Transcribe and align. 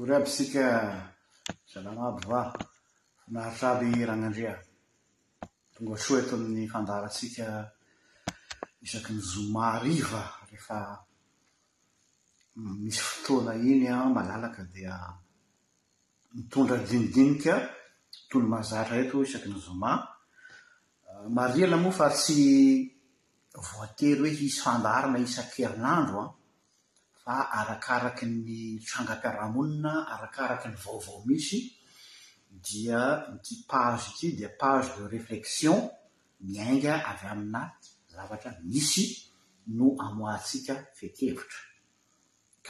ore 0.00 0.16
aby 0.16 0.24
sika 0.32 0.66
zalamaby 1.68 2.22
va 2.32 2.42
finaritra 3.24 3.68
aby 3.76 3.86
rahagnandrea 4.08 4.54
tonga 5.74 5.94
soa 6.04 6.18
eto 6.22 6.34
amin'ny 6.36 6.64
fandarasika 6.72 7.46
isaky 8.84 9.10
ny 9.16 9.22
zoma 9.32 9.62
ariva 9.76 10.22
rehefa 10.48 10.78
misy 12.82 13.00
fotoana 13.08 13.52
iny 13.70 13.84
an 13.92 14.00
ah, 14.00 14.10
malalaka 14.16 14.62
dia 14.74 14.94
mitondra 16.34 16.76
dinidinikaan 16.88 17.60
ah, 17.60 17.64
tolo 18.28 18.46
mazatra 18.54 18.94
eto 19.04 19.14
isaky 19.26 19.46
ny 19.50 19.58
zoma 19.66 19.90
ah, 21.08 21.26
mariana 21.36 21.76
moa 21.84 21.96
faary 21.98 22.16
tsy 22.22 22.38
voatery 23.68 24.16
hoe 24.20 24.30
hisy 24.38 24.60
fandarana 24.64 25.18
isa-kyerinandro 25.28 26.20
an 26.24 26.28
aarakaraky 27.26 28.22
ny 28.44 28.60
tranga-piarahamonina 28.86 29.92
arakaraky 30.14 30.68
ny 30.70 30.76
vaovao 30.84 31.20
misy 31.28 31.58
dia 32.64 33.00
i 33.28 33.30
page 33.68 34.06
k 34.16 34.18
dia 34.36 34.50
page 34.60 34.88
de 34.98 35.02
reflexion 35.16 35.76
miainga 36.48 36.94
avy 37.10 37.26
amiaty 37.34 37.86
zavatra 38.14 38.50
misy 38.70 39.04
no 39.76 39.86
amoatsika 40.04 40.74
fetevitra 40.98 41.60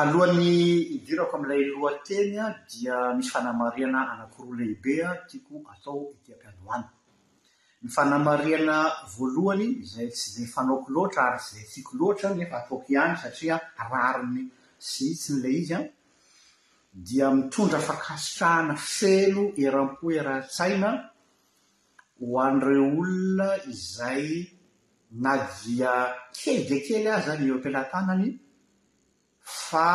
alohan'ny 0.00 0.52
idirako 0.96 1.34
amilay 1.38 1.62
loatenyan 1.74 2.50
dia 2.70 2.96
misy 3.16 3.30
fanamariana 3.34 4.00
anakoro 4.12 4.50
lehibean 4.58 5.16
tiako 5.28 5.54
atao 5.72 6.00
itiam-pianoa 6.16 6.76
ny 7.84 7.90
fanamariana 7.96 8.78
voalohany 9.14 9.66
zay 9.92 10.06
tsy 10.16 10.28
ze 10.34 10.44
fanaoko 10.54 10.88
loatra 10.94 11.22
ary 11.28 11.38
tsza 11.42 11.60
siako 11.72 11.92
loatra 12.00 12.28
nefa 12.38 12.56
ataokoihany 12.62 13.12
satria 13.22 13.56
rariny 13.90 14.44
sy 14.88 15.04
hitsy 15.10 15.32
n'la 15.34 15.50
izy 15.60 15.74
an 15.78 15.84
ah. 15.86 15.90
dia 17.06 17.26
mitondra 17.36 17.80
fakasitrahana 17.88 18.74
felo 18.96 19.42
eram-po 19.66 20.06
eratsaina 20.18 20.90
ho 22.22 22.26
anireo 22.46 22.86
olona 23.00 23.48
izay 23.72 24.26
nadia 25.24 25.92
kely 26.40 26.62
de 26.68 26.76
kely 26.88 27.06
azy 27.16 27.30
anyeopilatanany 27.34 28.26
fa 29.64 29.86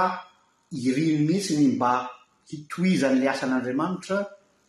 iriny 0.88 1.22
mihitsiny 1.28 1.66
mba 1.76 1.92
hitoiza 2.50 3.08
n'la 3.12 3.32
asan'andriamanitra 3.34 4.18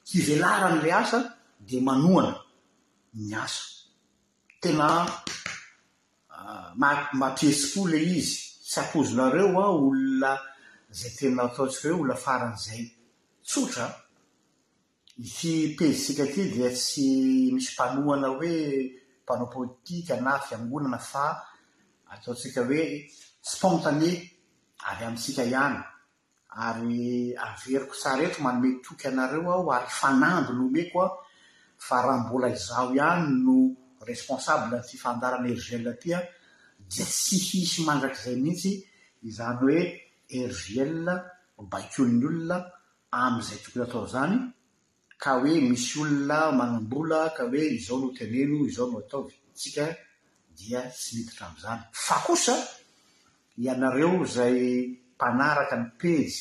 kivelara 0.08 0.68
n'la 0.76 0.92
asa 1.02 1.18
di 1.66 1.76
manoana 1.88 2.32
miaso 3.14 3.90
tena 4.60 5.06
ah, 6.30 6.72
ma- 6.76 7.10
mampiesy-po 7.12 7.88
la 7.88 7.96
izy 7.96 8.38
tsy 8.68 8.80
apozonareo 8.80 9.46
an 9.58 9.70
olona 9.70 10.32
zay 10.98 11.10
tena 11.18 11.40
ataontsika 11.42 11.86
hoe 11.88 11.96
olona 12.00 12.14
faran' 12.24 12.54
izay 12.58 12.82
tsotra 13.48 13.86
yfipezisika 15.26 16.24
ty 16.34 16.42
dia 16.54 16.70
tsy 16.78 17.08
misy 17.54 17.70
mpanohana 17.74 18.28
hoe 18.36 18.54
mpanaopotika 19.22 20.14
na 20.24 20.32
fiangonana 20.46 20.98
fa 21.10 21.26
ataotsika 22.12 22.60
hoe 22.68 22.84
spontane 23.50 24.10
ary 24.88 25.02
amintsika 25.06 25.42
ihana 25.50 25.82
ary 26.66 26.98
averiko 27.44 27.94
tsara 28.00 28.18
reto 28.20 28.38
manome 28.44 28.68
toky 28.84 29.04
anareo 29.10 29.50
aho 29.54 29.68
ary 29.76 29.90
fanamdy 30.00 30.52
lome 30.58 30.82
ko 30.92 30.98
an 31.04 31.10
fa 31.86 32.02
raha 32.04 32.18
mbola 32.24 32.48
izao 32.56 32.92
ihany 32.94 33.24
no 33.44 33.54
responsable 34.10 34.76
ty 34.88 34.96
fandarany 35.02 35.48
ergel 35.54 35.84
tya 36.02 36.18
dia 36.90 37.04
tsy 37.12 37.36
hisy 37.46 37.78
mandrak'zay 37.88 38.36
mihitsy 38.44 38.72
izany 39.28 39.54
hoe 39.62 39.78
ergiel 40.40 40.92
bakonny 41.70 42.24
olona 42.30 42.56
amizay 43.20 43.58
tokona 43.64 43.84
atao 43.88 44.04
zany 44.14 44.34
ka 45.22 45.30
hoe 45.40 45.54
misy 45.68 45.92
olona 46.02 46.36
manambola 46.58 47.18
ka 47.36 47.42
hoe 47.50 47.62
izao 47.78 47.96
no 48.00 48.08
tneno 48.16 48.56
izao 48.70 48.86
no 48.92 48.96
ataotsika 49.02 49.84
dia 50.56 50.80
tsy 50.98 51.10
mititra 51.16 51.46
azany 51.56 51.82
fa 52.06 52.16
kosa 52.26 52.54
ianareo 53.64 54.12
zay 54.34 54.58
mpanaraka 55.14 55.74
ny 55.82 55.86
pezy 56.00 56.40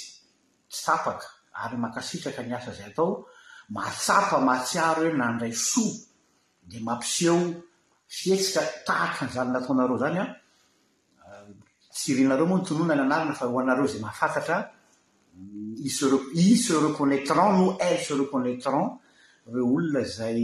tsapaka 0.74 1.28
ary 1.62 1.78
makasitraka 1.84 2.42
ny 2.44 2.52
asa 2.58 2.72
zay 2.78 2.88
atao 2.92 3.12
matsapa 3.72 4.40
mahatsiaro 4.42 5.04
hoe 5.10 5.14
na 5.18 5.28
ndray 5.32 5.54
soa 5.54 5.94
dia 6.70 6.82
mampiseo 6.88 7.38
fietsika 8.16 8.62
tahatra 8.86 9.24
nzany 9.28 9.50
nataonareo 9.54 9.98
zany 10.04 10.18
an 10.20 10.36
tsirinareo 11.94 12.46
moa 12.50 12.60
ny 12.60 12.66
tonoana 12.68 12.96
ny 12.96 13.02
anarina 13.14 13.38
fa 13.40 13.46
ho 13.50 13.56
anareo 13.62 13.88
zay 13.92 14.02
mahafatatraan 14.06 14.66
iser- 15.88 16.28
isereconnatrant 16.34 17.52
no 17.58 17.66
se 18.06 18.12
reconnaîtrant 18.22 18.92
reo 19.54 19.68
olona 19.76 20.02
zay 20.18 20.38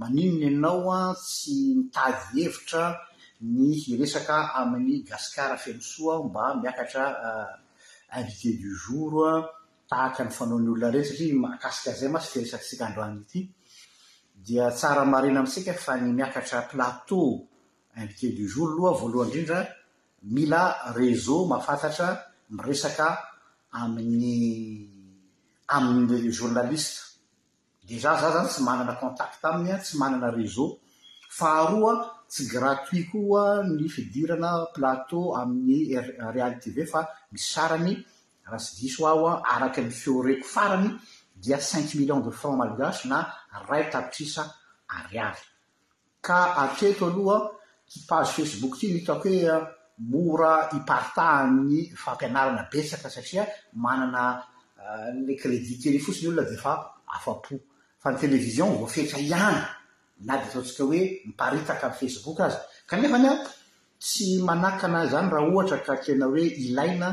maninony 0.00 0.42
ianao 0.46 0.86
an 1.00 1.08
tsy 1.24 1.54
mitady 1.78 2.22
hevitra 2.42 2.84
ny 3.54 3.68
hiresaka 3.82 4.34
amin'ny 4.58 4.94
gasikara 5.08 5.56
fenosoa 5.64 6.14
a 6.16 6.18
mba 6.26 6.42
miakatra 6.60 7.04
eh, 7.28 7.48
invité 8.16 8.52
di 8.56 8.70
jour 8.72 9.26
an 9.28 9.44
tahaka 9.88 10.24
ny 10.24 10.32
fanaon'ny 10.32 10.68
olona 10.72 10.90
reny 10.90 11.04
satri 11.04 11.28
maakasika 11.36 11.92
zay 11.94 12.08
ma 12.10 12.18
tsy 12.20 12.32
te 12.32 12.40
resakysika 12.40 12.84
androany 12.88 13.18
ity 13.22 13.40
dia 14.44 14.70
tsara 14.72 15.04
marena 15.04 15.40
amitsika 15.40 15.74
fa 15.74 15.92
ny 16.00 16.10
miakatra 16.14 16.62
platea 16.70 17.30
invité 18.00 18.28
di 18.36 18.44
jour 18.50 18.68
aloha 18.72 18.98
voalohany 18.98 19.28
indrindra 19.30 19.60
mila 20.34 20.62
résea 20.98 21.46
mahafantatra 21.50 22.08
miresaka 22.56 23.08
amin'ny 23.80 24.36
amin'ny 25.76 26.30
jornalista 26.32 27.02
dezà 27.86 28.12
za 28.20 28.28
zany 28.34 28.48
tsy 28.48 28.62
manana 28.66 28.94
contact 28.96 29.44
aminy 29.44 29.70
an 29.72 29.80
tsy 29.84 29.94
manana 30.00 30.30
réseau 30.30 30.78
faharoa 31.30 32.15
tsy 32.30 32.46
gratuit 32.50 33.06
koa 33.10 33.62
ny 33.66 33.86
fidirana 33.94 34.52
platea 34.74 35.42
amin'ny 35.42 35.96
rial 36.34 36.54
tv 36.62 36.86
fa 36.92 37.00
misy 37.32 37.46
sarany 37.52 37.92
rasydiso 38.50 39.06
ahoa 39.12 39.32
araky 39.52 39.80
ny 39.84 39.90
feo 40.00 40.22
reko 40.26 40.46
farany 40.54 40.88
dia 41.42 41.58
cinq 41.70 41.94
million 41.98 42.20
de 42.26 42.30
franc 42.38 42.56
malgas 42.60 43.04
na 43.10 43.18
ray 43.68 43.84
tapitrisa 43.90 44.42
aryay 44.96 45.34
ka 46.26 46.38
ateto 46.62 47.06
aloha 47.10 47.38
kipaze 47.90 48.32
facebook 48.36 48.72
triny 48.78 48.98
hitako 48.98 49.28
hoe 49.28 49.54
mora 50.12 50.54
ipartaany 50.78 51.92
fampianarana 52.02 52.68
betsaka 52.72 53.08
satria 53.10 53.44
maanale 53.82 54.24
euh, 54.82 55.42
redittey 55.50 55.98
fotsiny 56.04 56.28
olona 56.28 56.48
dfafa 56.50 57.32
fanytelevizion 58.02 58.76
vofetra 58.82 59.18
iany 59.28 59.62
na 60.24 60.40
di 60.40 60.44
ataontsika 60.48 60.84
hoe 60.84 61.00
miparitaka 61.28 61.86
amin 61.86 61.98
facebook 62.00 62.38
azy 62.46 62.56
ka 62.88 62.94
nefa 62.96 63.18
ny 63.22 63.28
a 63.28 63.34
tsy 64.02 64.26
manakana 64.48 65.00
zany 65.12 65.28
raha 65.32 65.46
ohatra 65.50 65.78
ka 65.86 65.94
kena 66.04 66.26
hoe 66.32 66.40
ilaina 66.64 67.08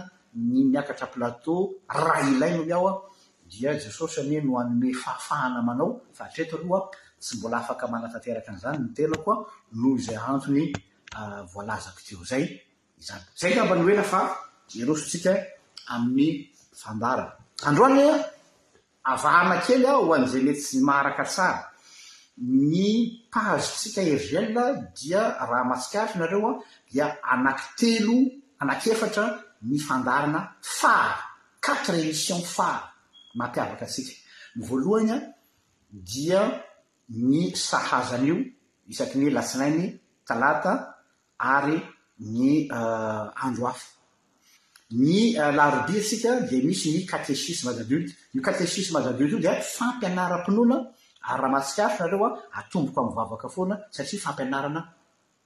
ny 0.51 0.63
miakatra 0.71 1.07
platô 1.13 1.55
raha 1.89 2.19
ilainah 2.31 2.63
ahoajesosyne 2.63 4.41
noae 4.41 4.65
aaozana 5.07 5.59
bayena 17.79 18.25
a 18.25 18.25
avahana 19.13 19.55
kely 19.65 19.85
a 19.87 19.93
hoanzay 20.05 20.41
metsy 20.47 20.75
maaraka 20.87 21.23
tsara 21.27 21.72
gny 22.37 23.23
paze 23.31 23.67
tsika 23.77 24.01
e 24.01 24.15
velna 24.29 24.65
dia 24.99 25.21
raha 25.49 25.63
masikaritra 25.71 26.19
nareo 26.19 26.47
an 26.49 26.57
dia 26.89 27.05
anaki 27.31 27.65
telo 27.79 28.15
anakefatra 28.61 29.25
ny 29.69 29.77
fandarana 29.87 30.41
fa 30.77 30.95
quatre 31.63 31.93
émission 32.03 32.39
fa 32.55 32.69
mamtiavaka 33.37 33.85
asika 33.89 34.13
ny 34.55 34.61
voalohany 34.67 35.11
an 35.13 35.21
dia 36.09 36.41
gny 37.21 37.43
sahazany 37.67 38.27
io 38.29 38.37
isaky 38.91 39.15
ny 39.17 39.29
lasilainy 39.35 39.85
talata 40.27 40.71
ary 41.55 41.77
ny 42.35 42.45
eh, 42.77 43.45
andro 43.45 43.65
afa 43.71 43.87
ny 45.03 45.17
eh, 45.41 45.51
larobi 45.57 45.95
asika 46.03 46.29
dia 46.49 46.61
misy 46.67 46.87
ny 46.95 47.01
katesus 47.11 47.59
mazadolte 47.65 48.11
ny 48.33 48.39
katesus 48.47 48.87
mazadilte 48.93 49.33
io 49.33 49.39
dia 49.45 49.53
fampianaram-pinoana 49.75 50.77
ary 51.23 51.41
raha 51.41 51.51
matsikarotro 51.53 52.05
nareo 52.07 52.25
an 52.29 52.33
atomboko 52.59 52.97
ami'vavaka 53.01 53.47
foana 53.55 53.75
satria 53.95 54.19
fampianarana 54.25 54.81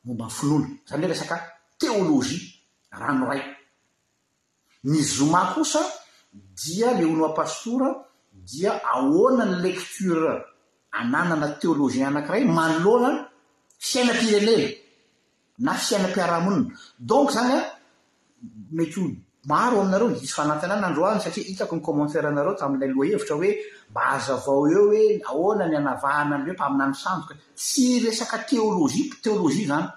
momba 0.06 0.26
y 0.26 0.30
finona 0.38 0.68
zany 0.88 1.02
le 1.02 1.08
resaka 1.12 1.36
teologia 1.78 2.48
rano 2.92 3.26
rai 3.30 3.42
nis 4.90 5.08
zoma 5.18 5.54
kosa 5.54 5.82
dia 6.62 6.90
le 6.98 7.04
onoapastora 7.14 7.90
dia 8.50 8.72
ahoanany 8.96 9.56
lektora 9.66 10.34
ananana 11.00 11.48
teolozian 11.62 12.08
anankiray 12.10 12.44
manoloana 12.58 13.12
fiainam-pirenela 13.88 14.70
na 15.66 15.72
fiainam-piaraha-monina 15.86 16.74
donc 17.10 17.28
zany 17.36 17.52
an 17.58 17.64
mety 18.78 19.00
o 19.04 19.27
maro 19.46 19.82
aminareo 19.82 20.10
niso 20.10 20.36
fanatenana 20.36 20.88
androany 20.90 21.20
saria 21.22 21.44
hitako 21.46 21.76
ny 21.78 21.82
komentaireanareo 21.88 22.58
tamin'ay 22.58 22.90
loa 22.94 23.06
hevitra 23.06 23.36
oe 23.38 23.52
mba 23.92 24.02
azavao 24.18 24.68
eo 24.72 24.84
oe 24.90 25.22
aonany 25.30 25.76
anavahana 25.78 26.36
an 26.36 26.42
paminao 26.62 26.94
sanok 27.04 27.28
sy 27.66 28.00
resaka 28.04 28.38
teôlôi 28.50 29.06
teôloia 29.24 29.66
zany 29.72 29.88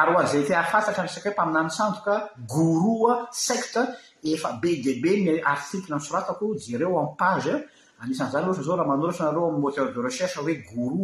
ary 0.00 0.14
azay 0.22 0.44
tafaatraesak 0.48 1.26
mpaminany 1.34 1.70
sandoka 1.76 2.14
goroa 2.52 3.28
ste 3.44 3.82
efabe 4.30 4.70
de 4.84 4.92
be 5.02 5.10
ny 5.22 5.40
apnysoratako 5.52 6.54
reo 6.80 6.94
apaya 7.04 7.54
ahamanoaa 8.00 9.24
areomoteur 9.28 9.92
de 9.94 10.00
recherche 10.06 10.38
oe 10.40 10.54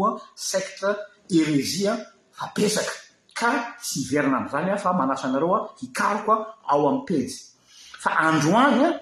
or 0.00 0.20
sete 0.34 0.90
ereia 1.38 1.92
apesaka 2.44 2.94
ka 3.38 3.50
sy 3.86 3.98
iverina 4.02 4.38
azany 4.46 4.72
fa 4.84 4.92
manaaanareoa 5.00 5.58
ikarokoao 5.86 6.88
amy 6.88 7.04
pey 7.08 7.26
fa 8.04 8.10
androanyan 8.28 8.94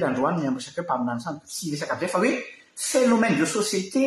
énomene 3.02 3.36
de 3.40 3.46
société 3.56 4.00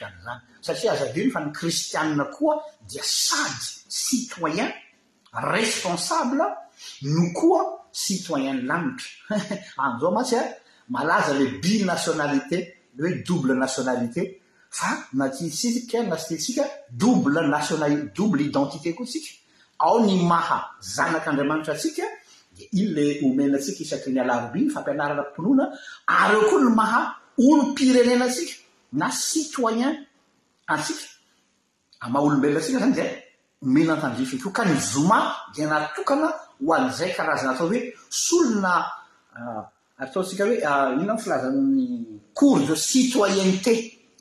satra 0.66 0.90
azainy 0.92 1.30
fa 1.30 1.40
ny 1.44 1.50
kristia 1.56 2.00
koa 2.36 2.54
dia 2.90 3.02
sady 3.02 3.66
citoyen 3.90 4.70
responsable 5.52 6.44
no 7.02 7.22
koa 7.38 7.62
citoyen 7.92 8.66
lanitra 8.66 9.08
ah, 9.76 9.94
ano 9.94 10.08
matsy 10.16 10.34
a 10.34 10.42
malaza 10.94 11.32
le 11.38 11.46
bi 11.62 11.84
nationalité 11.84 12.58
l 12.98 13.02
oe 13.04 13.22
double 13.26 13.54
nationalité 13.54 14.40
fa 14.70 14.86
natisi 15.14 15.86
nastytsika 16.08 16.64
ledouble 16.92 18.42
identité 18.42 18.94
koa 18.94 19.06
sika 19.06 19.30
ao 19.78 20.00
ny 20.04 20.22
maha 20.22 20.70
zanak'andriamanitra 20.80 21.74
tsika 21.74 22.02
d 22.56 22.68
in 22.72 22.94
le 22.94 23.18
omena 23.24 23.56
atsika 23.58 23.82
isaky 23.82 24.10
ny 24.10 24.20
alarobi 24.20 24.60
nyfampianaraanona 24.60 25.64
aryeo 26.06 26.42
koa 26.50 26.60
ny 26.62 26.70
maha 26.74 27.00
olo 27.38 27.62
pirenena 27.74 28.28
sika 28.30 28.54
na 28.94 29.10
citoyen 29.10 30.06
antsifa 30.70 31.08
maha 32.10 32.24
olombelona 32.26 32.60
atsika 32.62 32.78
zany 32.78 32.94
zay 32.94 33.10
menantanjifako 33.62 34.50
ka 34.54 34.64
ny 34.64 34.74
zoma 34.92 35.34
dinatokana 35.54 36.28
ho 36.62 36.72
anzay 36.74 37.10
karazana 37.16 37.52
atao 37.54 37.68
hoe 37.68 37.80
solona 38.10 38.72
ah, 39.36 39.62
ataontsika 40.00 40.44
hoe 40.46 40.58
ah, 40.62 40.94
ina 41.02 41.12
m 41.14 41.18
filaza'ny 41.18 41.78
cour 42.38 42.58
de 42.68 42.74
citoyenté 42.74 43.74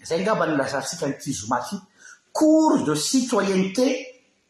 zay 0.09 0.19
ngaba 0.23 0.47
nylazarysika 0.47 1.07
ntizoma 1.07 1.57
i 1.71 1.75
cour 2.37 2.83
de 2.87 2.95
citoyennté 2.95 3.85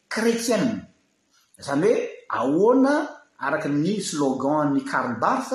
kretiene 0.07 0.81
zany 1.67 1.83
hoe 1.83 1.95
ahoana 2.29 2.93
araka 3.39 3.69
ny 3.69 3.99
slogan 4.01 4.71
ny 4.73 4.81
karnbarth 4.85 5.51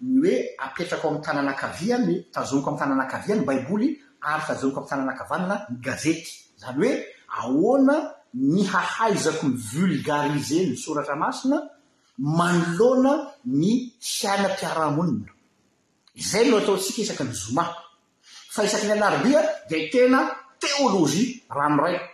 ny 0.00 0.16
hoe 0.22 0.34
apetrako 0.58 1.08
o 1.08 1.10
ami'y 1.10 1.22
tananakaviany 1.24 2.14
tazomiko 2.32 2.70
aminy 2.70 2.78
tanànakaviany 2.80 3.42
baiboly 3.48 4.03
ary 4.32 4.42
fazaniko 4.48 4.78
ampitana 4.80 5.02
anakavanana 5.06 5.56
ny 5.70 5.76
gazety 5.86 6.30
zany 6.58 6.80
hoe 6.80 6.90
aoana 7.40 7.94
ny 8.52 8.60
hahaizako 8.72 9.44
nyvoligarize 9.54 10.58
mysoratra 10.72 11.16
masina 11.24 11.56
manlona 12.38 13.12
ny 13.60 13.72
siainampiarahamonina 14.14 15.30
zay 16.30 16.44
lo 16.50 16.54
ataotsika 16.62 16.98
iak 17.12 17.20
ny 17.28 17.32
zomafikny 17.42 18.92
anarbia 18.98 19.40
ditena 19.70 20.20
teoloia 20.62 21.24
rano 21.58 21.76
raiko 21.84 22.08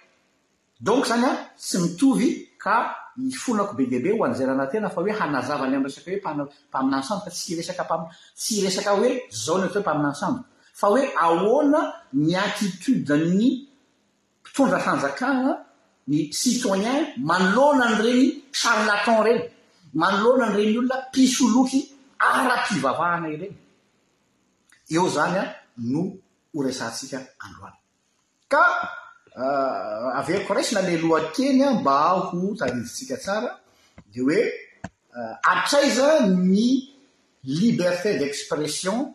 donk 0.86 1.02
zany 1.10 1.24
an 1.30 1.36
tsy 1.62 1.76
mitovy 1.84 2.28
ka 2.64 2.74
mifonako 3.22 3.72
be 3.78 3.84
dea 3.90 4.00
be 4.04 4.10
hoanzayrahanatena 4.18 4.88
fa 4.94 5.00
hoe 5.00 5.12
hanazavany 5.20 5.74
am 5.76 5.86
esaka 5.86 6.10
oe 6.30 6.46
mpaminay 6.68 7.02
ao 7.10 7.18
fa 7.24 7.30
tsyreakatsy 7.36 8.52
resaka 8.66 8.90
oe 9.00 9.08
zaony 9.44 9.64
atao 9.66 9.74
hoepaminay 9.74 10.14
sano 10.22 10.40
fa 10.78 10.88
oe 10.92 11.02
ahoana 11.26 11.80
ny 12.12 12.32
atitode 12.44 13.16
ny 13.38 13.42
mpitondra 14.42 14.78
fanjakana 14.86 15.52
ny 16.08 16.18
citoyen 16.38 17.02
malonany 17.28 17.96
reny 18.04 18.24
charlaton 18.58 19.20
reny 19.26 19.42
malonany 20.00 20.54
reny 20.58 20.74
olona 20.78 20.98
mpisoloky 21.08 21.80
ara-pivavahana 22.32 23.28
ireny 23.34 23.56
eo 24.96 25.08
zany 25.16 25.36
an 25.42 25.48
no 25.92 26.02
horesantsika 26.54 27.18
androany 27.44 27.78
ka 28.52 28.62
euh, 29.42 30.18
avekoraisina 30.18 30.80
le 30.88 30.94
loakeny 31.02 31.62
a 31.66 31.70
mba 31.80 31.94
ao 32.08 32.20
ko 32.30 32.38
tanzitsika 32.58 33.16
tsara 33.22 33.50
de 34.14 34.20
hoe 34.20 34.38
euh, 35.16 35.34
atraiza 35.52 36.06
ny 36.28 36.66
liberté 37.44 38.18
d'expression 38.18 39.14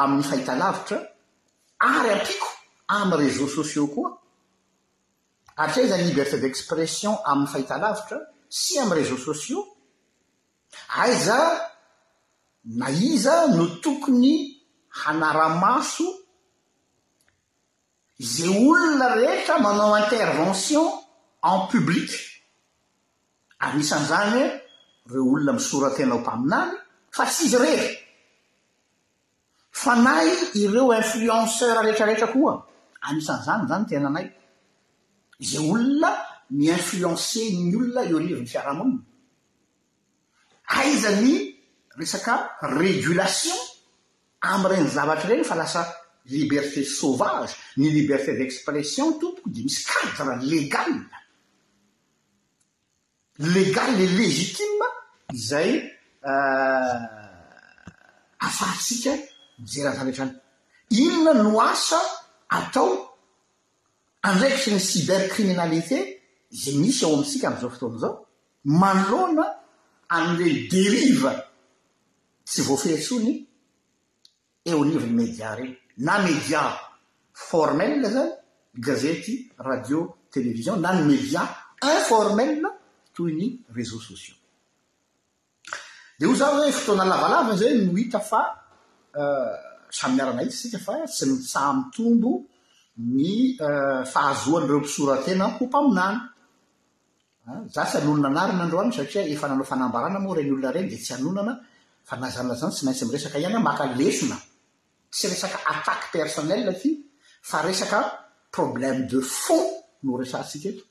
amin'ny 0.00 0.24
fahita 0.30 0.54
lavitra 0.58 0.98
ary 1.80 2.08
ampiako 2.14 2.50
am'y 2.96 3.16
réseaux 3.24 3.50
sociax 3.58 3.86
koa 3.94 4.08
arytr 5.56 5.78
ayzany 5.82 6.04
liberté 6.10 6.38
d'expression 6.42 7.12
amin'ny 7.32 7.50
fahitalavitra 7.54 8.18
sy 8.48 8.78
am'y 8.82 8.94
réseau 9.00 9.18
sociax 9.28 9.64
aiza 11.04 11.40
na 12.80 12.90
iza 12.90 13.36
no 13.56 13.64
tokony 13.84 14.34
hanaramaso 15.02 16.06
izay 18.22 18.50
olona 18.72 19.08
rehetra 19.20 19.56
manao 19.64 19.94
intervention 20.04 20.84
en 21.52 21.58
public 21.72 22.10
ary 23.64 23.76
misan'izany 23.80 24.30
hoe 24.38 24.50
reo 25.12 25.24
olona 25.34 25.52
misora-tenaho 25.58 26.18
mpaminany 26.24 26.72
fa 27.16 27.24
tsyizy 27.32 27.58
rehetra 27.64 28.02
fa 29.76 29.96
nay 29.98 30.30
ireo 30.54 30.92
influenceur 30.94 31.76
aretraretra 31.82 32.26
koa 32.32 32.54
anisan'izany 33.08 33.66
zany 33.72 33.84
tena 33.90 34.08
anay 34.12 34.26
izay 35.42 35.62
olona 35.74 36.10
ny 36.58 36.64
influencé 36.76 37.42
ny 37.68 37.74
olona 37.80 38.00
eo 38.10 38.18
rivin'ny 38.24 38.48
fiaraha-moniny 38.52 39.00
aizany 40.78 41.34
resaka 41.98 42.34
régolation 42.78 43.60
amy 44.52 44.64
reny 44.72 44.88
zavatra 44.96 45.30
ireny 45.32 45.44
fa 45.50 45.54
lasa 45.58 45.82
liberté 46.36 46.80
sauvage 47.00 47.52
ny 47.76 47.84
liberté 47.98 48.30
d'expression 48.38 49.06
tompoko 49.20 49.48
di 49.54 49.60
misy 49.64 49.80
cadre 49.90 50.34
légale 50.52 50.98
légale 53.56 54.04
légitime 54.22 54.86
izay 55.34 55.70
euh, 56.30 58.48
afahtsika 58.48 59.14
mijerany 59.58 59.94
zany 59.96 60.08
retrany 60.10 60.34
inona 60.90 61.42
no 61.42 61.60
asa 61.72 62.00
atao 62.56 62.90
andraikiry 64.28 64.72
ny 64.76 64.80
cibercriminalité 64.88 65.98
zay 66.60 66.74
misy 66.80 67.02
ao 67.06 67.14
amitsika 67.16 67.46
amzao 67.48 67.70
fotoana 67.72 67.98
zao 68.00 68.14
maloana 68.80 69.44
amle 70.16 70.44
deriva 70.72 71.32
tsy 72.48 72.60
voafehesony 72.66 73.32
eoaniviny 74.70 75.10
media 75.20 75.48
reny 75.58 75.74
na 76.06 76.12
media 76.26 76.60
formel 77.48 77.92
zany 78.14 78.32
gazety 78.86 79.34
radio 79.68 79.98
television 80.32 80.76
na 80.82 80.88
ny 80.94 81.02
media 81.12 81.42
informel 81.94 82.52
toy 83.14 83.32
ny 83.38 83.46
reseaux 83.76 84.04
sociax 84.08 84.38
de 86.18 86.24
io 86.26 86.34
zan 86.40 86.50
hoe 86.56 86.72
fotoana 86.78 87.04
lavalavany 87.12 87.56
zay 87.60 87.72
no 87.86 87.92
hita 88.00 88.20
fa 88.30 88.42
Eh, 89.14 89.54
samymiarana 89.94 90.42
itsa 90.42 90.66
sika 90.66 90.78
fa 90.82 90.94
tsy 91.06 91.24
mitsaha 91.30 91.70
mitombo 91.78 92.32
ny 93.16 93.24
eh, 93.68 94.00
fahazoanyreo 94.12 94.78
mpisoratena 94.82 95.44
ho 95.54 95.60
mpaminany 95.70 96.18
eh, 97.48 97.60
za 97.74 97.82
tsy 97.88 97.96
anonna 98.02 98.26
ana 98.28 98.42
rny 98.50 98.62
andro 98.66 98.78
a 98.82 98.90
satria 98.98 99.22
efa 99.32 99.46
nanao 99.48 99.62
faana 99.70 100.18
oa 100.28 100.34
rey 100.38 100.48
olona 100.52 100.74
eny 100.80 100.90
de 100.92 100.98
tsyanonanafaaa 100.98 102.54
zny 102.58 102.72
tsy 102.74 102.82
maintsy 102.86 103.04
miresak 103.08 103.34
iana 103.42 103.58
makalesona 103.68 104.36
tsy 105.14 105.24
resaka 105.32 105.58
ataky 105.72 106.06
personel 106.14 106.62
ty 106.82 106.88
fa 107.50 107.58
resaka 107.68 107.98
probleme 108.54 109.00
de 109.10 109.18
fo 109.42 109.58
no 110.04 110.10
resasika 110.20 110.66
eto 110.74 110.84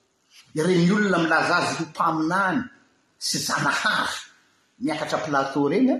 reny 0.68 0.88
olona 0.96 1.18
milazazy 1.26 1.72
ho 1.80 1.86
mpaminany 1.92 2.60
sy 3.28 3.38
zanahavy 3.48 4.18
miakatra 4.84 5.20
platea 5.28 5.64
renya 5.72 5.98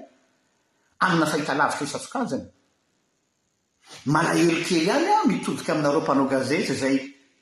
amina 1.06 1.26
fahitalavitra 1.32 1.84
isasokazany 1.88 2.46
malahelokey 4.16 4.80
iany 4.88 5.06
an 5.16 5.22
mitodiky 5.32 5.70
aminareo 5.72 6.02
mpanao 6.04 6.28
gazeta 6.34 6.74
zay 6.82 6.96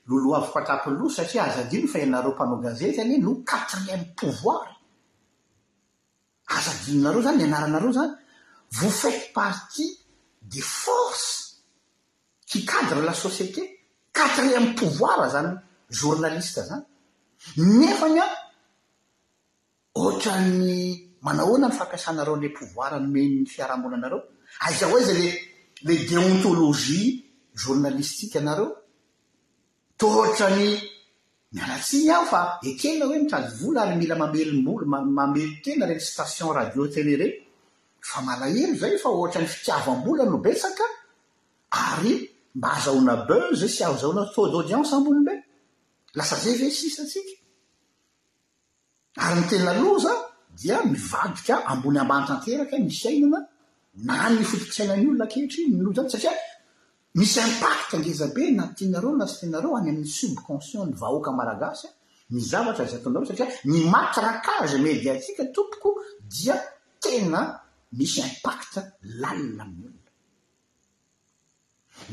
lolo 0.08 0.30
avoko 0.38 0.56
atapiy 0.60 0.92
loo 0.98 1.08
satria 1.16 1.42
azadino 1.48 1.88
fa 1.92 1.96
iannareo 2.02 2.30
mpanao 2.34 2.58
gazeta 2.66 2.98
any 3.04 3.14
e? 3.14 3.18
no 3.24 3.30
quatrième 3.50 4.04
pouvoira 4.20 4.72
azadinonareo 6.56 7.20
zany 7.26 7.36
ny 7.38 7.44
anaranareo 7.50 7.90
zany 7.98 8.12
vos 8.78 8.94
faity 9.02 9.28
partye 9.36 9.86
de 10.52 10.60
force 10.60 11.28
ti 12.48 12.58
cadre 12.70 13.00
la 13.08 13.14
société 13.24 13.62
quatrième 14.18 14.74
povoir 14.78 15.18
zany 15.34 15.50
jornalista 16.00 16.60
zany 16.70 16.84
nefa 17.78 18.06
ny 18.14 18.18
a 18.26 18.28
oatrany 20.02 21.11
manaoana 21.24 21.68
ni 21.68 21.74
fampiasanareola 21.74 22.48
povorera 22.50 22.98
le 25.84 25.96
déontôloi 26.06 27.24
jornalistikneo 27.60 28.66
toatrany 29.98 30.66
mianatsiny 31.54 32.10
aho 32.14 32.24
fa 32.32 32.40
ekelina 32.62 33.06
hoe 33.08 33.18
mitady 33.22 33.48
vola 33.60 33.80
ary 33.82 33.96
mila 33.96 34.14
mamelimbolo 34.14 34.86
mamelo 35.14 35.50
tena 35.64 35.86
reny 35.86 36.00
station 36.00 36.52
radiotel 36.54 37.06
reny 37.20 37.34
fa 38.00 38.20
malahro 38.22 38.74
zay 38.80 38.94
fa 39.02 39.08
ohatran'ny 39.10 39.48
fitiavo 39.54 39.90
am-bola 39.92 40.24
nobesaka 40.24 40.84
ary 41.86 42.12
mba 42.54 42.68
azaonabelzay 42.76 43.70
sy 43.76 43.82
ahzaona 43.84 44.22
tadaudiene 44.34 44.86
molnle 45.04 45.34
lasa 46.16 46.36
zay 46.44 46.54
ve 46.60 46.68
ssy 46.70 46.88
tsika 47.10 47.34
ary 49.24 49.36
ny 49.40 49.46
tena 49.50 49.72
loza 49.82 50.14
dia 50.56 50.82
mivadika 50.84 51.64
ambony 51.66 51.98
ambanytanteraka 51.98 52.76
misy 52.78 53.08
ainana 53.08 53.38
na 54.06 54.28
ny 54.30 54.44
fototsainany 54.50 55.02
olona 55.08 55.24
akehitrny 55.28 55.66
myroa 55.76 55.94
zany 55.96 56.10
satria 56.12 56.32
misy 57.18 57.40
impacte 57.48 57.92
angezabe 57.98 58.44
na 58.58 58.64
tenareo 58.78 59.12
lasy 59.20 59.36
tenareo 59.42 59.76
any 59.78 59.88
ain'ny 59.92 60.06
sobcension 60.20 60.86
ny 60.90 60.94
vahoaka 61.02 61.30
maragasy 61.38 61.86
myzavatra 62.34 62.84
zy 62.90 62.96
ataonareo 62.98 63.26
satia 63.30 63.46
ny 63.72 63.78
matrakaze 63.94 64.76
mediatika 64.88 65.42
tompoko 65.54 65.88
dia 66.34 66.54
tena 67.04 67.40
misy 67.98 68.20
impacta 68.28 68.80
lalina 69.22 69.62
amin'nyolona 69.66 70.10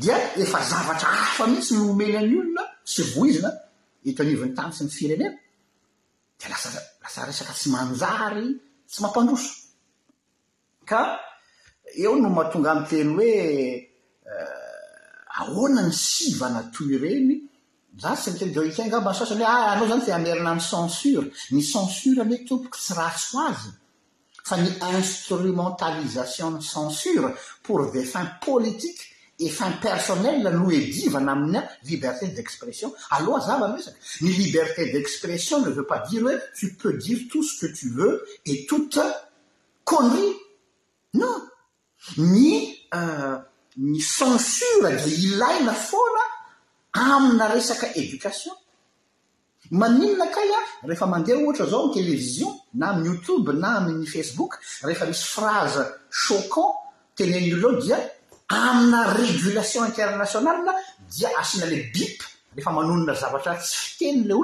dia 0.02 0.16
efa 0.44 0.60
zavatra 0.72 1.08
hafa 1.22 1.44
mihitsy 1.52 1.72
ny 1.76 1.82
omenany 1.92 2.32
olona 2.42 2.62
sy 2.92 3.02
voizina 3.14 3.50
itonivi'ny 4.08 4.52
tany 4.56 4.72
sy 4.76 4.82
ny 4.86 4.90
firenena 4.98 5.38
dlasa 6.40 6.89
rsa 7.06 7.24
resaka 7.26 7.52
tsy 7.54 7.68
manjary 7.72 8.46
tsy 8.88 8.98
mampandroso 9.02 9.52
ka 10.90 11.00
eo 12.02 12.12
no 12.20 12.28
mahatonga 12.36 12.70
amiy 12.72 12.86
teny 12.92 13.10
hoe 13.16 13.34
eh, 14.32 15.38
ahoana 15.40 15.80
ny 15.86 15.92
sivana 16.06 16.60
toy 16.74 16.92
reny 17.04 17.32
za 18.02 18.10
tsy 18.20 18.28
mitey 18.32 18.50
deuiqen 18.56 18.92
gaba 18.92 19.10
n 19.12 19.16
sasany 19.18 19.44
hoe 19.44 19.52
a 19.58 19.60
ah, 19.64 19.72
anao 19.72 19.88
zany 19.90 20.02
tyamerina 20.06 20.52
ny 20.56 20.64
sensure 20.72 21.26
ny 21.54 21.62
sensure 21.74 22.22
meky 22.28 22.44
tomboky 22.48 22.78
tsy 22.84 22.92
raha 22.98 23.18
so 23.28 23.34
azy 23.48 23.70
fa 24.48 24.54
ny 24.60 24.66
instrumentalisation 24.98 26.50
nny 26.56 26.64
censure 26.74 27.28
pour 27.64 27.80
de 27.94 28.02
funs 28.12 28.32
politique 28.46 29.02
personnel 29.80 30.40
no 30.54 30.70
edivana 30.70 31.32
amin'ny 31.32 31.56
a 31.58 31.62
liberté 31.88 32.26
d'expression 32.28 32.92
aloha 33.10 33.40
zava 33.46 33.68
mresaka 33.68 33.96
ny 34.22 34.28
liberté 34.32 34.92
d'expression 34.92 35.60
ne 35.64 35.70
veux 35.70 35.86
pas 35.86 36.00
dire 36.10 36.22
hoe 36.24 36.36
tu 36.54 36.74
peux 36.74 36.92
dire 36.94 37.20
tout 37.30 37.42
ce 37.42 37.64
que 37.64 37.72
tu 37.72 37.90
veux 37.90 38.24
et 38.46 38.66
toute 38.66 38.98
connuit 39.84 40.34
no 41.14 41.28
ny 42.18 42.76
euh, 42.94 43.38
ny 43.78 44.00
censure 44.00 44.82
de 44.82 45.08
ilaina 45.08 45.72
fora 45.72 46.24
amina 46.92 47.48
resaka 47.48 47.88
education 47.96 48.52
maninona 49.70 50.26
ka 50.26 50.44
y 50.44 50.50
a 50.60 50.88
rehefa 50.88 51.06
mandeha 51.06 51.36
ohatra 51.44 51.66
zao 51.66 51.84
amny 51.86 51.94
television 51.94 52.50
na 52.74 52.90
ami'y 52.90 53.06
youtube 53.08 53.52
na 53.54 53.68
ami'ny 53.78 54.06
facebook 54.06 54.58
rehefa 54.82 55.06
misy 55.06 55.26
frase 55.34 55.80
choqant 56.10 56.72
tenyl 57.14 57.56
amina 58.50 59.14
régolation 59.14 59.84
internationala 59.86 60.72
dia 61.12 61.28
asinala 61.40 61.76
bip 61.94 62.18
rehefa 62.54 62.70
manonona 62.76 63.14
zavatra 63.14 63.54
tsy 63.54 63.76
fiteny 63.80 64.24
la 64.26 64.34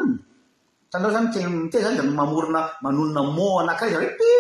olona 1.01 1.21
hitanareo 1.31 1.31
zany 1.33 1.33
tete 1.71 1.83
zany 1.85 1.97
da 2.01 2.05
mamorona 2.05 2.61
manonona 2.83 3.23
mo 3.37 3.49
anakray 3.61 3.91
zae 3.95 4.07
i 4.29 4.31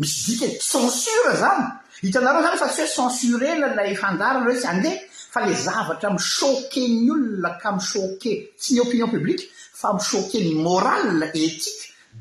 misy 0.00 0.18
dik 0.30 0.42
e 0.46 0.48
censure 0.70 1.32
zany 1.42 1.64
hitanareo 2.04 2.42
zany 2.44 2.56
fa 2.62 2.68
tsy 2.68 2.82
hoe 2.82 2.94
censurena 2.96 3.66
lay 3.78 3.90
handarana 4.02 4.44
ree 4.48 4.58
tsy 4.60 4.68
andeh 4.74 4.96
fa 5.32 5.38
la 5.46 5.52
zavatra 5.66 6.08
mishokeny 6.16 7.10
olona 7.14 7.50
ka 7.60 7.68
misoke 7.78 8.32
tsy 8.60 8.70
ny 8.74 8.80
opinion 8.86 9.10
publike 9.14 9.44
fa 9.80 9.88
mihoke 9.96 10.38
ny 10.44 10.50
morala 10.66 11.26
etike 11.44 11.70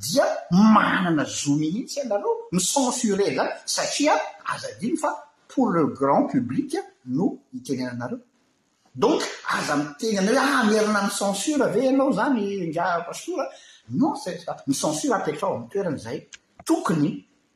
dia 0.04 0.26
manana 0.76 1.24
zominintsy 1.42 1.98
analo 2.06 2.30
micensure 2.56 3.26
zany 3.38 3.50
satriazdny 3.74 4.96
por 5.56 5.66
le 5.76 5.84
gran 6.00 6.22
publik 6.32 6.72
no 7.18 7.26
hitenenanareo 7.54 8.20
donk 9.02 9.22
aza 9.58 9.74
miteny 9.82 10.20
naoe 10.26 10.42
a 10.62 10.64
mierina 10.70 11.02
ny 11.06 11.12
sensra 11.20 11.66
ave 11.68 11.80
anao 11.90 12.12
zany 12.18 12.44
naor 12.76 13.12
no 14.00 14.08
nensraeirao 14.68 15.56
am 15.58 15.64
toerany 15.72 16.00
zay 16.06 16.18
tokony 16.68 17.12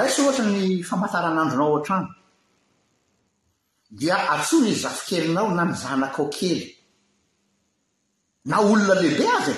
ais 0.00 0.16
atra 0.30 0.44
ny 0.52 0.60
fampahtaranandronao 0.88 1.72
oatrany 1.76 2.06
dia 3.98 4.16
atsony 4.34 4.68
iy 4.72 4.80
zafi-kelinao 4.82 5.48
na 5.54 5.62
ny 5.68 5.72
zanakao 5.78 6.26
kely 6.36 6.60
na 8.50 8.56
olona 8.60 8.94
lehibe 9.00 9.24
azy 9.38 9.52
e 9.54 9.56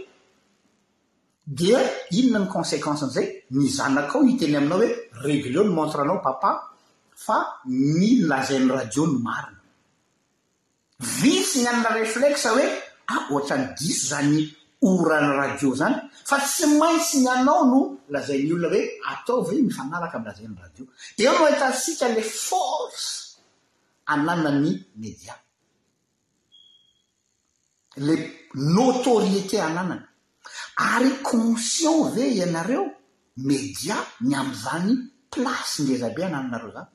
dia 1.46 1.84
inona 2.12 2.46
ny 2.46 2.48
conséquense 2.48 3.04
an'izay 3.04 3.28
ny 3.52 3.64
zanak 3.78 4.16
ao 4.16 4.22
hiteny 4.30 4.56
aminao 4.60 4.80
hoe 4.80 4.92
reglion 5.28 5.68
ny 5.68 5.76
montranao 5.76 6.22
papa 6.24 6.52
fa 7.26 7.38
ny 7.66 8.08
lazainy 8.30 8.70
radio 8.78 9.04
no 9.08 9.20
marina 9.28 9.62
visy 11.00 11.60
ny 11.64 11.68
anina 11.68 11.90
reflexa 12.00 12.50
hoe 12.56 12.64
a 12.66 13.14
ah, 13.14 13.22
ohatran'ny 13.32 13.68
diso 13.78 14.06
zany 14.12 14.40
oran'ny 14.88 15.32
radio 15.42 15.70
zany 15.80 15.98
fa 16.30 16.38
tsy 16.40 16.66
maintsy 16.80 17.18
ny 17.24 17.28
anao 17.36 17.62
no 17.72 17.80
lazainy 18.10 18.52
olona 18.56 18.70
hoe 18.76 18.82
ataove 19.12 19.54
myfanaraka 19.68 20.16
aminlazainy 20.18 20.56
radio 20.64 20.84
eo 21.24 21.34
no 21.40 21.46
hitansikan 21.52 22.12
la 22.16 22.22
forse 22.48 23.12
ananan'ny 24.14 24.70
media 24.96 25.36
la 28.06 28.14
notoriété 28.76 29.58
ananany 29.62 30.06
ary 30.78 31.22
conscient 31.24 32.10
ve 32.16 32.34
ianareo 32.34 32.92
media 33.38 33.96
ny 34.22 34.34
amzany 34.40 34.92
place 35.32 35.78
ndezabe 35.84 36.26
anannareo 36.26 36.72
zany 36.74 36.88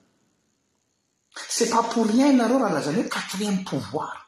se 1.55 1.67
pas 1.71 1.83
pourrien 1.93 2.29
ianareo 2.33 2.59
raha 2.59 2.75
lazany 2.75 2.99
hoe 3.01 3.09
ka 3.15 3.21
tneamin'y 3.31 3.65
povoir 3.71 4.19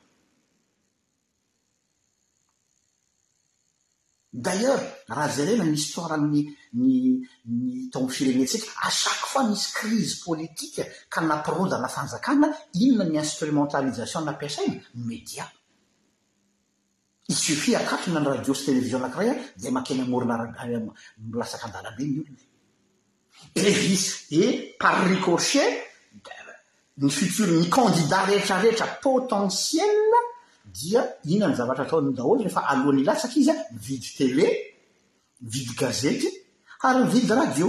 d'ailleurs 4.33 4.83
raha 5.09 5.29
zarena 5.37 5.65
nysy 5.67 5.87
tsorany 5.93 6.41
n 6.73 6.79
ny 6.81 7.91
tao 7.93 8.03
amy 8.05 8.11
firenetsika 8.17 8.67
acaqy 8.87 9.25
fois 9.31 9.47
misy 9.51 9.69
crise 9.77 10.15
politika 10.27 10.83
ka 11.13 11.21
napirodana 11.21 11.89
fanjakana 11.95 12.47
inona 12.85 13.05
ny 13.11 13.19
instrumentalisation 13.25 14.23
nampiasainy 14.25 14.79
media 15.09 15.45
itsfi 17.31 17.77
akatrona 17.79 18.21
ny 18.21 18.27
radio 18.37 18.55
sy 18.55 18.65
televizion 18.71 19.03
lakiray 19.05 19.29
a 19.31 19.35
de 19.61 19.71
mankeny 19.71 20.03
amorinar 20.03 20.41
milasaka 21.19 21.67
andarabe 21.69 22.03
ny 22.11 22.17
olon 22.23 22.37
bevisy 23.55 24.41
e 24.41 24.43
parricorchet 24.81 25.71
d 26.99 27.05
ny 27.05 27.11
fitur 27.19 27.49
ny 27.55 27.69
candidat 27.71 28.27
rehetrarehetra 28.31 28.87
potensiel 29.05 30.15
dia 30.75 31.03
iinany 31.27 31.55
zavatra 31.55 31.85
ataon 31.85 32.11
daholy 32.17 32.43
rehefa 32.45 32.67
alohan'ny 32.73 33.03
ilatsaka 33.03 33.35
izy 33.41 33.51
a 33.51 33.57
mividy 33.75 34.11
tele 34.19 34.47
mividy 35.41 35.75
gazety 35.81 36.29
ary 36.87 37.05
myvidy 37.05 37.33
radio 37.41 37.69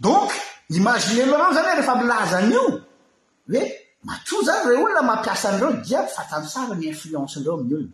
donc 0.00 0.30
imazine 0.70 1.22
aloha 1.30 1.46
anao 1.50 1.56
zany 1.62 1.70
e 1.70 1.76
rehefa 1.78 1.94
milazan'io 2.02 2.62
oe 3.54 3.77
matroa 4.06 4.42
zany 4.46 4.62
ire 4.66 4.76
olona 4.78 5.02
mampiasandireo 5.08 5.72
dia 5.86 6.02
fatansara 6.14 6.74
ny 6.76 6.84
infliancendireo 6.92 7.54
amin'ny 7.54 7.74
olona 7.76 7.92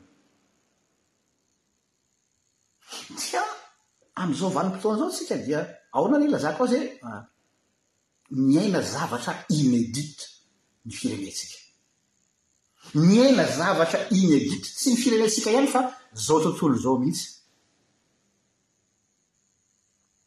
dia 3.29 3.43
ami'izao 4.21 4.51
vanim-potoana 4.57 4.97
izao 4.97 5.13
tsika 5.17 5.37
dia 5.45 5.59
aoana 5.97 6.17
ny 6.19 6.27
laza 6.33 6.51
ko 6.57 6.63
ao 6.63 6.69
izany 6.69 6.89
ah, 7.09 7.23
miaina 8.49 8.81
zavatra 8.93 9.33
inedite 9.61 10.25
ny 10.87 10.93
firenentsika 11.01 11.59
miaina 13.09 13.45
zavatra 13.59 13.99
inedita 14.21 14.69
sy 14.79 14.87
ny 14.91 14.97
firenentsika 15.03 15.49
ihany 15.53 15.69
fa 15.75 15.81
zao 16.27 16.39
tontolo 16.45 16.75
izao 16.79 16.99
mihitsy 17.01 17.29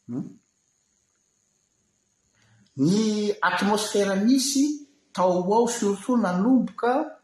hmm? 0.08 0.26
ny 2.82 3.02
atmosfera 3.50 4.14
misy 4.26 4.87
ao 5.20 5.52
ao 5.52 5.66
surtout 5.66 6.16
nanomboka 6.16 7.18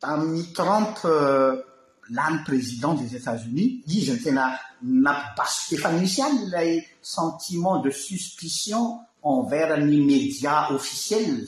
tamin'ny 0.00 0.52
trump 0.52 0.96
euh, 1.04 1.62
lany 2.10 2.42
président 2.44 2.94
des 2.94 3.14
états-unis 3.14 3.82
izy 3.86 4.10
n 4.10 4.18
tena 4.24 4.46
nampibasiteefamisy 4.82 6.22
any 6.22 6.42
ilay 6.48 6.84
sentiment 7.02 7.78
de 7.80 7.90
suspicion 7.90 8.98
envern'ny 9.22 10.00
média 10.04 10.72
officiel 10.74 11.46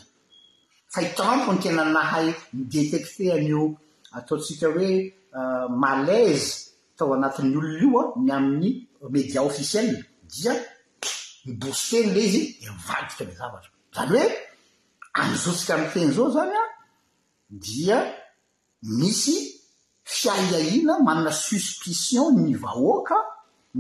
fa 0.95 1.03
i 1.03 1.11
trump 1.19 1.45
ny 1.53 1.59
tena 1.65 1.85
nahay 1.91 2.29
midétectean'io 2.55 3.67
ataotsika 4.13 4.69
hoe 4.77 4.93
euh, 5.39 5.69
malaize 5.69 6.53
atao 6.95 7.13
anatin' 7.19 7.57
olonaio 7.59 7.91
a 8.01 8.05
ny 8.23 8.31
amin'ny 8.39 8.89
média 9.11 9.43
officiele 9.43 9.95
dia 10.31 10.55
mibosteny 11.45 12.09
la 12.15 12.21
izy 12.27 12.43
de 12.63 12.71
mivadika 12.77 13.25
mi 13.25 13.35
zavatro 13.37 13.71
zany 13.95 14.17
oe 14.23 14.46
amizotsika 15.21 15.77
nteny 15.79 16.11
izao 16.13 16.31
zany 16.37 16.55
an 16.61 16.67
dia 17.51 17.99
misy 18.99 19.35
fiahyahina 20.05 20.95
manana 21.07 21.33
suspicion 21.33 22.35
ny 22.47 22.53
vahoaka 22.63 23.15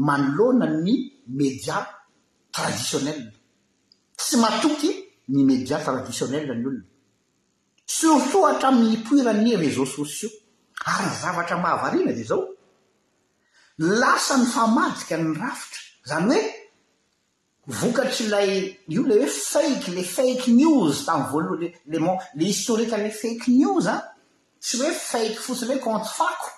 manoloana 0.07 0.66
ny 0.85 0.94
media 1.38 1.77
traditionel 2.57 3.20
tsy 4.16 4.37
matoty 4.42 4.90
ny 5.33 5.40
media 5.51 5.77
traditionel 5.87 6.44
ny 6.46 6.62
olona 6.68 6.85
surtout 7.96 8.44
hatramin'ny 8.49 8.96
poira'ny 9.07 9.51
réseau 9.62 9.87
sociax 9.96 10.33
ary 10.92 11.07
ny 11.11 11.14
zavatra 11.22 11.57
mahavariana 11.64 12.12
de 12.18 12.25
zao 12.31 12.44
lasa 14.01 14.35
ny 14.40 14.46
famadika 14.55 15.14
ny 15.22 15.29
rafitra 15.42 15.83
zany 16.11 16.38
hoe 16.40 16.55
vokatry 17.68 18.26
ilay 18.26 18.79
io 18.88 19.02
lay 19.07 19.18
hoe 19.20 19.26
fake 19.26 19.88
le 19.90 20.02
fake 20.05 20.50
news 20.55 21.05
tamiy 21.05 21.29
voalohan 21.31 21.57
le 21.61 21.72
le 21.87 21.98
mon 21.98 22.16
le 22.37 22.44
historika 22.44 22.96
nle 22.96 23.11
fake 23.11 23.48
news 23.48 23.87
an 23.88 23.96
ah. 23.98 24.02
tsy 24.61 24.76
hoe 24.79 24.92
fake 24.92 25.38
fosiny 25.40 25.68
leoe 25.68 25.81
conte 25.81 26.09
fako 26.09 26.50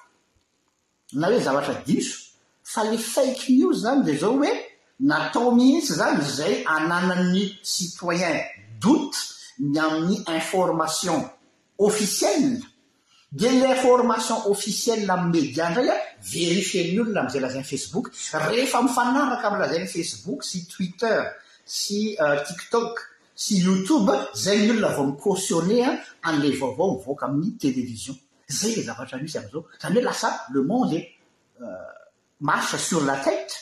na 1.12 1.26
hoe 1.28 1.40
zavatra 1.40 1.74
diso 1.86 2.16
fa 2.62 2.84
le 2.84 2.98
fake 2.98 3.48
news 3.48 3.76
zany 3.82 4.02
de 4.02 4.16
zao 4.16 4.36
hoe 4.36 4.52
nataomihiitsy 5.00 5.92
zany 5.92 6.20
zay 6.20 6.64
ananan'ny 6.66 7.56
citoyen 7.62 8.38
doute 8.80 9.16
ny 9.58 9.78
amin'ny 9.80 10.14
information 10.36 11.30
officiele 11.78 12.60
de 13.30 13.46
linformation 13.46 14.42
officiel 14.46 15.10
amy 15.10 15.30
media 15.32 15.68
ndraya 15.70 15.96
verifienny 16.32 17.00
olona 17.00 17.20
amzay 17.24 17.40
laza'nfacebook 17.42 18.06
rehefa 18.48 18.78
ifanaraka 18.88 19.44
amlazany 19.50 19.86
facebook 19.96 20.40
sy 20.48 20.58
twitter 20.72 21.18
sy 21.78 22.16
euh, 22.24 22.40
tiktok 22.46 22.94
sy 23.42 23.54
youtube 23.66 24.14
zay 24.44 24.58
ny 24.64 24.70
olona 24.72 24.90
vao 24.96 25.12
cationean 25.24 25.98
ala 26.22 26.48
vaovao 26.60 26.96
vka 27.04 27.26
aminny 27.28 27.52
televiion 27.60 28.16
za 28.48 28.68
lezavarsy 28.68 29.14
ayhoasa 29.14 30.28
lemon 30.54 30.88
a 30.88 30.96
euh, 30.96 32.52
arsa 32.54 32.78
sur 32.78 33.04
la 33.04 33.16
tete 33.20 33.54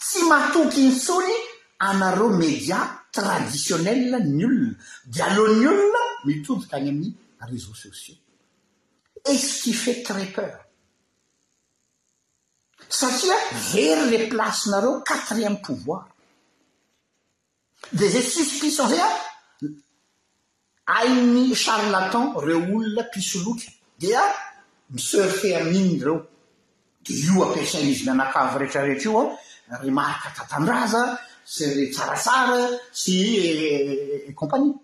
tsy 0.00 0.24
matokyiny 0.30 0.96
tsony 0.96 1.34
anareo 1.78 2.28
media 2.40 2.80
traditionel 3.12 4.00
ny 4.32 4.42
olona 4.48 4.74
dialony 5.04 5.66
olona 5.66 6.02
mitoditany 6.24 6.88
aminny 6.88 7.14
réseaux 7.40 7.76
sociaux 7.76 8.16
esquifait 9.24 10.02
très 10.02 10.26
peur 10.26 10.54
satria 12.98 13.36
very 13.72 14.06
re 14.18 14.28
plasenareo 14.32 15.00
quatrième 15.10 15.60
pouvoir 15.60 16.08
de 17.98 18.06
zay 18.12 18.22
suspican 18.32 18.88
zay 18.92 19.00
a 19.06 19.10
ainy 21.04 21.54
charlatan 21.64 22.24
reo 22.46 22.60
olona 22.76 23.04
picoloky 23.12 23.68
dia 24.00 24.22
miseur 24.94 25.28
fe 25.40 25.48
amiiny 25.60 25.96
reo 26.06 26.20
de 27.04 27.12
io 27.24 27.34
ampisai'izy 27.46 28.04
mianakavo 28.06 28.58
rehetrarehetra 28.60 29.04
io 29.10 29.22
a 29.74 29.76
re 29.82 29.90
marka 29.98 30.28
tatandraza 30.36 31.02
sy 31.54 31.64
re 31.76 31.84
tsaratsara 31.92 32.60
sy 33.02 33.14
compagnie 34.40 34.74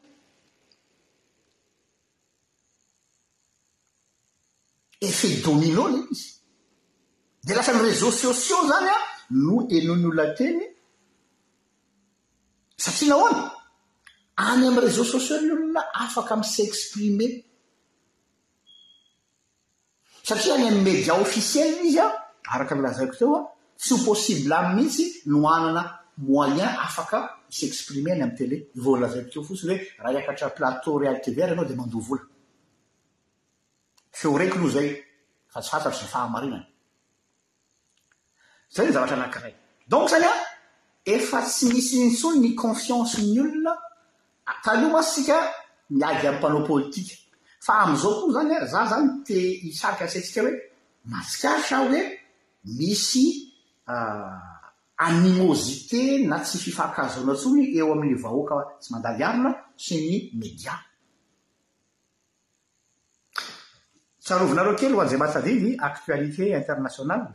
efet 5.00 5.42
domino 5.44 5.84
la 5.88 5.98
ny 5.98 6.02
izy 6.12 6.30
de 7.46 7.52
lasany 7.54 7.80
réseao 7.82 8.12
sociax 8.12 8.62
zany 8.70 8.88
an 8.94 9.00
no 9.44 9.54
enao 9.76 9.96
ny 9.96 10.06
olona 10.10 10.26
teny 10.40 10.60
satria 12.84 13.08
nahoana 13.10 13.42
any 14.48 14.64
ami'y 14.68 14.82
reseao 14.84 15.06
socia 15.14 15.36
nyoloona 15.46 15.80
afaka 16.04 16.34
ah, 16.34 16.40
misy 16.40 16.60
exprime 16.70 17.26
satria 20.28 20.54
any 20.54 20.66
aminy 20.68 20.84
media 20.88 21.12
officielny 21.26 21.76
izy 21.90 22.00
an 22.00 22.10
ah, 22.12 22.54
araka 22.54 22.74
mlazaiko 22.74 23.14
teo 23.20 23.34
an 23.36 23.46
tsy 23.82 23.90
ho 23.94 23.98
possible 24.08 24.52
amy 24.58 24.72
mihitsy 24.76 25.04
no 25.30 25.38
anana 25.56 25.82
moyen 26.28 26.70
afaka 26.86 27.16
ah, 27.18 27.30
misy 27.48 27.62
exprimer 27.70 28.12
any 28.14 28.22
amny 28.24 28.36
tele 28.40 28.56
vao 28.82 28.96
lazaiko 29.02 29.30
teo 29.32 29.42
fotsiny 29.48 29.72
hoe 29.74 29.78
raha 30.02 30.12
iakatra 30.16 30.50
plata 30.56 30.90
réaltevert 31.02 31.50
anao 31.52 31.66
dia 31.68 31.76
mandovola 31.82 32.22
feo 34.16 34.32
raiko 34.38 34.56
no 34.58 34.68
zay 34.68 34.88
fa 35.52 35.60
tsy 35.60 35.70
fantatro 35.70 35.92
za 36.00 36.08
fahamarina 36.14 36.58
zay 38.74 38.86
ny 38.86 38.92
zavatra 38.94 39.16
anakrai 39.18 39.54
donk 39.88 40.08
zany 40.10 40.24
an 40.32 40.38
efa 41.14 41.40
tsy 41.42 41.64
misy 41.72 41.94
nytsony 42.04 42.38
ny 42.40 42.48
confianseny 42.64 43.34
olona 43.42 43.72
taloh 44.64 44.90
masy 44.94 45.10
tsika 45.14 45.36
miagy 45.98 46.26
amympanao 46.28 46.62
politika 46.70 47.14
fa 47.66 47.72
amizao 47.82 48.14
koa 48.20 48.32
zanya 48.36 48.58
za 48.72 48.80
zany 48.90 49.08
te 49.26 49.36
hisari-k 49.66 50.00
asantsika 50.04 50.40
hoe 50.46 50.54
masikarotra 51.12 51.68
ahy 51.78 51.88
hoe 51.94 52.00
misy 52.78 53.24
ah, 53.92 55.04
animozite 55.06 56.00
na 56.30 56.36
tsy 56.44 56.56
fifakazaona 56.64 57.34
tsony 57.40 57.62
eo 57.78 57.92
amin'ny 57.94 58.16
vahoaka 58.24 58.54
tsy 58.80 58.88
mandalyarina 58.92 59.50
sy 59.84 59.94
ny 60.06 60.12
media 60.40 60.74
tsarovonareo 64.26 64.74
kelohoanizay 64.80 65.18
masady 65.24 65.50
iny 65.58 65.70
actualité 65.88 66.44
internationali 66.60 67.28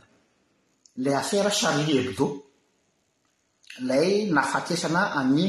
ilay 1.00 1.14
affaira 1.22 1.50
charli 1.60 1.84
hebdo 1.92 2.26
ilay 3.80 4.10
nafatesana 4.36 5.00
amin'y 5.20 5.46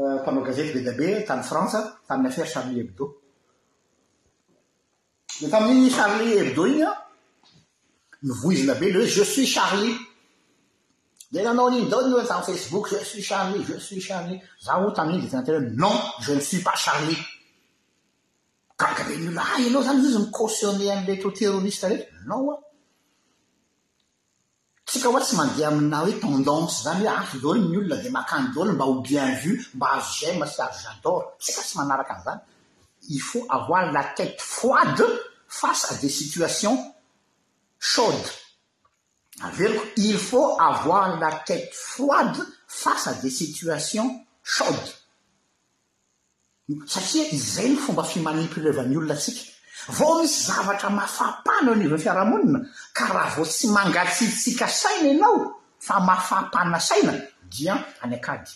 euh, 0.00 0.16
mpanao 0.20 0.42
gazeta 0.48 0.72
be 0.74 0.80
da 0.88 0.92
be 1.00 1.08
tan'y 1.28 1.44
fransa 1.50 1.78
tamin'ny 2.08 2.28
affaire 2.32 2.50
charli 2.54 2.74
hebdo 2.80 3.04
de 5.40 5.46
tamin''ny 5.54 5.88
charli 5.96 6.26
ebdo 6.42 6.62
inya 6.72 6.90
novoizina 8.28 8.74
be 8.80 8.86
le 8.92 8.98
hoe 9.00 9.10
je 9.16 9.24
suis 9.32 9.46
charli 9.54 9.92
de 11.32 11.38
nanao 11.44 11.70
niny 11.70 11.86
danin 11.90 12.26
taminny 12.28 12.50
facebook 12.50 12.84
je 12.92 13.04
suis 13.10 13.24
charli 13.30 13.58
je 13.68 13.76
suis 13.86 14.00
charli 14.08 14.34
za 14.64 14.72
o 14.86 14.90
tamin'iny 14.96 15.24
de 15.24 15.28
teatena 15.30 15.62
ho 15.62 15.70
non 15.82 15.94
ze 16.26 16.32
ny 16.34 16.40
suis 16.48 16.60
pas 16.66 16.76
charli 16.84 17.16
garakabe 18.78 19.14
nlla 19.18 19.42
ay 19.42 19.52
ah, 19.54 19.62
ianao 19.66 19.82
zany 19.86 20.00
izy 20.06 20.18
micotionne 20.24 20.84
amrakyo 20.96 21.30
terroriste 21.40 21.86
reky 21.92 22.06
non 22.28 22.44
a 22.52 22.54
ah. 22.54 22.60
tsika 24.86 25.08
oa 25.10 25.20
tsy 25.26 25.34
mandeha 25.38 25.68
amina 25.72 25.96
hoe 26.04 26.12
tendanse 26.22 26.76
zany 26.84 27.02
hoe 27.04 27.12
a 27.14 27.18
ah, 27.22 27.26
lor 27.42 27.56
miolona 27.70 27.96
de 28.04 28.08
makano 28.16 28.46
lolin 28.54 28.74
mba 28.76 28.86
ho 28.88 28.94
bien 29.06 29.30
vu 29.42 29.50
mba 29.76 29.86
azgemasyarjador 29.96 31.22
tsika 31.42 31.62
tsy 31.66 31.74
manaraka 31.78 32.12
anzany 32.18 32.40
i 33.16 33.18
faut 33.28 33.44
avoir 33.56 33.82
la 33.96 34.04
tête 34.18 34.40
froide 34.56 35.06
face 35.60 35.84
à 35.92 35.94
des 36.02 36.12
situations 36.20 36.76
shaudes 37.78 38.30
averko 39.48 39.80
il 39.96 40.18
faut 40.28 40.50
avoir 40.70 41.04
la 41.24 41.32
tête 41.48 41.70
froide 41.72 42.40
face 42.66 43.06
à 43.12 43.14
des 43.24 43.30
situations 43.40 44.08
shoudes 44.42 44.92
satria 46.86 47.24
izay 47.34 47.68
ny 47.72 47.76
fomba 47.80 48.04
fimanipilevany 48.04 48.96
olona 48.96 49.14
atsika 49.14 49.44
vao 49.98 50.20
misy 50.22 50.46
zavatra 50.46 50.90
mafapana 50.94 51.66
eo 51.68 51.74
aniva'ny 51.74 51.98
fiarahamonina 52.02 52.58
ka 52.94 53.06
raha 53.12 53.36
vao 53.36 53.44
tsy 53.46 53.68
mangatsitsika 53.68 54.68
saina 54.68 55.08
ianao 55.10 55.58
fa 55.78 56.00
mafapana 56.00 56.80
saina 56.80 57.12
dia 57.50 57.74
any 58.02 58.14
akady 58.14 58.50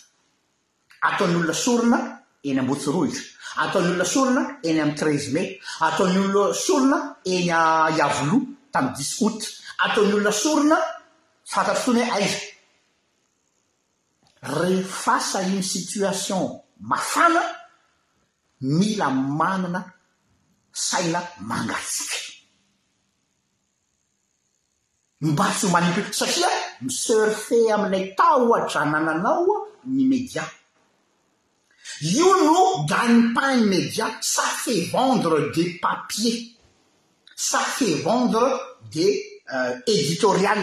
ataony 1.01 1.35
olona 1.35 1.53
sorona 1.53 2.17
eny 2.43 2.59
ambotsorohitra 2.59 3.23
ataony 3.57 3.87
olona 3.91 4.05
sorona 4.05 4.41
eny 4.63 4.79
amiy 4.81 4.95
treize 4.95 5.31
may 5.33 5.59
ataony 5.81 6.17
olona 6.17 6.53
sorona 6.53 7.15
eny 7.25 7.51
a 7.51 7.57
ah, 7.59 7.91
iavoloa 7.91 8.41
tam' 8.73 8.93
dis 8.95 9.21
ot 9.21 9.39
ataony 9.83 10.13
olona 10.13 10.31
sorona 10.31 10.77
fantatro 11.43 11.81
fotony 11.83 12.05
hoe 12.05 12.11
aiza 12.15 12.39
refasa 14.43 15.39
uny 15.39 15.61
sitiation 15.63 16.59
mafana 16.79 17.41
mila 18.61 19.09
manana 19.11 19.81
saina 20.71 21.21
mangatsiky 21.49 22.19
mba 25.21 25.45
syhomanipi 25.59 26.01
satria 26.19 26.49
miseurfe 26.85 27.59
amlay 27.75 28.05
ta 28.17 28.25
ohatra 28.43 28.81
nananao 28.91 29.53
ny 29.93 30.01
média 30.11 30.43
io 32.15 32.29
no 32.47 32.59
danepane 32.89 33.61
média 33.73 34.05
safe 34.35 34.75
vendre 34.93 35.37
des 35.55 35.69
papiers 35.85 36.43
safe 37.35 37.89
vendre 38.05 38.45
des 38.93 39.13
euh, 39.53 39.73
éditorial 39.87 40.61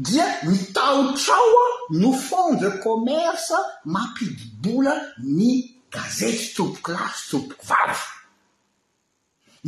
dia 0.00 0.26
mitahotraoa 0.48 1.66
no 1.90 2.12
fond 2.12 2.54
de 2.60 2.68
commerce 2.82 3.52
mampidibola 3.84 4.94
ny 5.18 5.50
gazety 5.92 6.54
topoklasy 6.56 7.28
topoko 7.30 7.62
vavy 7.68 8.08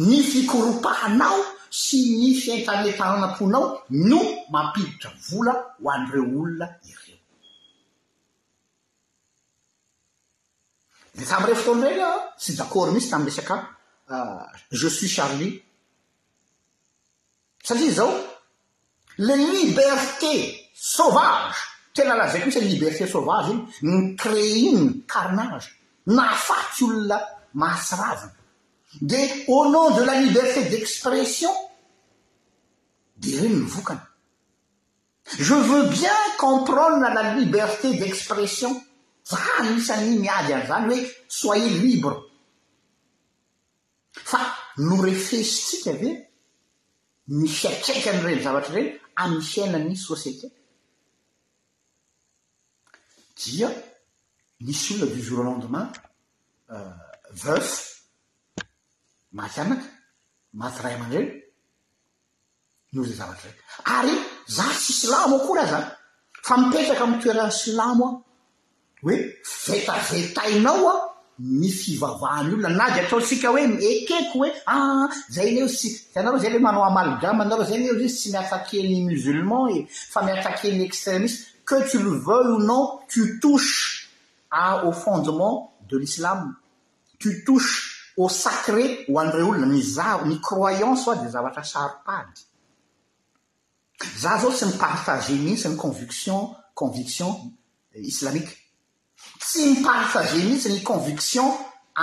ny 0.09 0.23
fikoropahanao 0.25 1.40
sy 1.73 1.99
myfiintenetaana-ponao 2.21 3.85
no 3.90 4.21
mampiditra 4.53 5.12
vola 5.29 5.53
ho 5.83 5.90
an'ireo 5.90 6.25
olona 6.25 6.66
ireo 6.90 7.21
de 11.14 11.25
tam're 11.29 11.55
fotoanyregny 11.55 12.03
a 12.11 12.12
tsy 12.40 12.57
dacord 12.59 12.92
mihisy 12.95 13.11
tam 13.11 13.25
resaka 13.29 13.57
euh, 14.11 14.47
je 14.71 14.88
suis 14.88 15.09
charli 15.12 15.62
satria 17.64 17.92
zao 17.92 18.32
le 19.18 19.35
liberté 19.64 20.59
sauvage 20.75 21.57
tena 21.94 22.16
lazrayko 22.16 22.48
isa 22.48 22.61
liberté 22.61 23.07
sauvage 23.07 23.51
iny 23.51 23.66
ny 23.83 24.14
créiny 24.16 25.05
carnage 25.07 25.68
naafaty 26.07 26.85
olona 26.85 27.18
mahasyraviny 27.55 28.33
de 29.01 29.20
au 29.48 29.70
nom 29.70 29.90
de 29.96 30.03
la 30.03 30.18
liberté 30.20 30.64
d'expression 30.64 31.53
de 33.18 33.37
reny 33.40 33.48
ny 33.57 33.66
vokany 33.75 34.01
je 35.38 35.55
veux 35.55 35.85
bien 35.88 36.12
comprendre 36.38 37.05
a 37.05 37.14
la 37.14 37.35
liberté 37.35 37.94
d'expression 37.94 38.83
zah 39.25 39.62
nisany 39.70 40.18
myady 40.18 40.55
an'zany 40.55 41.01
hoe 41.01 41.07
soye 41.29 41.68
libre 41.68 42.16
fa 44.12 44.40
no 44.79 44.96
refesy 45.03 45.44
tsika 45.44 45.92
ve 45.92 46.11
ny 47.29 47.48
fiatraikany 47.59 48.20
reny 48.25 48.42
zavatra 48.42 48.75
reny 48.75 49.02
amsyana 49.25 49.79
ny 49.79 49.95
sosiété 50.09 50.47
dia 53.39 53.69
misy 54.61 54.95
olone 55.05 55.15
di 55.15 55.23
jour 55.23 55.41
a 55.41 55.45
lendemain 55.49 55.87
euh, 56.75 56.99
veuf 57.45 57.71
mahtianaka 59.33 59.87
matyray 60.61 60.95
aman-drany 60.95 61.31
no 62.93 63.05
zay 63.09 63.17
zavatra 63.21 63.49
raiky 63.49 63.63
ary 63.99 64.15
za 64.57 64.67
tsisylamo 64.81 65.37
ako 65.43 65.53
rah 65.59 65.69
zan 65.73 65.85
fa 66.47 66.55
mipetraka 66.61 67.05
amy 67.07 67.19
toerany 67.23 67.53
sylamo 67.63 68.07
a 68.15 68.19
hoe 69.03 69.17
vetavetainaoa 69.65 71.12
my 71.42 71.68
fivavahany 71.74 72.55
olona 72.55 72.68
na 72.70 72.87
dy 72.94 73.00
ataotsika 73.02 73.50
oe 73.50 73.66
nekeko 73.66 74.31
hoe 74.38 74.50
a 74.66 74.74
ah, 74.74 75.07
zay 75.35 75.50
ny 75.50 75.62
eo 75.62 75.68
sy 75.78 75.88
anaro 76.14 76.38
zay 76.38 76.52
lhe 76.55 76.61
manao 76.62 76.85
amalgama 76.87 77.42
anare 77.44 77.64
zay 77.68 77.78
n 77.83 77.87
zyizy 77.98 78.14
tsy 78.16 78.28
miatakeny 78.35 78.94
mizulman 79.07 79.64
e 79.76 79.78
fa 80.14 80.22
miatake 80.26 80.70
ny 80.70 80.85
extremiste 80.90 81.42
que 81.68 81.78
to 81.90 81.98
le 82.02 82.12
veux 82.26 82.46
o 82.55 82.59
non 82.70 83.00
to 83.12 83.20
touses 83.42 84.07
au 84.87 84.92
fondement 85.05 85.74
de 85.90 85.96
l'islam 86.02 86.55
to 87.18 87.28
touses 87.44 87.74
a 88.20 88.28
sacré 88.28 88.85
hoanire 89.11 89.42
olona 89.48 89.66
miza 89.74 90.20
ny 90.28 90.37
croyance 90.48 91.02
oa 91.09 91.16
dia 91.20 91.28
zavatra 91.35 91.64
saropady 91.72 92.38
za 94.22 94.38
zao 94.42 94.52
tsy 94.57 94.64
mipartage 94.70 95.33
mihitsy 95.44 95.68
ny 95.68 95.76
conviction 95.76 96.38
conviction 96.74 97.31
islamikue 98.12 98.62
tsy 99.41 99.61
miparsage 99.71 100.35
mihitsy 100.47 100.69
ny 100.75 100.81
conviction 100.91 101.49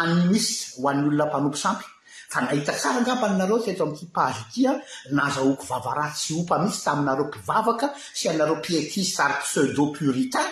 anymisy 0.01 0.53
hoan'nyolona 0.81 1.25
mpanompo 1.29 1.57
sampy 1.63 1.87
fa 2.31 2.39
nahita 2.45 2.71
tsara 2.79 2.99
ngaananareo 3.01 3.57
eto 3.71 3.83
atpaya 3.87 4.71
nazaoko 5.17 5.63
vavara 5.71 6.05
tsy 6.19 6.31
opamhitsy 6.41 6.81
taminareo 6.85 7.25
mpivavaka 7.31 7.87
sianareo 8.19 8.57
pietiste 8.63 9.19
ary 9.23 9.35
pseuda 9.43 9.83
puritain 9.97 10.49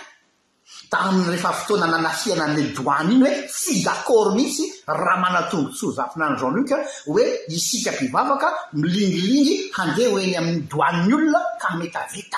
tamiy 0.92 1.28
rehefa 1.32 1.52
fotonananafiana 1.60 2.46
ae 2.60 2.68
douan 2.76 3.08
iny 3.14 3.24
hoe 3.26 3.36
tsy 3.54 3.74
daor 3.88 4.28
mihitsy 4.36 4.66
rahamanatonotso 5.00 5.86
zaina 5.98 6.24
anyjeanlic 6.30 6.72
oe 7.14 7.26
isikampivavaka 7.58 8.48
milingilingy 8.80 9.56
ande 9.82 10.02
oe 10.16 10.26
amin'ny 10.40 10.62
doannyolona 10.72 11.42
ka 11.62 11.70
metyavet 11.80 12.34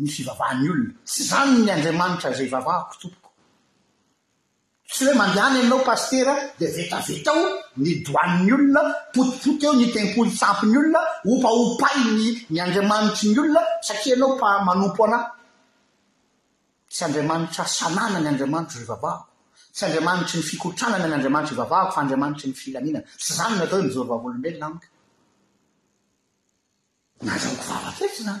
n 0.00 0.06
fivavahannyolonasy 0.14 1.22
zany 1.30 1.62
nyadramanitra 1.66 2.32
zay 2.38 2.48
vavahao 2.48 3.12
tsy 4.94 5.06
hoe 5.06 5.14
mandehany 5.16 5.56
anao 5.62 5.80
pastera 5.84 6.34
de 6.58 6.66
vetaveta 6.66 7.32
o 7.34 7.44
ny 7.82 7.90
doaniny 8.06 8.50
olona 8.56 8.80
potipoty 9.14 9.64
eo 9.66 9.74
ny 9.80 9.86
tempolo 9.94 10.30
tsampiny 10.38 10.74
olona 10.78 11.00
opaopayny 11.32 12.24
ny 12.52 12.58
andriamanitry 12.64 13.28
ny 13.30 13.38
olona 13.40 13.62
satria 13.86 14.14
anao 14.16 14.30
pa 14.40 14.48
manompo 14.66 15.00
anahy 15.06 15.24
tsy 16.92 17.02
andriamanitra 17.06 17.64
sanana 17.78 18.18
ny 18.22 18.28
andriamanitro 18.32 18.76
vivavahako 18.82 19.26
tsy 19.74 19.82
andriamanitry 19.86 20.36
ny 20.40 20.44
fikotranana 20.50 21.06
ny 21.08 21.14
andriamanitra 21.16 21.54
ivavahako 21.56 21.90
fa 21.94 22.00
andriamanitry 22.02 22.46
ny 22.50 22.54
filanina 22.60 23.00
sy 23.24 23.30
zany 23.38 23.52
n 23.58 23.62
atao 23.62 23.76
hoe 23.78 23.86
mizovavolombelo 23.88 24.58
naniko 24.62 24.86
nazanko 27.26 27.62
vavatetrynan 27.70 28.40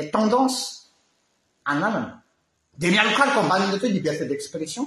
l 0.00 0.10
tendance 0.10 0.86
ananana 1.64 2.22
de 2.78 2.86
mialo 2.90 3.10
kalyko 3.16 3.38
ambanina 3.40 3.78
ta 3.78 3.86
hoe 3.86 3.88
liberté 3.94 4.24
d'expression 4.26 4.86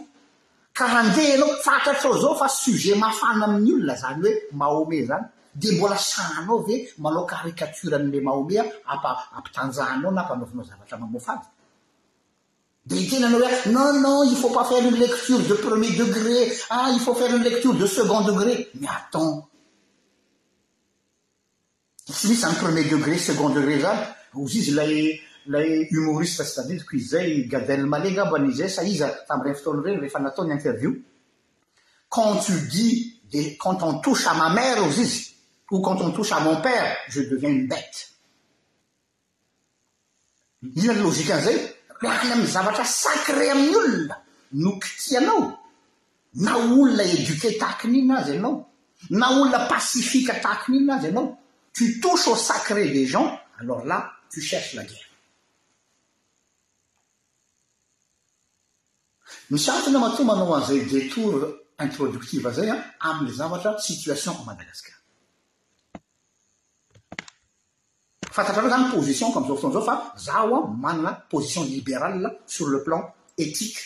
ka 0.74 0.86
andehaanao 1.00 1.52
fatatrao 1.65 2.17
zao 2.22 2.36
fa 2.36 2.48
sujet 2.48 2.98
mafana 2.98 3.46
amin'n' 3.46 3.72
olona 3.78 3.96
zany 3.96 4.17
hoe 4.20 4.36
mahome 4.52 5.00
zany 5.10 5.26
de 5.56 5.70
mbola 5.78 5.98
sanao 5.98 6.58
ve 6.67 6.76
manao 6.98 7.26
karicature 7.26 7.96
anla 7.98 8.20
maome 8.28 8.56
a 8.91 8.93
aampitanjahnao 9.36 10.12
na 10.12 10.24
mpanaovanao 10.24 10.67
zavatra 10.70 10.98
mamofady 11.02 11.48
de 12.88 12.96
itena 13.04 13.28
anao 13.28 13.41
hoe 13.41 13.58
nonnon 13.74 14.28
i 14.32 14.36
faut 14.41 14.54
pas 14.56 14.65
faire 14.70 14.86
uny 14.88 14.98
lecture 15.06 15.43
de 15.50 15.56
premier 15.65 15.91
degré 16.02 16.38
a 16.70 16.76
ah, 16.76 16.88
i 16.96 17.00
faut 17.04 17.15
faire 17.20 17.34
uny 17.36 17.43
lecture 17.50 17.76
de 17.82 17.88
second 17.88 18.22
degré 18.30 18.54
mai 18.80 18.89
aten 18.98 19.30
sy 22.20 22.24
misy 22.28 22.41
zany 22.43 22.56
premier 22.63 22.84
degré 22.93 23.15
second 23.30 23.52
degré 23.60 23.76
zany 23.86 24.16
ozy 24.34 24.58
izy 24.60 24.72
la 24.72 24.84
lay 25.46 25.88
oistsyio 26.16 26.84
iz 26.94 27.10
zay 27.10 27.48
gade 27.48 27.78
malega 27.78 28.26
bo 28.26 28.38
izay 28.38 28.70
saiza 28.70 29.08
tamy 29.28 29.44
ren 29.44 29.56
fotony 29.56 29.82
reno 29.84 30.02
rehefa 30.02 30.20
nataonyinterviean 30.20 31.04
t 32.44 32.52
ide 32.84 33.58
andontoa 33.63 34.34
mamèr 34.34 34.80
oy 34.84 35.00
iy 35.00 35.16
o 35.72 35.78
uandontoa 35.80 36.38
à 36.38 36.40
monpère 36.40 36.98
e 37.16 37.22
deviens 37.30 37.54
ny 37.56 37.68
bet 37.68 37.94
inonzay 40.76 41.52
any 42.10 42.32
amiy 42.32 42.48
zavatra 42.48 42.84
sacré 42.86 43.50
amin' 43.52 43.76
olona 43.76 44.18
nokitianao 44.52 45.58
na 46.36 46.58
olona 46.58 47.04
éduké 47.04 47.58
tahakiny 47.60 48.00
inazy 48.00 48.32
anao 48.38 48.68
na 49.10 49.30
olona 49.32 49.68
pasifika 49.68 50.34
taakiny 50.40 50.78
inazy 50.84 51.08
anao 51.08 51.36
to 51.76 51.84
tosa 52.02 52.34
a 52.34 52.36
sacré 52.38 52.88
de 52.94 53.06
gens 53.06 53.32
alor 53.60 53.84
là 53.86 54.16
cherche 54.42 54.74
la 54.74 54.86
gerre 54.86 55.06
misyatona 59.50 60.00
mato 60.00 60.24
manao 60.24 60.54
azay 60.56 60.86
détour 60.86 61.58
introductive 61.80 62.52
zaya 62.54 62.84
amiy 63.00 63.32
zavatra 63.32 63.80
situation 63.80 64.36
madagasikar 64.46 64.96
fatatrarea 68.36 68.70
zany 68.72 68.92
positionk 68.92 69.36
amizao 69.38 69.56
fotoanazao 69.56 69.86
fa 69.90 69.96
zaoa 70.26 70.68
manana 70.84 71.13
position 71.32 71.63
libéral 71.66 72.40
sur 72.46 72.68
le 72.70 72.84
plan 72.84 73.02
etiqe 73.38 73.82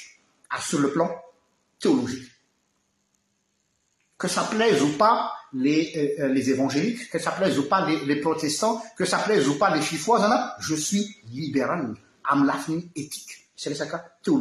ar 0.49 0.59
ah, 0.59 0.61
sur 0.61 0.79
le 0.79 0.89
plan 0.93 1.09
téologiue 1.79 2.30
a 4.37 4.43
plse 4.43 4.81
ou 4.81 4.97
pas 4.97 5.33
les 5.53 6.15
euh, 6.19 6.25
euh, 6.29 6.35
évaliques 6.35 7.09
que 7.09 7.19
ça 7.19 7.31
plseou 7.31 7.63
pas 7.67 7.87
les 7.87 8.19
protstts 8.19 8.65
que 8.97 9.05
ça 9.05 9.17
plase 9.19 9.47
ou 9.47 9.55
pas 9.57 9.73
les 9.75 9.81
hifoia 9.81 10.55
je 10.59 10.75
suis 10.75 11.15
libal 11.31 11.95
m 12.31 12.43
lai 12.45 12.89
q 12.95 13.29
te 13.55 14.31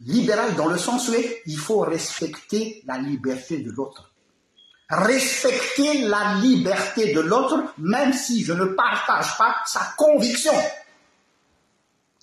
libéral 0.00 0.54
dans 0.56 0.66
le 0.68 0.78
sense 0.78 1.10
il 1.46 1.58
faut 1.58 1.80
respctr 1.80 2.80
la 2.86 2.98
liberté 2.98 3.58
de 3.58 3.70
l'autr 3.70 4.12
respecter 4.90 6.02
la 6.06 6.34
liberté 6.34 7.14
de 7.14 7.20
l'autre 7.20 7.74
même 7.78 8.12
si 8.12 8.44
je 8.44 8.52
ne 8.52 8.66
prtae 8.66 9.36
pas 9.38 9.62
sa 9.66 9.94
convictio 9.96 10.52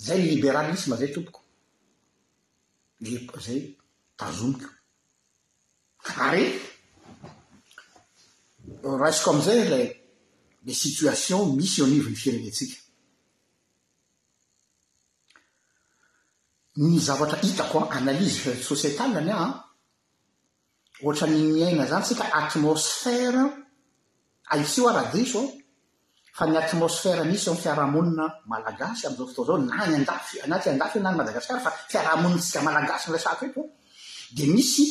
libalisme 0.07 0.95
ary 6.05 6.53
raisiko 8.83 9.29
amiizay 9.31 9.63
lay 9.69 9.85
le 10.65 10.73
sitiation 10.73 11.45
misy 11.57 11.81
onivonny 11.81 12.15
firenetsika 12.15 12.77
ny 16.77 16.99
zavatra 16.99 17.37
hitako 17.41 17.77
an 17.79 17.87
analyzy 17.97 18.39
sosietaly 18.69 19.17
any 19.21 19.31
aa 19.39 19.47
ohatra 21.03 21.27
ny 21.31 21.37
nyaina 21.57 21.83
zany 21.91 22.03
tsika 22.05 22.25
atmosfera 22.41 23.43
aitsio 24.51 24.83
ara-drisoan 24.91 25.47
fa 26.37 26.43
ny 26.49 26.55
atmosfera 26.61 27.23
misy 27.31 27.47
y 27.51 27.55
fiarahamonina 27.63 28.25
malagasy 28.51 29.01
am'iza 29.07 29.25
fotao 29.27 29.43
izao 29.45 29.57
na 29.67 29.85
ny 29.89 29.95
andafy 29.99 30.35
anatyandafy 30.45 30.97
nany 31.03 31.15
madagasikara 31.19 31.59
fa 31.65 31.71
fiaraha-monina 31.91 32.41
tsika 32.43 32.59
malagasy 32.67 33.05
nlesako 33.09 33.41
e 33.47 33.49
to 33.55 33.61
dia 34.35 34.47
misy 34.55 34.87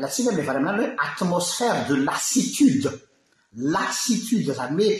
la 0.00 0.06
tsika 0.08 0.32
mle 0.32 0.42
vary 0.42 0.58
aminary 0.58 0.84
hoe 0.88 0.94
atmosfère 0.98 1.86
de 1.88 1.94
lasitude 1.96 2.90
lasitude 3.54 4.52
zany 4.54 4.98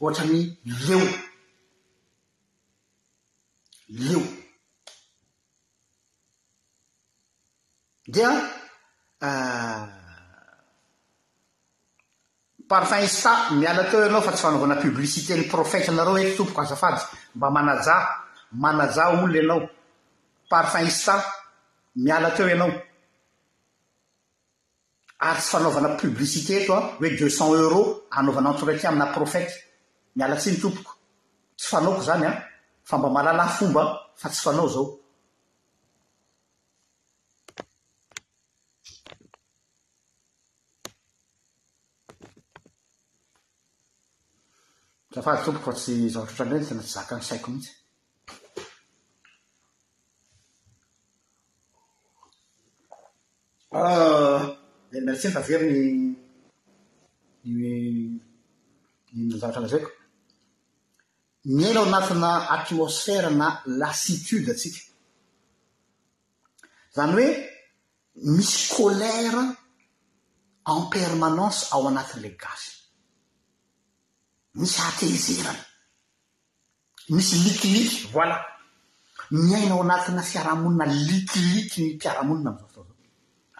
hoe 0.00 0.10
ohatra 0.10 0.24
ny 0.24 0.58
leo 0.86 1.06
leo 3.88 4.22
dia 8.06 8.30
euh, 9.22 9.86
parfum 12.68 13.04
ista 13.04 13.32
miala 13.50 13.84
teo 13.90 14.02
ianao 14.02 14.22
fa 14.22 14.32
tsy 14.32 14.42
fanaovana 14.42 14.76
publicité 14.76 15.32
ny 15.36 15.44
profetry 15.50 15.90
anareo 15.92 16.18
eky 16.18 16.36
tompoko 16.36 16.60
azafady 16.60 17.00
mba 17.34 17.50
manajaa 17.50 18.02
manajaa 18.52 19.08
olono 19.10 19.34
ianao 19.38 19.62
parfum 20.50 20.86
ista 20.86 21.14
miala 21.96 22.30
teo 22.36 22.48
ianao 22.48 22.72
ary 25.20 25.40
tsy 25.40 25.50
fanaovana 25.50 25.96
publicité 25.96 26.62
eto 26.62 26.74
an 26.74 26.92
hoe 27.00 27.10
deux 27.18 27.28
cent 27.30 27.52
euros 27.54 28.04
anaovana 28.10 28.50
antoraty 28.50 28.86
amina 28.86 29.06
profety 29.06 29.52
miala 30.16 30.36
tsy 30.36 30.50
ny 30.52 30.60
tompoko 30.60 30.92
tsy 31.56 31.68
fanaoko 31.68 32.02
zany 32.02 32.26
an 32.26 32.42
fa 32.84 32.98
mba 32.98 33.08
malalahy 33.10 33.52
fomban 33.58 33.96
fa 34.14 34.28
tsy 34.28 34.40
fanao 34.42 34.68
izao 34.68 34.98
isafady 45.10 45.44
tompoko 45.44 45.70
fa 45.72 45.76
tsy 45.78 46.08
zaotratra 46.08 46.44
andreny 46.44 46.66
tena 46.66 46.82
tsy 46.82 46.92
zaka 46.94 47.16
ny 47.16 47.22
saiko 47.22 47.50
mihitsy 47.50 47.74
ah, 53.72 54.17
ray 55.08 55.16
tsy 55.16 55.28
n 55.28 55.34
tavery 55.34 55.70
nyn 59.16 59.30
zavatra 59.40 59.62
lazaiko 59.64 59.90
miaina 61.56 61.78
ao 61.80 61.86
anatina 61.90 62.30
atmosfera 62.56 63.30
na 63.40 63.46
lasitude 63.80 64.48
atsika 64.52 64.80
izany 66.90 67.12
hoe 67.16 67.28
misy 68.36 68.56
kolera 68.74 69.42
en 70.72 70.82
permanance 70.96 71.60
ao 71.74 71.82
anatin'ilay 71.90 72.34
gasy 72.42 72.70
misy 74.60 74.78
atezerana 74.88 75.64
misy 77.14 77.34
likiliky 77.44 77.98
voila 78.14 78.36
miaina 79.46 79.72
ao 79.74 79.82
anatina 79.84 80.22
fiarahamonina 80.30 80.84
likiliky 81.08 81.76
ny 81.84 81.90
piaraha-monina 82.00 82.50
ma 82.56 82.62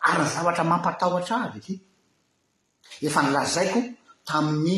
ary 0.07 0.23
ny 0.23 0.29
zavatra 0.35 0.65
mampatahoatra 0.65 1.37
azy 1.45 1.59
ety 1.59 1.75
efa 3.07 3.21
ny 3.23 3.29
lazaiko 3.37 3.81
tamin'ny 4.29 4.77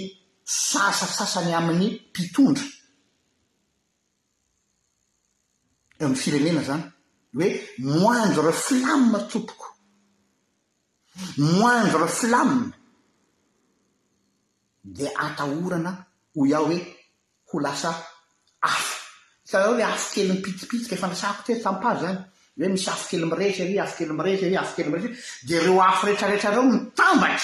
sasasasany 0.71 1.53
amin'ny 1.59 1.87
mpitondra 2.11 2.67
ami'ny 6.03 6.19
firenena 6.23 6.63
zany 6.69 6.83
hoe 7.39 7.49
moinze 8.01 8.41
reflamme 8.51 9.19
topoko 9.31 9.69
moinze 11.59 11.97
reflamme 12.05 12.67
de 14.97 15.07
ataorana 15.27 15.93
ho 16.35 16.41
aho 16.57 16.65
hoe 16.69 16.79
ho 17.49 17.57
lasa 17.67 17.91
afa 18.73 18.97
saao 19.51 19.75
le 19.79 19.85
afo 19.93 20.07
kely 20.15 20.29
'ny 20.31 20.41
pitsipitsika 20.45 20.95
efa 20.97 21.07
ndasapotety 21.11 21.63
tampazo 21.65 22.01
zany 22.05 22.21
oe 22.61 22.69
misy 22.69 22.89
afo 22.91 23.09
kelymiresyry 23.11 23.79
afo 23.81 23.97
kely 23.99 24.13
miresa 24.13 24.47
y 24.53 24.57
af 24.61 24.71
kely 24.77 24.89
miresra 24.93 25.11
de 25.49 25.57
reo 25.65 25.81
afo 25.91 26.03
rehetraretra 26.07 26.51
reo 26.55 26.65
mitambatra 26.71 27.39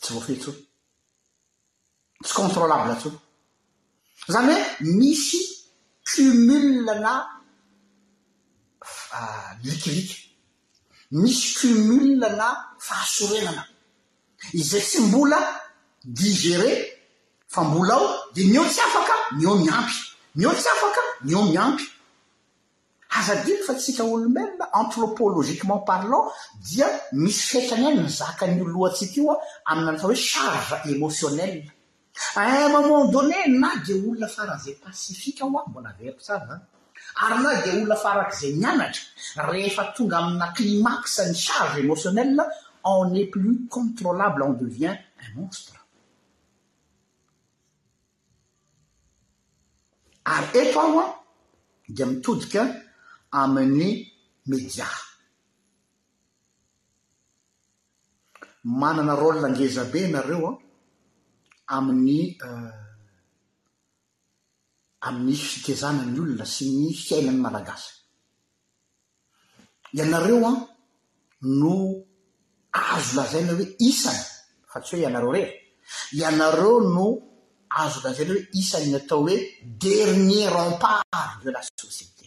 tsy 0.00 0.10
voa 0.14 0.22
fetso 0.28 0.52
tsy 2.22 2.32
contrôlable 2.40 2.92
atso 2.94 3.10
zany 4.34 4.52
hoe 4.52 4.60
misy 4.98 5.40
pimolle 6.08 6.94
na 7.04 7.12
f 8.92 8.94
ah, 9.18 9.50
likiliky 9.66 10.18
misy 11.22 11.46
pimolle 11.58 12.28
na 12.40 12.48
fahasorelana 12.86 13.62
izay 14.60 14.84
tsy 14.88 14.98
mbola 15.08 15.38
digére 16.18 16.70
fa 17.52 17.60
mbola 17.68 17.94
ao 18.00 18.06
de 18.34 18.42
mio 18.52 18.62
tsy 18.72 18.80
afaka 18.86 19.14
mio 19.38 19.52
miampy 19.62 19.96
mio 20.38 20.50
tsy 20.58 20.68
afaka 20.74 21.02
mio 21.28 21.42
miampy 21.52 21.86
azadino 23.10 23.64
fa 23.66 23.74
tsika 23.74 24.04
olo 24.04 24.28
mel 24.28 24.50
antropologiquement 24.72 25.80
parlant 25.84 26.30
dia 26.70 26.86
misy 27.12 27.42
fetrany 27.50 27.86
any 27.86 27.98
ny 28.02 28.08
zaka 28.08 28.46
nyo 28.46 28.64
loatsika 28.64 29.20
io 29.22 29.30
a 29.32 29.38
amina 29.72 29.90
aatao 29.92 30.06
hoe 30.08 30.14
charge 30.14 30.86
émotionell 30.92 31.64
aun 32.36 32.72
eh, 32.72 32.72
moment 32.72 33.06
donnée 33.10 33.48
na 33.48 33.68
de 33.86 33.94
olona 33.94 34.28
farak 34.28 34.60
izay 34.60 34.74
pasifike 34.84 35.40
ao 35.42 35.50
a 35.58 35.64
mbonaveriko 35.68 36.20
savan 36.20 36.60
ary 37.26 37.38
na 37.42 37.54
de 37.62 37.70
olona 37.80 37.96
farak' 37.96 38.32
izay 38.36 38.52
mianatra 38.54 39.44
rehefa 39.50 39.84
tonga 39.96 40.16
amina 40.18 40.46
klimaks 40.56 41.18
ny 41.28 41.34
charge 41.34 41.78
émotionel 41.84 42.40
ee 43.14 43.26
plus 43.26 43.66
controlable 43.68 44.42
on 44.42 44.52
devient 44.52 44.96
un 45.26 45.30
monstre 45.40 45.72
ary 50.24 50.46
eo 50.60 50.80
ao 50.80 50.98
an 51.00 51.12
di 51.88 52.04
mitodika 52.04 52.64
amin'ny 53.30 54.10
média 54.50 54.86
manana 58.80 59.14
rolnangeza 59.22 59.82
be 59.92 60.00
ianareo 60.04 60.48
a 60.50 60.58
amin'ny 61.76 62.20
eh, 62.42 62.76
amin'ny 65.06 65.34
fitezanany 65.50 66.18
olona 66.22 66.44
sy 66.54 66.66
ny 66.76 66.88
fiainany 67.04 67.38
malagasy 67.44 67.92
ianareo 69.98 70.44
an 70.50 70.58
no 71.60 71.74
azo 72.92 73.10
lazaina 73.18 73.52
hoe 73.56 73.66
isany 73.88 74.22
fa 74.70 74.78
tsy 74.82 74.92
hoe 74.94 75.02
ianareo 75.06 75.32
rery 75.34 75.52
ianareo 76.20 76.74
no 76.94 77.06
azo 77.82 77.98
lazana 78.04 78.32
hoe 78.34 78.48
isany 78.60 78.86
yatao 78.94 79.20
hoe 79.24 79.36
dernier 79.82 80.50
rempart 80.50 81.38
de 81.44 81.50
la 81.54 81.60
socié 81.80 82.19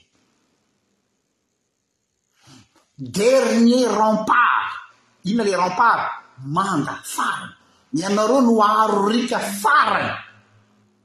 dernier 2.95 3.89
rempart 3.89 5.23
inona 5.25 5.49
la 5.49 5.57
rempart 5.65 6.01
manda 6.45 7.01
farany 7.03 7.53
ianareo 7.93 8.41
no 8.41 8.59
aro 8.61 9.07
rika 9.09 9.39
farany 9.39 10.13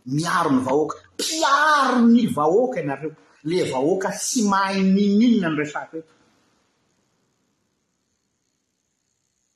miaro 0.07 0.51
ny 0.51 0.61
vahoaka 0.63 0.97
mpiaro 1.17 2.01
ny 2.01 2.27
vahoaka 2.29 2.81
ianareo 2.81 3.15
le 3.45 3.71
vahoaka 3.73 4.13
sy 4.13 4.43
mahinin 4.45 5.23
inna 5.23 5.49
ny 5.49 5.57
resaka 5.57 5.97
eto 5.99 6.13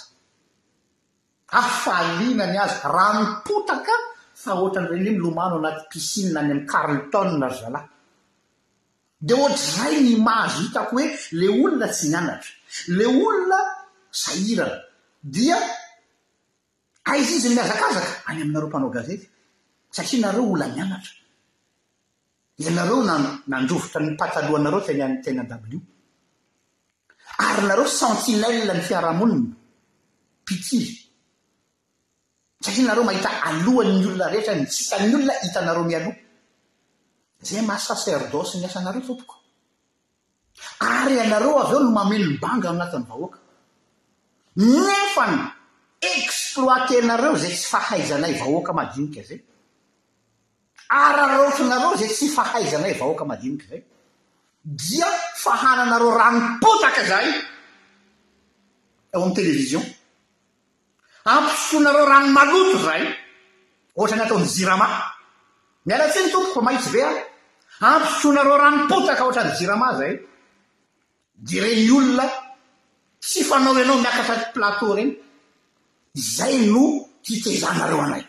afalinany 1.61 2.57
azy 2.65 2.77
rahamiotaka 2.95 3.95
fa 4.41 4.51
oatranyren 4.61 5.07
eny 5.07 5.17
lomano 5.23 5.55
anat 5.61 5.77
pisina 5.89 6.39
ny 6.45 6.51
amy 6.51 6.63
karletôn 6.71 7.29
zalay 7.59 7.85
de 9.23 9.33
ohatra 9.33 9.83
ray 9.85 9.95
nymazo 10.03 10.59
hitako 10.63 10.95
hoe 10.97 11.07
la 11.31 11.47
olona 11.51 11.87
tsy 11.93 12.07
mianatra 12.11 12.51
lay 12.97 13.05
olona 13.07 13.57
sahirana 14.11 14.77
dia 15.33 15.57
aizy 17.11 17.33
ah, 17.33 17.37
izy 17.37 17.49
miazakazaka 17.55 18.11
any 18.29 18.41
aminareo 18.43 18.67
mpanao 18.69 18.89
gazeta 18.89 19.27
satria 19.95 20.19
nareo 20.25 20.51
ola 20.53 20.65
mianatra 20.75 21.13
izy 22.59 22.71
nareo 22.77 23.03
na 23.07 23.13
nandrovotra 23.47 23.99
ny 24.01 24.11
patalohanareo 24.19 24.81
tey 24.87 24.97
tena 25.23 25.43
dablo 25.51 25.77
ary 27.45 27.63
nareo 27.67 27.87
sentinelle 27.99 28.73
ny 28.75 28.81
fiaraha-monina 28.87 29.55
pitiry 30.45 30.87
satria 32.63 32.85
nareo 32.89 33.03
mahita 33.07 33.29
alohany 33.47 33.91
ny 33.99 34.05
olona 34.09 34.27
rehetra 34.33 34.53
nitshitany 34.57 35.05
olona 35.15 35.33
hitanareo 35.43 35.83
mialoha 35.87 36.17
zay 37.45 37.61
maha 37.61 37.79
saserdosy 37.79 38.57
ny 38.59 38.65
asanareo 38.65 39.01
tompoko 39.07 39.35
ary 40.79 41.19
anareo 41.19 41.57
av 41.59 41.73
eo 41.73 41.79
no 41.83 41.89
mamelombanga 41.91 42.69
aanatiny 42.69 43.05
vahoaka 43.11 43.39
nefa 44.55 45.23
ny 45.31 45.37
exploitenareo 46.17 47.35
zay 47.43 47.53
tsy 47.55 47.65
fahaizanay 47.71 48.33
vahoaka 48.41 48.73
madinika 48.79 49.21
zay 49.29 49.41
ararofinareo 50.99 51.95
zay 52.01 52.09
tsy 52.15 52.29
fahaizanay 52.37 52.93
vahoaka 53.01 53.25
madinika 53.31 53.65
zay 53.71 53.83
dia 54.65 55.09
fahananareo 55.43 56.11
rano 56.19 56.41
potaka 56.63 57.03
zay 57.11 57.27
eo 59.13 59.23
ami'y 59.23 59.35
televizion 59.39 59.83
ampisoonareo 61.33 62.05
rano 62.13 62.31
maloto 62.37 62.79
zay 62.87 63.03
ohatra 63.95 64.15
ny 64.17 64.23
ataony 64.23 64.47
jirama 64.53 64.87
mialatsy 65.85 66.19
ny 66.23 66.31
tompoko 66.31 66.53
fa 66.61 66.65
mahitsy 66.65 66.91
be 66.95 67.01
a 67.09 67.11
ampitsoanareo 67.81 68.57
ra 68.57 68.71
nipotaka 68.71 69.23
ohatra 69.25 69.43
ny 69.45 69.53
jiramaza 69.57 70.03
e 70.09 70.13
de 71.35 71.59
reny 71.61 71.91
olona 71.91 72.25
tsy 73.19 73.43
fanao 73.43 73.75
enao 73.81 74.01
miakataty 74.01 74.45
platea 74.53 74.95
reny 74.95 75.17
zay 76.15 76.57
no 76.67 77.07
hitezanareo 77.23 78.01
anay 78.01 78.23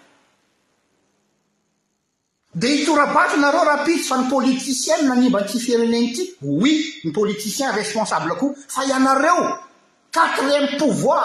de 2.54 2.66
hitorabaty 2.72 3.36
nareo 3.40 3.64
raha 3.64 3.84
piztsy 3.84 4.08
fa 4.08 4.16
ny 4.18 4.30
politicienne 4.30 5.08
nanimba 5.08 5.38
anty 5.40 5.58
fierenenty 5.60 6.22
oui 6.42 7.00
ny 7.04 7.12
politicien 7.12 7.72
responsable 7.72 8.32
akoo 8.32 8.54
fa 8.68 8.84
ianareo 8.84 9.42
quatrième 10.14 10.78
pouvoir 10.78 11.24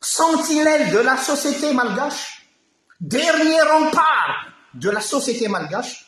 sentinelle 0.00 0.90
de 0.92 0.98
la 0.98 1.16
société 1.16 1.72
malgashe 1.72 2.42
dernier 3.00 3.66
empart 3.78 4.30
de 4.74 4.90
la 4.90 5.00
société 5.00 5.48
malgashe 5.48 6.07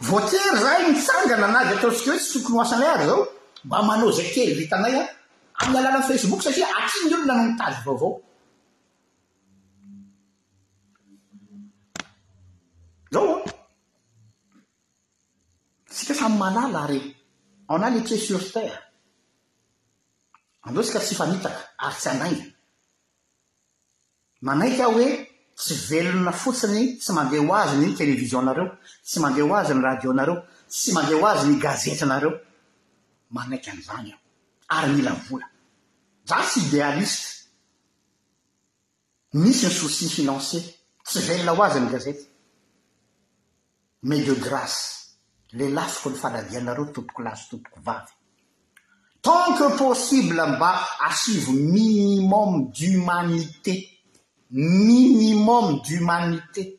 voatery 0.00 0.62
ray 0.64 0.80
nitsangana 0.90 1.46
ana 1.48 1.64
dy 1.68 1.76
ataontsika 1.76 2.10
hoe 2.12 2.18
tsysokiny 2.24 2.56
hoasanlay 2.58 2.90
ary 2.90 3.04
zao 3.06 3.22
mba 3.64 3.82
manao 3.88 4.10
zay 4.16 4.28
kely 4.34 4.52
vitanay 4.58 4.94
an 5.00 5.08
amin'ny 5.60 5.82
alala 5.82 5.98
mn' 5.98 6.08
facebook 6.10 6.42
satria 6.44 6.66
atri 6.82 7.00
ny 7.04 7.14
olona 7.14 7.34
na 7.34 7.44
nitajy 7.44 7.80
vaovao 7.86 8.12
zaoa 13.12 13.38
tsika 15.94 16.14
samy 16.20 16.36
malala 16.42 16.78
aryny 16.84 17.08
ana 17.72 17.86
lete 17.94 18.14
surterre 18.26 18.78
amdeoatsika 20.64 21.00
tsy 21.04 21.14
fa 21.18 21.26
nitaka 21.30 21.60
ary 21.86 21.98
tsy 22.00 22.08
andainy 22.12 22.42
manaiky 24.46 24.82
aho 24.82 24.92
hoe 24.96 25.08
tsy 25.60 25.74
velona 25.88 26.32
fotsiny 26.42 26.82
tsy 27.00 27.12
mandeha 27.16 27.44
ho 27.48 27.54
azy 27.62 27.76
ny 27.80 27.92
televizionnareo 28.00 28.66
tsy 29.08 29.18
mandeha 29.22 29.46
ho 29.48 29.54
azy 29.60 29.74
ny 29.76 29.82
radio 29.88 30.10
nareo 30.18 30.36
tsy 30.72 30.90
mandeha 30.96 31.20
ho 31.20 31.26
azy 31.32 31.44
ny 31.50 31.56
gazeta 31.64 32.04
anareo 32.06 32.32
manaiky 33.34 33.68
an'izany 33.72 34.08
aho 34.14 34.20
ary 34.76 34.92
mila 34.96 35.12
vola 35.28 35.46
za 36.28 36.36
tsy 36.48 36.58
idéaliste 36.66 37.26
misy 39.42 39.66
ny 39.68 39.72
sousi 39.78 40.08
finansie 40.16 40.60
tsy 41.06 41.18
velona 41.28 41.52
ho 41.56 41.62
azy 41.68 41.78
ny 41.80 41.88
gazety 41.94 42.24
mai 44.08 44.20
de 44.26 44.34
grace 44.44 44.80
le 45.56 45.66
lasoko 45.76 46.08
ny 46.10 46.16
faladianareo 46.22 46.84
tompoko 46.94 47.20
lazy 47.26 47.44
tompoko 47.50 47.78
vavy 47.86 48.12
tant 49.24 49.50
que 49.58 49.66
possible 49.76 50.42
mba 50.56 50.70
asivo 51.08 51.52
minimum 51.52 52.70
d'umanité 52.76 53.99
minimum 54.50 55.80
d'umanité 55.80 56.78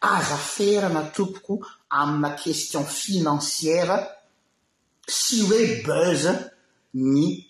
aza 0.00 0.36
ferana 0.36 1.08
tompoko 1.14 1.64
amina 1.90 2.30
kestion 2.34 2.84
finansièra 2.84 3.96
sy 5.06 5.38
hoe 5.48 5.82
beuze 5.86 6.32
ny 6.94 7.44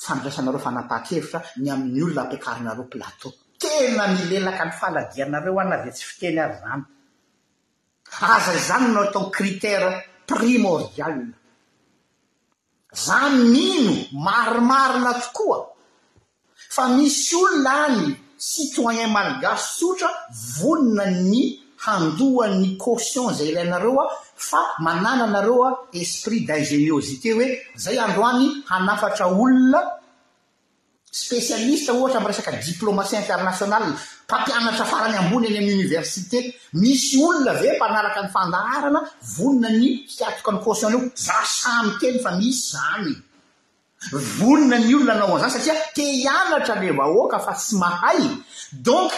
fandraisanareo 0.00 0.58
fanapahakevitra 0.58 1.40
ny 1.60 1.68
amin'ny 1.70 2.02
olona 2.02 2.22
ampiakaranareo 2.24 2.84
plateau 2.90 3.32
tena 3.60 4.06
milelaka 4.14 4.64
ny 4.66 4.72
faladianareo 4.80 5.60
ana 5.60 5.84
za 5.84 5.90
tsy 5.92 6.04
fiteny 6.04 6.38
ary 6.38 6.56
zany 6.62 6.84
aza 8.34 8.56
zany 8.68 8.88
no 8.94 9.00
atao 9.02 9.30
critera 9.30 9.92
primordiala 10.26 11.24
za 12.92 13.28
mino 13.30 13.92
marimarina 14.12 15.12
tokoa 15.20 15.71
fa 16.74 16.88
misy 16.88 17.34
olona 17.36 17.72
any 17.86 18.04
citoyen 18.50 19.10
malgasy 19.16 19.66
tsotra 19.78 20.08
vonona 20.58 21.04
ny 21.30 21.40
handoha'ny 21.84 22.64
cation 22.84 23.26
zay 23.38 23.48
ilainareo 23.52 23.98
a 24.00 24.06
fa 24.48 24.60
manana 24.86 25.24
anareo 25.28 25.60
a 25.64 25.68
esprit 26.00 26.42
d'ingeniosité 26.48 27.28
hoe 27.36 27.46
zay 27.84 27.96
androany 28.06 28.46
hanafatra 28.70 29.26
olona 29.42 29.80
spesialista 31.22 31.90
ohatra 31.96 32.18
amiy 32.20 32.30
resaka 32.32 32.52
diplômasie 32.68 33.18
international 33.24 33.82
mpampianatra 34.24 34.84
farany 34.92 35.14
ambony 35.22 35.46
eny 35.48 35.58
any 35.64 35.74
oniversité 35.80 36.38
misy 36.82 37.16
olona 37.28 37.52
ve 37.60 37.68
mpanaraky 37.76 38.20
ny 38.24 38.28
fandaharana 38.36 39.00
vonona 39.36 39.68
ny 39.80 39.88
hiatoka 40.14 40.50
any 40.50 40.60
cationny 40.64 40.94
eo 40.96 41.02
za 41.26 41.36
samy 41.60 41.90
teny 42.00 42.18
fa 42.24 42.30
misy 42.40 42.60
zany 42.72 43.12
vonona 44.10 44.78
ny 44.78 44.94
olonanao 44.96 45.36
a 45.36 45.42
zany 45.42 45.50
satria 45.52 45.74
te 45.94 46.02
hianatra 46.18 46.74
le 46.82 46.90
vahoaka 46.98 47.38
fa 47.46 47.52
sy 47.64 47.74
mahay 47.80 48.20
donc 48.86 49.12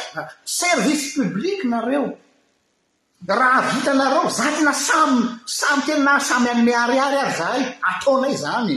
service 0.60 1.04
publik 1.16 1.60
nareo 1.72 2.06
raha 3.38 3.60
vitanareo 3.70 4.24
za 4.38 4.46
tena 4.56 4.72
samy 4.86 5.18
samy 5.58 5.82
tena 5.86 6.12
samy 6.28 6.48
aneme 6.52 6.72
ariary 6.82 7.16
ary 7.18 7.32
zahay 7.38 7.62
ataonay 7.90 8.34
zany 8.44 8.76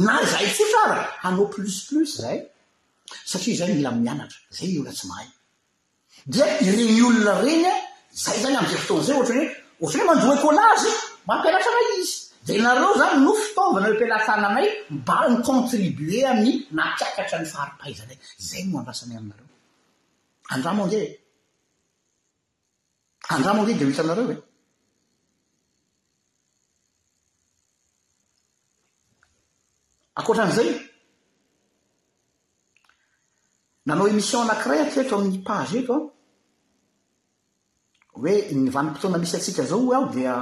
na 0.00 0.24
zay 0.32 0.46
tsyotrara 0.54 1.04
anao 1.26 1.46
plusplus 1.52 2.10
zay 2.22 2.38
satria 3.30 3.56
zay 3.60 3.72
mila 3.76 3.90
mianatra 4.04 4.38
zay 4.56 4.78
olatsy 4.80 5.06
mahay 5.10 5.28
dia 6.32 6.46
reny 6.66 7.02
olona 7.08 7.32
reny 7.44 7.70
zay 8.24 8.36
zany 8.42 8.56
amzay 8.60 8.78
fotozay 8.86 9.16
ohrayho 9.20 9.44
ohatranyhoe 9.82 10.08
mandroekolazy 10.10 10.92
mba 11.24 11.34
mpialatra 11.38 11.72
na 11.76 11.82
izy 12.00 12.16
da 12.46 12.52
nareo 12.64 12.90
zany 13.00 13.14
nofotombana 13.24 13.88
mpilasana 13.94 14.46
anay 14.50 14.66
mba 14.96 15.16
nycontriboe 15.32 16.18
aminny 16.32 16.60
natiakatra 16.76 17.36
ny 17.42 17.46
faripahizanay 17.54 18.18
zay 18.48 18.62
moanrasany 18.70 19.14
aminreo 19.18 19.48
andramnge 20.54 21.02
andramonge 23.34 23.72
demisa 23.80 24.02
nareoe 24.08 24.36
ankoatran'izay 30.16 30.70
nanao 33.86 34.06
émission 34.12 34.38
anakiray 34.42 34.80
ateto 34.82 35.16
amin'ny 35.16 35.40
page 35.48 35.74
etoa 35.80 36.00
hoe 38.16 38.34
ny 38.56 38.68
vanimpotoana 38.76 39.18
misy 39.22 39.34
antsika 39.36 39.62
zao 39.70 39.80
aho 39.96 40.06
dia 40.14 40.34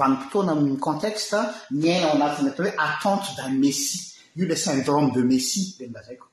vanim-potoana 0.00 0.52
aminy 0.52 0.78
contextea 0.86 1.40
ny 1.78 1.84
aina 1.92 2.06
ao 2.08 2.16
anatiny 2.16 2.50
atao 2.84 3.14
hoe 3.14 3.20
attente 3.20 3.36
da 3.38 3.48
messie 3.62 4.00
io 4.38 4.44
le 4.50 4.56
syndrome 4.64 5.12
de 5.14 5.22
messie 5.30 5.64
ellazayko 5.84 6.26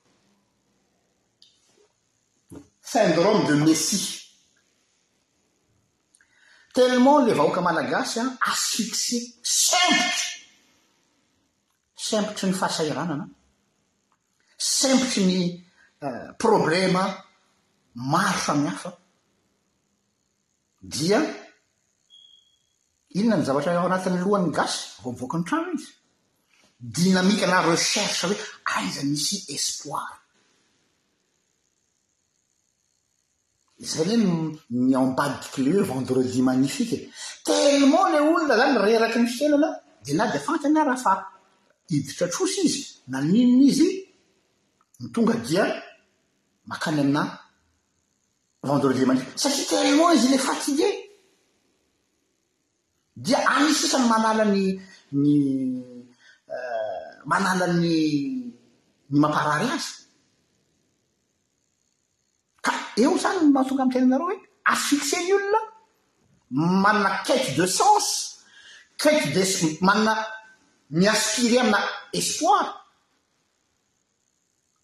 syndrome 2.93 3.45
de 3.47 3.53
messie 3.65 4.07
telement 6.75 7.19
la 7.25 7.31
vahoaka 7.39 7.61
malagasya 7.67 8.23
asfikse 8.51 9.17
set 9.59 10.15
simpotry 12.09 12.47
ny 12.49 12.53
fahasairanana 12.61 13.25
simpotsy 14.57 15.21
ny 15.29 15.39
eh, 16.01 16.27
problema 16.43 17.03
maro 18.11 18.39
samihafa 18.45 18.89
dia 20.93 21.19
inona 23.17 23.35
ny 23.39 23.43
zavatra 23.47 23.71
ao 23.77 23.87
anatin'ny 23.89 24.21
lohan'ny 24.25 24.51
gasy 24.57 24.79
vo 25.03 25.09
mivoaka 25.13 25.37
ny 25.39 25.45
trano 25.49 25.69
izy 25.79 25.91
dynamika 26.97 27.45
na 27.53 27.57
recherche 27.69 28.21
hoe 28.27 28.37
aiza 28.77 29.01
misy 29.11 29.35
espoir 29.55 30.13
zayny 33.93 34.25
hoe 34.25 34.57
nyambadiky 34.89 35.59
le 35.65 35.71
hoe 35.77 35.87
vendredi 35.93 36.41
magnifike 36.49 36.97
teloment 37.45 38.03
iley 38.09 38.21
olona 38.29 38.53
zany 38.59 38.75
reraky 38.85 39.17
ny 39.23 39.29
fiainana 39.35 39.69
di 40.05 40.13
na 40.17 40.23
di 40.31 40.37
afantany 40.41 40.77
arahafa 40.83 41.13
iditra 41.89 42.27
trosy 42.29 42.61
izy 42.65 42.83
naminina 43.07 43.65
izy 43.69 43.89
ny 44.99 45.07
tonga 45.13 45.35
dia 45.47 45.63
makany 46.69 46.99
amina 47.03 47.23
vendredie 48.67 49.05
mandrika 49.07 49.37
satia 49.43 49.65
teré 49.69 49.91
on 50.03 50.13
izy 50.15 50.27
ila 50.29 50.37
fatige 50.49 50.89
dia 53.25 53.37
ayy 53.55 53.73
sisany 53.79 54.07
manalany 54.11 54.65
ny 55.21 55.33
euh, 56.55 57.09
manalany 57.31 57.75
ny 57.81 57.93
mamparary 59.21 59.67
azy 59.75 59.89
ka 62.65 62.71
eo 63.01 63.13
zany 63.23 63.39
mahatonga 63.53 63.81
amin' 63.83 63.93
teny 63.93 64.05
anareo 64.07 64.27
hoe 64.29 64.37
affikseny 64.73 65.29
olona 65.37 65.61
manana 66.83 67.11
cate 67.25 67.51
de 67.57 67.65
sens 67.77 68.05
cate 69.01 69.25
de 69.35 69.41
manana 69.87 70.15
miazo 70.89 71.19
fire 71.19 71.59
amina 71.59 71.79
espoir 72.11 72.65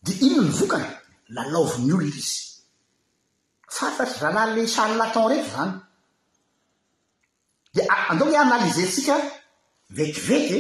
dia 0.04 0.16
inona 0.28 0.44
ny 0.48 0.52
vokany 0.52 0.88
lalaoviny 1.36 1.92
olona 1.94 2.08
izy 2.14 2.62
fanfatry 3.78 4.20
zahalah 4.20 4.46
la 4.56 4.68
sallaten 4.68 5.28
reety 5.30 5.50
zany 5.54 5.74
di 7.76 7.82
andeo 8.10 8.28
ny 8.30 8.36
analizentsika 8.38 9.16
vetivety 9.98 10.60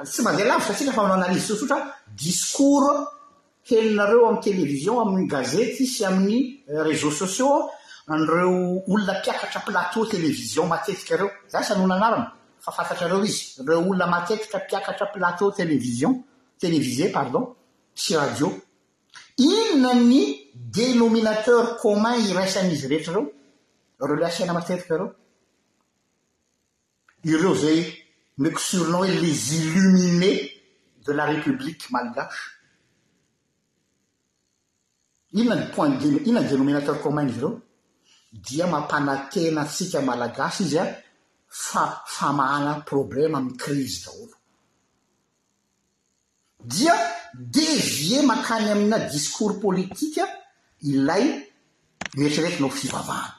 e 0.00 0.04
tsy 0.06 0.22
manzay 0.22 0.46
lavitra 0.46 0.72
atsika 0.74 0.92
fa 0.92 1.02
no 1.08 1.14
analyze 1.14 1.46
sotsotra 1.48 1.76
diskour 2.20 2.84
helinareo 3.68 4.22
aminny 4.28 4.42
televizion 4.46 4.98
amin'ny 5.02 5.26
gazetysy 5.32 6.02
amin'ny 6.08 6.38
euh, 6.70 6.82
rézea 6.86 7.10
sociax 7.20 7.54
anireo 8.12 8.50
olona 8.92 9.12
mpiakatra 9.18 9.60
platea 9.66 10.02
televizion 10.14 10.66
matetika 10.68 11.16
reo 11.16 11.30
zasanoho 11.52 11.86
na 11.88 11.96
anarany 11.96 12.26
fafantatrareo 12.64 13.24
izy 13.24 13.62
reo 13.66 13.80
olona 13.80 14.06
matetika 14.06 14.58
mpiakatra 14.58 15.06
platea 15.12 15.50
television 15.56 16.12
télevisé 16.58 17.10
pardon 17.12 17.50
sy 17.94 18.16
radio 18.16 18.48
inona 19.36 19.92
ny 19.94 20.50
dénominateur 20.54 21.76
commun 21.82 22.16
iraisan'izy 22.30 22.86
rehetra 22.88 23.12
reo 23.14 24.16
re 24.16 24.20
lasana 24.20 24.52
matetika 24.56 24.96
reo 24.96 25.10
ireo 27.24 27.54
zay 27.54 27.80
mekosurnon 28.38 29.00
hoe 29.02 29.08
les 29.10 29.52
illuminés 29.58 30.50
de 31.06 31.12
la 31.12 31.26
république 31.26 31.90
malgase 31.90 32.40
inapoinona 35.32 36.40
ny 36.40 36.48
dénominateur 36.50 36.96
commun 37.02 37.28
izy 37.28 37.40
reo 37.40 37.60
dia 38.32 38.66
mampanatena 38.66 39.64
tsika 39.66 40.00
malagasy 40.00 40.62
izy 40.64 40.78
a 40.78 41.03
fa 41.62 42.02
famahana 42.14 42.72
problèma 42.90 43.36
ami'y 43.38 43.54
krisy 43.62 43.98
daholo 44.06 44.36
dia 46.74 46.94
devie 47.56 48.18
makany 48.30 48.68
amina 48.76 48.96
diskour 49.12 49.52
politika 49.64 50.24
ilay 50.92 51.24
meritrireiky 52.16 52.60
nao 52.62 52.72
fivavahana 52.80 53.34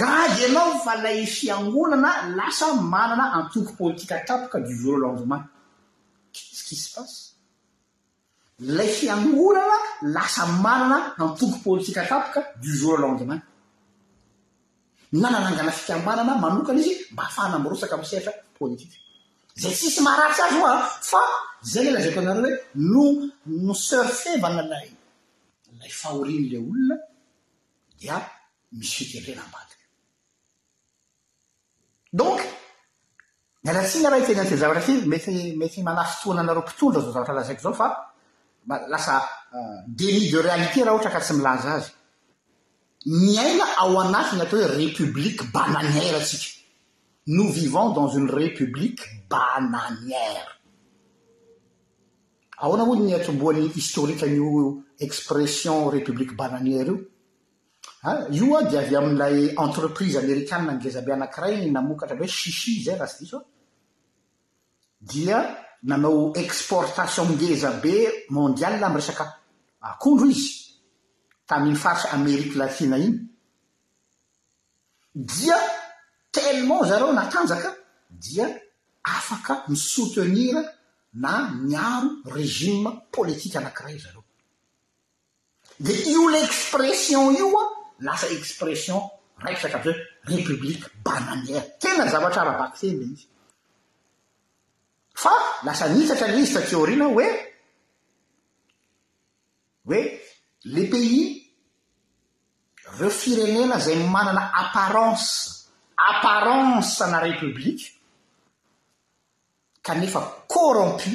gagy 0.00 0.36
anao 0.48 0.70
fa 0.84 0.92
lay 1.04 1.20
fiangolana 1.36 2.10
lasa 2.38 2.66
manana 2.92 3.24
antoko 3.38 3.72
politika 3.80 4.16
tapoka 4.28 4.58
dojouo 4.66 4.96
landemany 5.02 5.44
sy 6.58 6.62
kisy 6.68 6.88
pasy 6.94 7.16
lay 8.76 8.88
fiangolana 8.98 9.78
lasa 10.14 10.42
manana 10.64 10.96
antoko 11.22 11.56
politika 11.66 12.02
tapoka 12.10 12.40
dojouro 12.62 12.98
lendeman 13.06 13.40
nananangana 15.22 15.72
fitambanana 15.78 16.34
manokanyizy 16.44 16.94
mba 17.12 17.22
ahafahnamrotsk 17.22 17.92
mst 18.00 18.14
zay 19.62 19.72
tssy 19.78 20.00
maharatsy 20.06 20.42
azy 20.46 20.58
a 20.64 20.72
ah. 20.74 20.80
fa 21.10 21.20
zay 21.72 21.84
nylazaiko 21.84 22.20
anareo 22.20 22.40
hoe 22.92 23.14
nono 23.46 23.74
seur 23.88 24.06
febalay 24.22 24.88
ay 25.84 25.92
fahoriny 26.00 26.46
le 26.52 26.58
olona 26.68 26.96
da 28.02 28.16
misy 28.78 29.02
fna 29.24 29.44
bkn 32.12 33.70
alatsina 33.72 34.06
rha 34.10 34.18
itenty 34.22 34.56
zavatra 34.62 34.82
ty 34.86 34.92
mety 35.60 35.78
manafitoana 35.88 36.40
anareo 36.42 36.62
mpitondra 36.64 37.00
za 37.04 37.10
zavata 37.14 37.32
lazako 37.38 37.62
zao 37.64 37.74
fa 37.80 37.86
ba 38.68 38.74
lasa 38.92 39.14
euh, 39.58 39.78
deli 39.98 40.24
de 40.32 40.38
réalité 40.48 40.78
raha 40.84 40.96
oha 40.98 41.10
ka 41.14 41.20
tsy 41.24 41.34
milaza 41.38 41.68
azy 41.78 41.90
ny 43.06 43.36
aina 43.38 43.64
ao 43.76 44.00
anaki 44.00 44.36
ny 44.36 44.42
atao 44.42 44.58
hoe 44.60 44.76
république 44.76 45.42
bananiara 45.52 46.20
tsika 46.24 46.60
no 47.26 47.50
vivons 47.52 47.92
dans 47.94 48.14
uny 48.14 48.30
république 48.30 49.00
bananiare 49.28 50.44
aoana 52.56 52.84
vo 52.84 52.94
ny 52.94 53.12
haitomboany 53.12 53.68
historikan'io 53.74 54.82
expression 54.98 55.90
république 55.90 56.32
bananiare 56.34 56.90
io 56.90 57.00
an 58.02 58.32
io 58.44 58.56
a 58.56 58.62
di 58.62 58.76
avy 58.76 58.96
amiilay 58.96 59.54
entreprise 59.58 60.16
amérikane 60.18 60.66
na 60.66 60.72
ngeza 60.72 61.02
be 61.02 61.12
anakirayny 61.12 61.70
namokatra 61.70 62.16
ave 62.16 62.28
sisy 62.28 62.82
zay 62.84 62.96
raha 62.96 63.12
sydi 63.12 63.26
soan 63.30 63.44
dia 65.00 65.56
nanao 65.82 66.32
exportation 66.36 67.28
ngezabe 67.32 68.24
mondialy 68.30 68.78
lah 68.80 68.88
am 68.88 68.96
resaka 68.96 69.24
akondro 69.80 70.26
izy 70.26 70.63
taminy 71.46 71.76
farity 71.76 72.08
amerika 72.12 72.58
latina 72.58 72.98
iny 72.98 73.18
dia 75.14 75.56
telement 76.32 76.84
zareo 76.88 77.12
natanjaka 77.12 77.70
dia 78.10 78.46
afaka 79.02 79.64
misoutenira 79.68 80.62
na 81.14 81.32
miaro 81.66 82.08
regime 82.36 82.88
politika 83.12 83.58
anakiray 83.58 83.98
zareo 83.98 84.24
de 85.80 85.92
io 85.92 86.28
laexpression 86.30 87.34
io 87.38 87.58
a 87.60 87.64
lasa 88.06 88.26
expression 88.38 88.98
raiky 89.38 89.60
satra 89.62 89.80
azaoe 89.80 89.96
republique 90.36 90.86
bananiar 91.04 91.64
tena 91.80 92.10
zavatrara 92.12 92.58
bakten 92.58 92.96
la 93.00 93.04
izy 93.12 93.28
fa 95.22 95.30
lasa 95.64 95.88
nitsatra 95.88 96.26
leizy 96.28 96.52
ta 96.54 96.60
teorina 96.70 97.06
oe 97.08 97.28
oe 99.88 100.00
le 100.64 100.88
pays 100.88 101.50
reo 102.98 103.10
firenena 103.10 103.78
zay 103.78 103.96
manana 104.08 104.52
apparence 104.62 105.68
apparence 105.96 107.00
na 107.10 107.20
républikue 107.20 107.92
kanefa 109.82 110.20
corrompu 110.48 111.10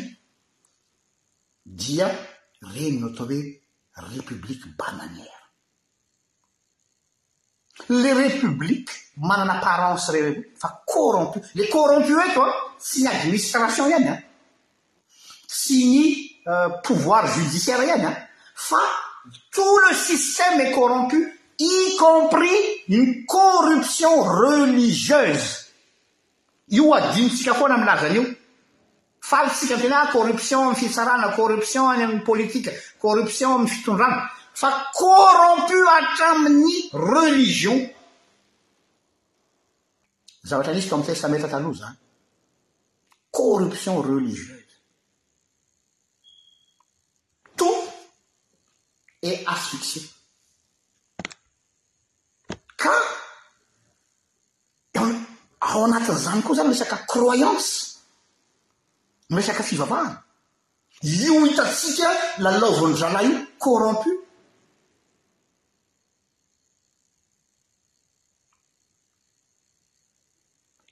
dia 1.65 2.07
reniny 2.73 3.05
atao 3.09 3.25
hoe 3.25 3.61
républikue 4.11 4.69
bananière 4.77 5.41
le 8.03 8.11
république 8.13 8.91
manana 9.17 9.57
apparence 9.57 10.11
repu 10.11 10.49
fa 10.61 10.83
corrompu 10.85 11.41
le 11.55 11.63
corrompu 11.73 12.13
hetoa 12.21 12.47
tsy 12.79 13.01
ny 13.03 13.07
administration 13.07 13.89
ihany 13.89 14.07
a 14.13 14.15
tsy 15.47 15.77
ny 15.93 16.03
euh, 16.51 16.69
pouvoir 16.85 17.23
judiciaire 17.37 17.79
hany 17.81 18.05
a 18.11 18.13
fa 18.69 18.81
tout 19.51 19.79
le 19.89 19.95
système 19.95 20.59
et 20.61 20.71
corrompu 20.71 21.33
i 21.59 21.95
compris 21.97 22.83
uny 22.87 23.25
corruption 23.25 24.23
religieuse 24.23 25.67
io 26.69 26.93
adinytsika 26.93 27.53
fona 27.53 27.75
amilazanyio 27.75 28.35
fa 29.19 29.43
litsika 29.43 29.75
antena 29.75 30.07
corruption 30.11 30.63
ami'y 30.65 30.75
fitsarana 30.75 31.35
corruption 31.35 31.89
ay 31.89 32.03
ami'ny 32.03 32.21
pôlitikua 32.23 32.71
corruption 33.01 33.51
amin'ny 33.53 33.69
fitondrana 33.73 34.29
fa 34.53 34.69
corrompu 34.93 35.77
hatraamin'ny 35.89 36.89
religion 36.93 37.77
zavatranisy 40.43 40.87
to 40.89 40.97
misertameta 40.97 41.47
taloha 41.47 41.77
zany 41.81 41.97
corruption 43.31 44.01
religieuse 44.01 44.58
asfie 49.45 50.09
ka 52.77 52.93
ao 55.61 55.83
anatin'zany 55.85 56.41
koa 56.43 56.55
zany 56.55 56.69
resaka 56.69 56.97
croyance 57.13 57.71
miresaka 59.29 59.63
fivavahany 59.63 60.15
io 61.23 61.45
hitatsika 61.45 62.09
lalaova'ny 62.43 62.95
zala 63.01 63.19
io 63.27 63.37
corrompu 63.63 64.09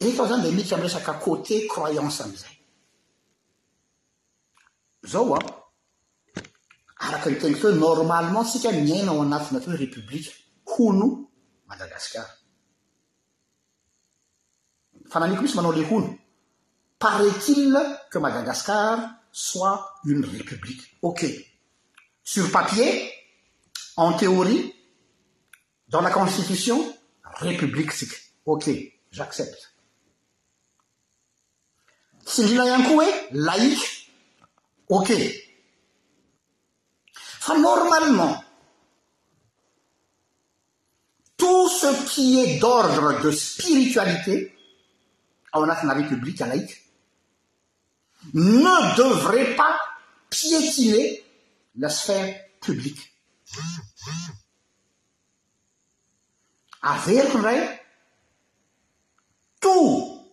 etaao 0.07 0.29
zany 0.29 0.41
de 0.43 0.49
miky 0.51 0.73
amresaka 0.75 1.13
côté 1.25 1.53
croyance 1.71 2.23
amizay 2.23 2.55
zaoa 5.11 5.56
arak 6.99 7.25
ntetenormalement 7.25 8.45
sika 8.47 8.71
miainao 8.71 9.21
anatinatoo 9.23 9.75
républikue 9.83 10.33
hono 10.71 11.07
madagascar 11.69 12.25
fananiko 15.11 15.41
misy 15.41 15.55
manao 15.55 15.73
le 15.77 15.83
hono 15.89 16.09
paraît 17.03 17.43
il 17.51 17.75
que 18.11 18.17
madagascar 18.19 18.95
soit 19.31 19.77
une 20.09 20.23
république 20.35 20.81
ok 21.01 21.21
sur 22.23 22.49
papier 22.51 22.89
en 23.95 24.13
théorie 24.13 24.73
dans 25.89 26.01
la 26.01 26.11
constitution 26.17 26.77
république 27.47 27.91
tsika 27.93 28.17
ok 28.45 28.65
j'accepte 29.15 29.63
sy 32.25 32.41
nrina 32.41 32.65
ihany 32.65 32.83
koa 32.87 32.95
hoe 32.99 33.09
laïke 33.47 33.87
ok 34.89 35.09
normalement 37.55 38.43
tout 41.37 41.69
ce 41.69 42.05
qui 42.07 42.39
est 42.41 42.59
d'ordre 42.59 43.21
de 43.21 43.31
spiritualité 43.31 44.53
atarépublique 45.53 46.39
à 46.41 46.47
laïce 46.47 46.75
ne 48.33 48.95
devrait 48.95 49.55
pas 49.55 49.79
piétiner 50.29 51.23
la 51.77 51.89
sphère 51.89 52.35
publique 52.61 53.11
ave 56.81 57.71
tout 59.59 60.29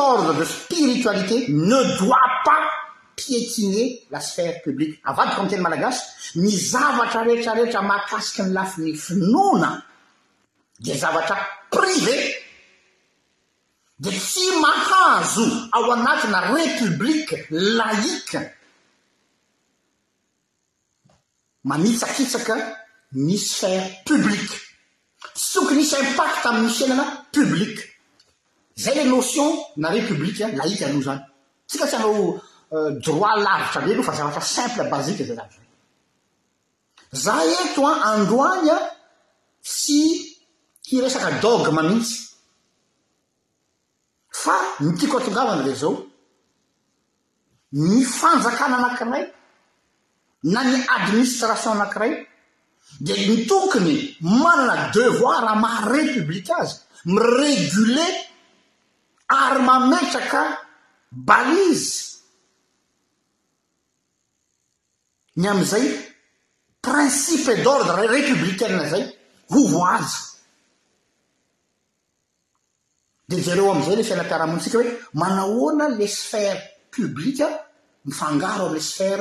ordre 0.00 0.34
de 0.38 0.44
spiritualité 0.44 1.46
ne 1.50 1.98
doit 1.98 2.18
pas 2.44 2.69
pietine 3.26 3.96
la 4.10 4.20
sphère 4.20 4.60
publice 4.64 4.96
avadiko 5.04 5.40
amiy 5.40 5.50
teny 5.50 5.62
malagasa 5.62 6.04
mizavatra 6.36 7.22
retraretra 7.28 7.82
mahakasiky 7.82 8.42
ny 8.46 8.52
lafiny 8.54 8.94
finona 8.96 9.70
de 10.80 10.92
zavatra 10.94 11.36
prive 11.70 12.16
de 14.00 14.10
tsy 14.10 14.46
mahazo 14.62 15.46
ao 15.72 15.90
anatina 15.92 16.40
républikue 16.54 17.46
laïke 17.50 18.40
manitsakitsaka 21.64 22.56
ny 23.12 23.36
shère 23.36 23.86
publice 24.06 24.56
sokinisy 25.34 25.96
impact 26.04 26.46
aminyfainana 26.48 27.04
publik 27.32 27.76
zay 28.78 28.94
le 28.94 29.04
notion 29.10 29.46
na 29.76 29.88
républikue 29.90 30.44
laike 30.56 30.82
alio 30.84 31.02
zany 31.02 31.20
tsika 31.68 31.86
tsy 31.86 31.96
aro 31.96 32.40
Euh, 32.72 32.92
droit 33.02 33.36
laritra 33.42 33.80
be 33.82 33.94
koa 33.98 34.04
fa 34.06 34.12
zavatra 34.14 34.40
simple 34.46 34.84
bazika 34.88 35.24
za 35.26 35.34
lai 35.34 35.48
za 37.10 37.34
eto 37.62 37.82
a 37.86 37.94
androana 38.14 38.76
tsy 39.64 39.98
hiresaka 40.88 41.30
dogma 41.42 41.82
mihitsy 41.82 42.18
fa 44.42 44.54
mitiako 44.86 45.16
atongavana 45.18 45.62
zay 45.66 45.76
zao 45.82 45.92
ny 47.72 48.04
fanjakana 48.18 48.76
anakiray 48.78 49.24
na 50.52 50.60
ny 50.70 50.78
administration 50.96 51.72
anakiray 51.76 52.12
de 53.06 53.14
ny 53.28 53.36
tokony 53.50 53.96
manana 54.42 54.84
devoira 54.94 55.54
maare 55.64 56.00
publika 56.14 56.54
azy 56.62 56.76
miregule 57.14 58.06
ary 59.40 59.60
mametraka 59.68 60.40
balizy 61.10 62.19
ny 65.36 65.46
amizay 65.46 65.86
principe 66.82 67.62
d'ordre 67.62 67.92
républicaie 68.08 68.86
zay 68.90 69.04
hovo 69.52 69.84
azy 69.86 70.14
de 73.30 73.36
jereo 73.44 73.70
amizay 73.72 73.96
le 73.96 74.02
fiainampiaraha-monotsika 74.08 74.78
hoe 74.78 74.90
manahoana 75.20 75.88
le 75.98 76.06
shere 76.06 76.60
publike 76.90 77.46
mifangaro 78.06 78.66
amle 78.66 78.80
shère 78.80 79.20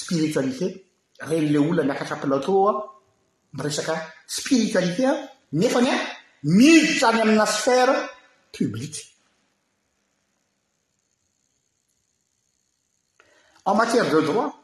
spiritualité 0.00 0.66
reny 1.28 1.46
le 1.52 1.58
olono 1.58 1.84
miakatra 1.88 2.16
platoa 2.20 2.72
resaka 3.64 3.94
spiritualité 4.36 5.02
a 5.10 5.14
nefa 5.60 5.80
ny 5.82 5.90
a 5.94 5.98
mizotrany 6.56 7.20
amina 7.24 7.46
sphère 7.56 7.90
publike 8.56 9.00
en 13.64 13.74
matière 13.74 14.10
de 14.10 14.20
droit 14.20 14.56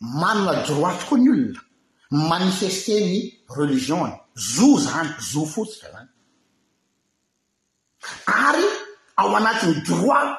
manana 0.00 0.62
droit 0.64 0.94
tokoany 1.00 1.28
olona 1.28 1.60
manifeste 2.10 2.94
ny 3.10 3.20
religion 3.56 4.06
ny 4.06 4.12
zoo 4.34 4.78
zany 4.80 5.10
zoo 5.20 5.44
fotsika 5.46 5.90
zany 5.94 6.08
ary 8.48 8.66
ao 9.16 9.34
anatin'ny 9.36 9.82
droit 9.90 10.30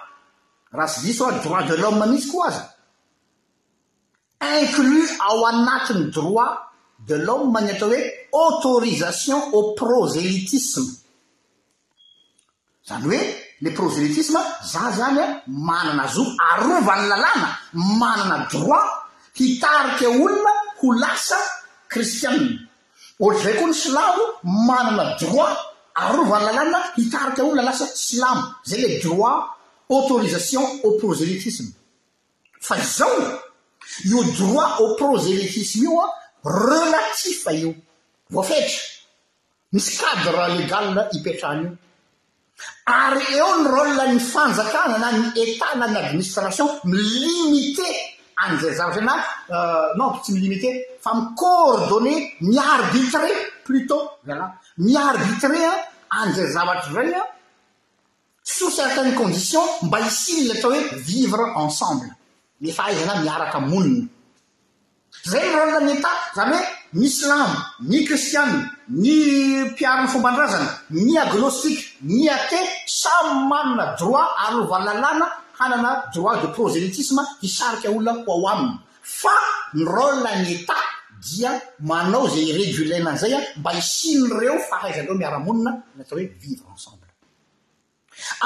raha 0.72 0.88
sy 0.94 1.00
diso 1.06 1.26
a 1.28 1.38
droit 1.46 1.68
de 1.70 1.76
l'homme 1.76 2.00
manisy 2.02 2.32
ko 2.32 2.44
azy 2.50 2.64
inclu 4.60 5.06
ao 5.30 5.46
anatin'ny 5.52 6.10
droit 6.12 6.58
de 7.08 7.16
l'homme 7.16 7.54
many 7.54 7.72
atao 7.76 7.88
hoe 7.94 8.02
autorisation 8.46 9.40
au 9.54 9.64
proselitisme 9.78 10.90
zany 12.88 13.06
oe 13.18 13.22
le 13.62 13.72
prozelitisma 13.74 14.42
za 14.64 14.92
zany 14.98 15.20
a 15.22 15.26
e, 15.30 15.40
manana 15.48 16.06
zo 16.16 16.24
arovan'ny 16.54 17.08
lalàna 17.12 17.50
manana 18.02 18.38
droit 18.52 18.90
hitariky 19.38 20.06
olona 20.06 20.54
ho 20.80 20.88
lasa 21.02 21.38
kristianna 21.88 22.60
ohatradray 23.24 23.58
koa 23.60 23.68
ny 23.70 23.74
islamo 23.80 24.24
manana 24.68 25.04
droit 25.20 25.58
arovan'ny 26.02 26.46
lalàna 26.58 26.80
hitariky 26.98 27.42
olona 27.42 27.62
lasa 27.70 27.86
islamo 28.00 28.44
zay 28.70 28.80
le 28.82 29.00
droit 29.04 29.40
autorisation 29.94 30.64
a 30.86 30.90
proselitisme 31.00 31.72
fa 32.68 32.76
zao 32.82 33.22
io 34.12 34.20
droit 34.38 34.72
a 34.82 34.86
proselitisme 34.98 35.84
io 35.86 35.98
a 36.00 36.06
relatifa 36.70 37.52
io 37.52 37.76
vo 38.34 38.42
fetra 38.42 38.84
misy 39.72 39.94
kadre 40.02 40.56
legal 40.58 41.10
ipetrahany 41.20 41.64
io 41.68 41.76
ary 43.00 43.24
eo 43.36 43.48
ny 43.62 43.66
rôlna 43.74 44.04
ny 44.12 44.20
fanjakana 44.20 44.98
na 45.02 45.10
ny 45.18 45.24
etat 45.44 45.76
na 45.78 45.86
ny 45.88 45.98
administration 46.00 46.68
milimite 46.92 47.86
anzay 48.48 48.74
zavatra 48.78 49.00
zena 49.00 49.16
euh, 49.56 49.88
no 50.00 50.06
tsy 50.24 50.30
milimité 50.38 50.70
fa 51.04 51.12
micoordonne 51.16 52.14
miarbitré 52.50 53.32
plutôt 53.68 54.04
val 54.28 54.42
miarbitré 54.86 55.62
anzay 56.20 56.48
zavatra 56.56 56.92
zayya 56.96 57.24
sos 58.56 58.76
certaine 58.80 59.14
conditions 59.20 59.70
mba 59.86 59.98
hisilne 60.06 60.54
ata 60.58 60.68
hoe 60.68 60.82
vivre 61.10 61.46
ensemble 61.64 62.10
lefa 62.62 62.84
aizana 62.90 63.22
miaraka 63.24 63.60
monina 63.72 64.06
zay 65.32 65.46
nrôlna 65.50 65.80
nny 65.86 65.94
etat 66.00 66.18
zanyoe 66.38 66.64
nyislam 66.94 67.56
ny 67.88 68.04
kristiany 68.04 68.68
ny 68.90 69.12
mpiarin'ny 69.72 70.08
fomban-drazana 70.12 70.68
ny 70.92 71.16
aglostika 71.24 71.82
ny 72.04 72.28
ate 72.30 72.60
samy 72.88 73.46
manana 73.50 73.96
droit 74.00 74.28
alovan 74.48 74.84
lalàna 74.86 75.26
hanana 75.60 76.04
droit 76.14 76.42
de 76.42 76.48
proselitisme 76.52 77.22
hisariky 77.42 77.88
olna 77.88 78.12
ho 78.14 78.32
ao 78.32 78.48
aminy 78.54 78.76
fa 79.04 79.36
nyrôl 79.74 80.20
gny 80.24 80.52
eta 80.54 80.78
dia 81.24 81.52
manao 81.80 82.28
zay 82.28 82.52
regulainanzay 82.60 83.34
a 83.34 83.40
mba 83.60 83.72
isiny 83.80 84.28
reo 84.40 84.60
fahaizandreo 84.70 85.16
miarahmonina 85.16 85.72
natao 85.98 86.18
hoe 86.18 86.28
vivre 86.44 86.68
ensemble 86.76 87.08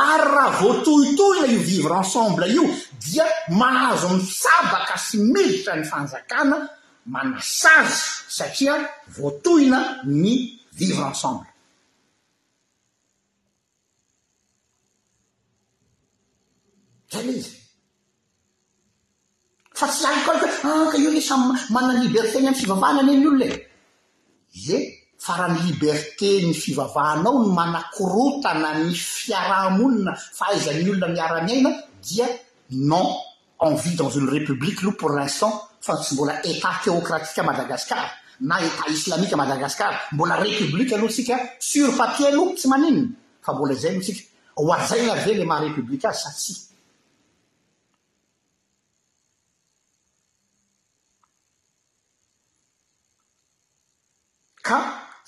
ary 0.08 0.28
raha 0.36 0.58
voatohitoina 0.60 1.48
io 1.54 1.60
vivra 1.72 1.96
ensemble 2.04 2.46
io 2.56 2.64
dia 3.12 3.26
mahazo 3.60 4.08
misabaka 4.10 4.98
sy 4.98 5.18
militra 5.34 5.76
ny 5.76 5.84
fanjakana 5.92 6.58
mana 7.06 7.38
sazy 7.42 8.02
satria 8.38 8.74
voatohina 9.18 10.02
ny 10.06 10.34
vivra 10.78 11.06
ensemble 11.14 11.48
zaz 17.12 17.48
fa 19.76 19.88
tsy 19.88 20.06
alko 20.12 20.32
anka 20.34 20.48
ah, 20.70 20.98
io 20.98 21.10
n 21.14 21.22
samy 21.22 21.54
manany 21.72 22.00
libertény 22.06 22.48
am'ny 22.48 22.60
fivavahana 22.62 23.02
ny 23.06 23.12
any 23.16 23.28
olona 23.30 23.46
e 23.54 23.56
ze 24.66 24.78
fa 25.26 25.34
rahany 25.40 25.62
liberte 25.70 26.30
ny 26.46 26.54
fivavahanao 26.64 27.34
ny 27.44 27.50
mana 27.58 27.80
korotana 27.96 28.70
ny 28.82 28.92
fiarahamonina 28.96 30.12
fa 30.38 30.44
aizyn'ny 30.52 30.90
olona 30.92 31.08
miara-mi 31.14 31.52
aina 31.54 31.72
dia 32.08 32.28
non 32.90 33.06
en 33.66 33.74
vie 33.82 33.96
dans 33.96 34.12
uny 34.18 34.30
république 34.38 34.82
lo 34.82 34.92
pour 34.92 35.12
l'instant 35.12 35.54
fa 35.86 35.94
tsy 36.02 36.12
mbola 36.16 36.34
eta 36.50 36.70
téokratika 36.84 37.42
madagasikar 37.50 38.04
na 38.48 38.56
eta 38.68 38.84
islamika 38.98 39.36
madagasikar 39.42 39.94
mbola 40.14 40.36
républika 40.44 40.96
alohatsika 40.96 41.36
sur 41.62 41.90
papie 41.98 42.26
aloh 42.28 42.56
tsy 42.58 42.68
maninny 42.72 43.04
fa 43.46 43.54
mbola 43.54 43.74
zay 43.82 43.92
aloha 43.92 44.04
tsika 44.04 44.24
ho 44.58 44.74
ajaina 44.80 45.16
ve 45.24 45.32
ile 45.32 45.46
maharépublika 45.46 46.10
azy 46.10 46.20
sa 46.24 46.30
tsy 46.40 46.54
ka 54.68 54.78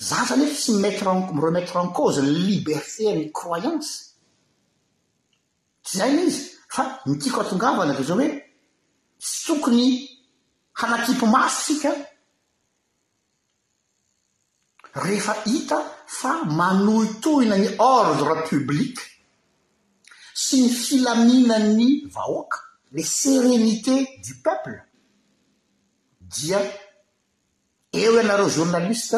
za 0.07 0.25
zanefa 0.29 0.55
tsy 0.61 0.71
mmtiremetre 0.73 1.77
en 1.81 1.89
kozy 1.97 2.21
ny 2.21 2.29
liberté 2.47 3.03
ny 3.15 3.31
croyance 3.39 3.89
tsy 5.85 5.97
zayny 5.97 6.21
izy 6.27 6.41
fa 6.69 6.83
mitiako 7.05 7.41
atongavana 7.41 7.93
ada 7.93 8.03
zao 8.03 8.17
hoe 8.17 8.29
tstokony 9.19 10.16
hanakipy 10.77 11.25
masytsika 11.25 11.89
rehefa 15.03 15.33
hita 15.49 15.77
fa 16.19 16.31
manohitohina 16.59 17.57
ny 17.63 17.67
ordre 17.97 18.33
publik 18.49 18.95
sy 20.43 20.55
ny 20.61 20.67
filamina 20.83 21.57
ny 21.77 21.87
vahoaka 22.15 22.57
le 22.95 23.03
sérenité 23.19 23.95
du 24.25 24.33
peuple 24.45 24.75
dia 26.35 26.59
eo 28.01 28.11
ianareo 28.21 28.49
journalista 28.57 29.17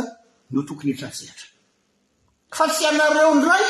no 0.54 0.60
tokony 0.68 0.90
hetra 0.92 1.08
ntsiratra 1.12 1.48
fa 2.58 2.66
tsy 2.72 2.84
anareo 2.92 3.32
ndray 3.40 3.66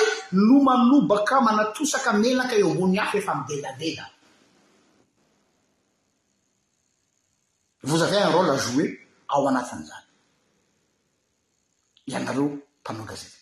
lo 0.48 0.56
malobaka 0.68 1.36
manatosaka 1.48 2.10
menaka 2.24 2.54
eo 2.62 2.70
ambony 2.72 2.96
hafa 3.02 3.16
efa 3.22 3.34
mideladela 3.40 4.06
vo 7.84 7.98
zava 7.98 8.18
any 8.20 8.34
rôle 8.34 8.50
a 8.52 8.58
joe 8.58 8.98
ao 9.28 9.48
anatin' 9.48 9.84
zany 9.86 10.08
ianyareo 12.12 12.48
mpanaga 12.82 13.16
zey 13.22 13.34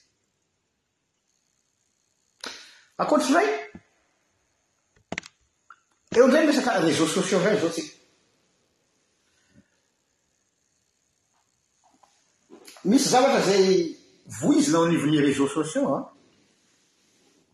ankoatry 2.97 3.33
ray 3.33 3.49
eo 6.17 6.27
ndray 6.27 6.43
y 6.43 6.47
resaka 6.47 6.79
reseax 6.83 7.11
socia 7.15 7.39
ray 7.45 7.57
zao 7.59 7.69
tsika 7.69 7.95
misy 12.89 13.09
zavatra 13.11 13.41
zay 13.47 13.63
vo 14.39 14.47
izy 14.59 14.71
nao 14.71 14.83
anivon'ny 14.85 15.21
reseax 15.25 15.51
sociax 15.55 15.85
an 15.97 16.03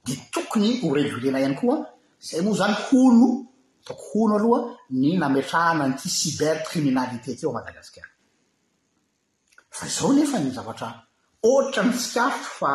dia 0.05 0.19
tokony 0.33 0.69
ho 0.83 0.95
regilena 0.97 1.39
hany 1.43 1.55
koaan 1.59 1.83
zay 2.27 2.41
moa 2.41 2.57
zany 2.59 2.75
holo 2.89 3.29
toko 3.83 4.03
hono 4.13 4.35
aloha 4.39 4.61
ny 5.01 5.09
nametrahana 5.19 5.83
ny 5.87 5.95
ty 5.99 6.07
cibercriminalité 6.17 7.29
tsy 7.37 7.45
eo 7.45 7.53
madagasikara 7.57 8.09
fa 9.77 9.83
izao 9.91 10.11
nefa 10.17 10.37
ny 10.43 10.49
zavatraa 10.55 10.93
oatra 11.49 11.81
ny 11.87 11.93
tsikaroto 11.99 12.47
fa 12.59 12.69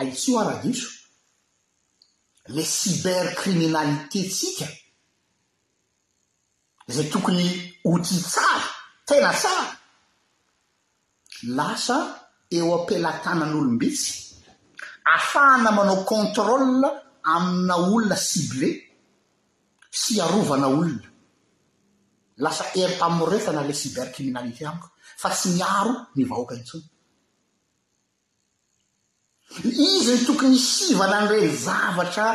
aitsio 0.00 0.34
ara-diso 0.40 0.88
la 2.54 2.62
cibercriminalité 2.78 4.20
tsika 4.34 4.68
zay 6.94 7.06
tokony 7.12 7.46
hoti 7.88 8.16
tsara 8.32 8.66
tena 9.08 9.30
tsara 9.40 9.66
lasa 11.56 11.96
eo 12.56 12.68
ampilatana 12.78 13.44
n'olom-bihtsy 13.46 14.12
ahafahana 15.14 15.70
manao 15.76 15.98
contrôle 16.12 16.86
amina 17.34 17.74
olona 17.84 18.16
cible 18.28 18.68
syarovana 20.02 20.68
olona 20.76 21.00
lasa 22.44 22.64
er 22.82 22.90
tamiorefana 22.98 23.62
la 23.68 23.72
ciber 23.80 24.08
criminalité 24.14 24.64
amiko 24.66 24.88
fa 25.22 25.28
tsy 25.34 25.48
miaro 25.56 25.92
nivahoaka 26.16 26.54
intsona 26.60 26.86
izy 29.86 30.12
ny 30.14 30.20
tokony 30.26 30.58
sivana 30.72 31.16
anyireny 31.18 31.54
zavatra 31.66 32.26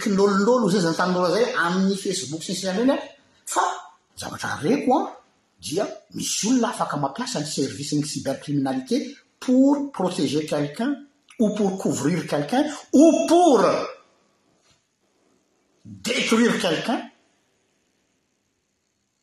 kinolonolo 0.00 0.66
zay 0.72 0.80
zanytanora 0.84 1.28
zay 1.34 1.46
amin'ny 1.64 1.96
facebook 2.04 2.42
syny 2.46 2.56
sianeny 2.60 2.90
a 2.94 2.96
fa 3.52 3.64
zavatra 4.20 4.54
reko 4.64 4.90
an 4.98 5.06
dia 5.64 5.84
misy 6.14 6.46
olona 6.48 6.68
afaka 6.70 6.96
mampiasa 7.02 7.38
ny 7.40 7.46
service 7.56 7.92
ny 7.94 8.02
cibercriminalité 8.10 8.96
por 9.42 9.74
proteger 9.96 10.44
quelcuun 10.50 10.90
o 11.42 11.46
por 11.56 11.70
couvriry 11.82 12.22
quelcuun 12.30 12.66
o 13.04 13.04
por 13.28 13.62
détruire 15.84 16.60
quelqu'un 16.60 17.08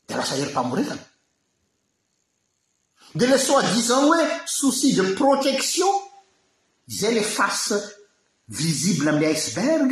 eh 0.09 0.13
de 0.13 0.17
lasa 0.17 0.37
ir 0.37 0.51
pamoureta 0.53 0.95
de 3.15 3.25
le 3.25 3.37
soi 3.37 3.63
disan 3.73 3.99
oe 4.11 4.23
souci 4.45 4.93
de 4.93 5.03
protection 5.21 5.87
zat 6.99 7.11
les 7.17 7.23
face 7.39 7.73
visibles 8.63 9.07
am 9.09 9.23
e 9.23 9.29
iceberg 9.37 9.91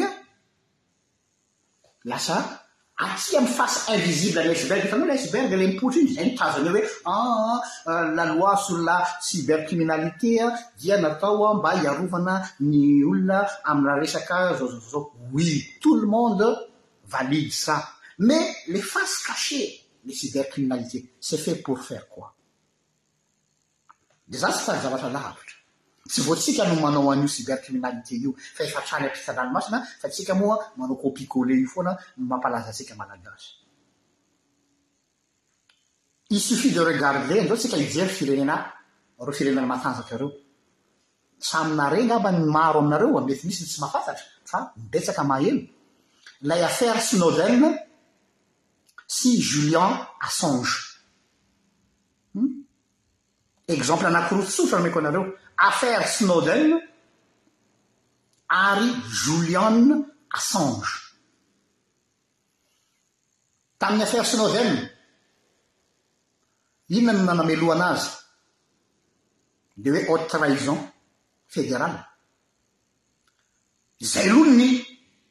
laça 2.12 2.67
atia 2.98 3.38
ami 3.40 3.48
fase 3.48 3.94
invisible 3.94 4.40
aly 4.42 4.52
iceberg 4.52 4.86
ifa 4.86 4.96
anao 4.96 5.08
le 5.08 5.14
iceberg 5.16 5.52
ile 5.52 5.68
mipoitra 5.68 6.02
indy 6.02 6.14
zay 6.16 6.26
nitazany 6.26 6.68
ao 6.68 6.74
hoe 6.74 6.82
a 6.82 7.12
ah, 7.14 7.62
ah, 7.62 7.62
ah, 7.94 8.12
la 8.16 8.26
loi 8.26 8.58
sur 8.66 8.78
la 8.78 9.04
cibercriminalité 9.22 10.42
an 10.44 10.52
dia 10.82 10.98
natao 11.02 11.48
a 11.48 11.54
mba 11.54 11.72
hiarovana 11.78 12.50
ny 12.60 13.04
olona 13.04 13.46
am 13.64 13.86
raha 13.86 14.00
resaka 14.02 14.58
zao 14.58 14.68
za 14.68 14.80
zao 14.80 15.12
ui 15.34 15.66
tout 15.80 16.02
lo 16.02 16.08
monde 16.08 16.46
valide 17.08 17.52
sa 17.52 17.88
mais 18.20 18.56
le 18.68 18.82
fase 18.82 19.24
cache 19.28 19.82
le 20.06 20.12
cibercriminalité 20.12 21.06
c'est 21.20 21.38
fait 21.38 21.56
pour 21.58 21.80
faire 21.82 22.10
quoi 22.10 22.34
de 24.28 24.38
za 24.40 24.52
sy 24.52 24.64
fazavatra 24.66 25.10
lavitra 25.10 25.57
tsy 26.08 26.22
votsika 26.22 26.66
no 26.66 26.80
manao 26.82 27.10
anio 27.12 27.28
cibercriminalité 27.28 28.16
io 28.16 28.34
fa 28.38 28.64
efatrany 28.64 29.06
amisadanomasina 29.08 29.78
fa 30.02 30.08
tsika 30.10 30.34
moa 30.34 30.56
manao 30.78 30.96
copicole 30.96 31.54
io 31.56 31.68
foana 31.68 31.92
nmampalazatsika 32.18 32.96
malaa 32.96 33.38
i 36.36 36.40
suffit 36.40 36.74
de 36.74 36.84
regarder 36.84 37.44
ndrao 37.44 37.58
tsika 37.58 37.78
ijery 37.78 38.10
fireena 38.20 38.56
a 39.20 39.22
r 39.28 39.34
fireena 39.38 39.62
matanakareo 39.72 40.32
saminaregna 41.50 42.16
aba 42.20 42.30
ny 42.32 42.42
maro 42.58 42.80
aminareo 42.80 43.18
amety 43.18 43.44
misy 43.48 43.62
n 43.64 43.68
tsy 43.68 43.80
mafafatra 43.82 44.26
fa 44.52 44.60
mibetsaka 44.78 45.24
mahelo 45.24 45.62
ilay 46.42 46.62
affare 46.70 47.02
sinodelne 47.08 47.70
sy 49.16 49.32
julian 49.50 49.92
asange 50.26 50.74
hmm? 52.34 52.52
exemple 53.76 54.06
anakiro 54.08 54.42
tsotra 54.46 54.78
nomeko 54.80 55.00
anareo 55.00 55.24
affaire 55.58 56.06
snowden 56.08 56.80
ary 58.50 58.94
juliane 59.26 60.06
assange 60.32 60.90
tamin'ny 63.80 64.04
affaire 64.04 64.26
snowden 64.26 64.90
iona 66.90 67.14
ny 67.14 67.24
nanamelohanazy 67.26 68.08
de 69.78 69.90
hoe 69.92 70.06
haute 70.10 70.28
traison 70.38 70.78
fédérale 71.48 71.98
zay 74.02 74.30
alohnony 74.30 74.72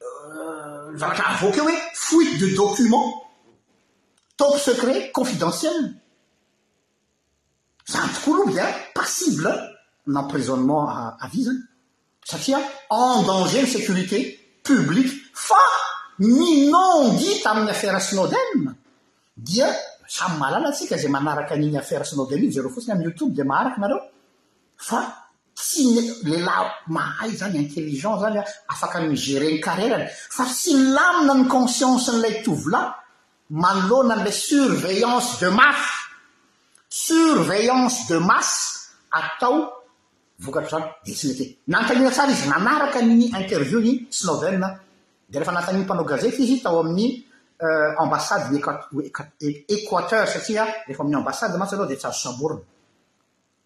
euh, 0.07 0.97
zavatra 0.99 1.24
avoakeo 1.35 1.62
hoe 1.64 1.77
fuite 1.95 2.39
de 2.41 2.57
document 2.62 3.07
tope 4.37 4.59
secret 4.59 5.12
confidentiel 5.12 5.81
zany 7.93 8.11
tokoa 8.14 8.35
alo 8.35 8.45
byan 8.53 8.70
passible 8.99 9.53
emprisonnement 10.15 10.89
avy 11.21 11.43
zany 11.45 11.65
satria 12.25 12.59
en 12.91 13.23
danger 13.23 13.63
ny 13.63 13.67
sécurité 13.69 14.19
public 14.63 15.11
fa 15.35 15.55
ni 16.19 16.71
nongit 16.71 17.43
ami'ny 17.47 17.71
affara 17.71 18.01
snodel 18.01 18.75
dia 19.37 19.69
samy 20.09 20.39
malala 20.39 20.71
tsika 20.73 20.97
za 20.99 21.09
manaraka 21.09 21.57
nny 21.57 21.77
affare 21.77 22.05
snode 22.05 22.37
iy 22.39 22.53
zareotiny 22.53 22.95
ayoutube 23.01 23.35
demaaraky 23.37 23.81
nareo 23.81 24.01
fa 24.89 24.99
tsy 25.55 25.83
lela 26.31 26.57
maha 26.95 27.27
zany 27.39 27.59
intelligent 27.65 28.21
zany 28.23 28.39
afak 28.73 28.95
mgérenny 29.03 29.61
karrerany 29.61 30.07
fa 30.37 30.45
sy 30.59 30.73
lamina 30.95 31.35
ny 31.35 31.45
conscience 31.57 32.09
nlay 32.15 32.43
tovola 32.45 32.81
manlona 33.63 34.15
mbe 34.23 34.31
surveillance 34.33 35.31
de 35.41 35.49
mas 35.59 35.79
surveillance 36.91 37.97
de 38.09 38.19
mass 38.29 38.51
ata 39.19 39.51
voka 40.39 40.62
zanyes 40.68 41.57
nania 41.66 42.11
sara 42.11 42.32
izy 42.32 42.49
anaraka 42.51 43.03
ny 43.03 43.24
interviewny 43.41 44.07
snoden 44.11 44.61
de 45.28 45.39
rehefa 45.39 45.53
nataniny 45.53 45.84
mpanao 45.84 46.05
gazeta 46.05 46.43
izy 46.43 46.61
tao 46.62 46.80
amin'ny 46.80 47.24
euh, 47.62 47.95
ambasade 48.01 48.55
équater 49.68 50.28
saiaefa 50.28 51.03
aminyambasadymats 51.03 51.72
nao 51.72 51.87
de 51.87 51.97
sy 51.97 52.07
azo 52.07 52.28
aorna 52.28 52.61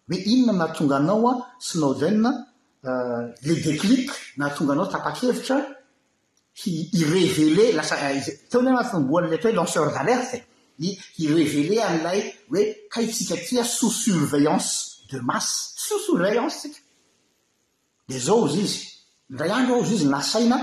e 0.09 0.15
inona 0.31 0.53
mahatonga 0.53 0.95
anaoan 0.97 1.39
snoden 1.59 2.25
euh, 2.25 3.21
le 3.43 3.55
deklip 3.55 4.11
nahatonga 4.37 4.73
anao 4.73 4.85
tapakevitra 4.85 5.59
ireveleoh 6.65 7.79
euh, 8.93 9.53
lanceur 9.53 9.91
dalerteevele 9.91 11.83
alay 11.83 12.19
e 12.57 12.87
aitsikaia 12.95 13.63
sos 13.63 13.95
surveillance 14.03 14.90
de 15.11 15.19
masy 15.29 15.51
soso 15.87 16.17
ray 16.23 16.37
anso 16.37 16.57
tsika 16.61 16.79
di 18.07 18.17
zaoizy 18.27 18.59
izy 18.65 18.79
indray 19.29 19.51
andro 19.57 19.73
ao 19.75 19.83
izy 19.85 19.93
izy 19.95 20.05
lasaina 20.13 20.57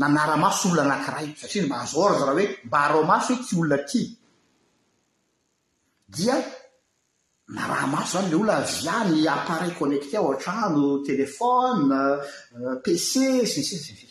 nanaramaso 0.00 0.58
solona 0.60 0.82
anankirai 0.84 1.26
satria 1.40 1.64
mba 1.66 1.76
hazôrzy 1.82 2.22
raha 2.24 2.34
hoe 2.36 2.46
mba 2.66 2.76
harao 2.84 3.02
maso 3.12 3.28
hoe 3.34 3.40
ty 3.46 3.52
olona 3.56 3.76
aty 3.82 4.02
dia 6.14 6.36
naraha 7.56 7.86
maso 7.94 8.12
zany 8.14 8.28
lay 8.30 8.38
olona 8.40 8.54
avyany 8.62 9.14
appareil 9.36 9.72
connekté 9.80 10.14
ao 10.18 10.28
atrano 10.34 10.82
telefone 11.08 11.86
euh, 12.56 12.74
pc 12.84 13.08
sisiii 13.52 14.08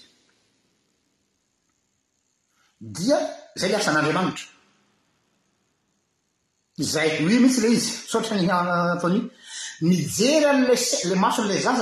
dia 2.98 3.18
zay 3.60 3.70
le 3.72 3.78
asan'andriamanitra 3.82 4.48
zay 6.80 7.20
oi 7.26 7.30
mihitsy 7.44 7.60
le 7.62 7.68
izy 7.76 7.90
sotranyayijelaola 8.12 8.76
ah, 8.94 8.98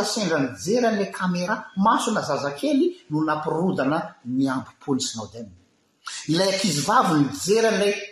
zaaendraijela 0.04 0.89
améa 1.20 1.56
asoa 1.91 2.22
zazakely 2.32 2.86
nonaioana 3.12 3.98
nyampi-pon'ny 4.39 5.02
snodenila 5.10 6.43
aiavo 6.50 7.14
mijel 7.22 7.66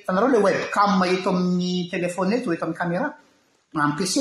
aarele 0.09 0.37
webam 0.45 0.99
aeto 1.05 1.29
amin'ny 1.29 1.73
telefonet 1.93 2.43
eto 2.53 2.65
any 2.65 2.75
améra 2.85 3.07
ay 3.83 3.91
pc 3.97 4.13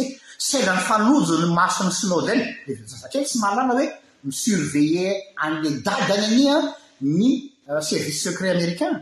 endra'ny 0.59 0.83
faojoy 0.89 1.43
mason'ny 1.59 1.93
snodeneaaely 2.01 3.27
sy 3.29 3.35
ahanaoe 3.49 3.87
misureille 4.27 5.07
aeadayanany 5.45 7.31
ah, 7.69 7.81
service 7.89 8.19
secret 8.25 8.53
américain 8.57 8.97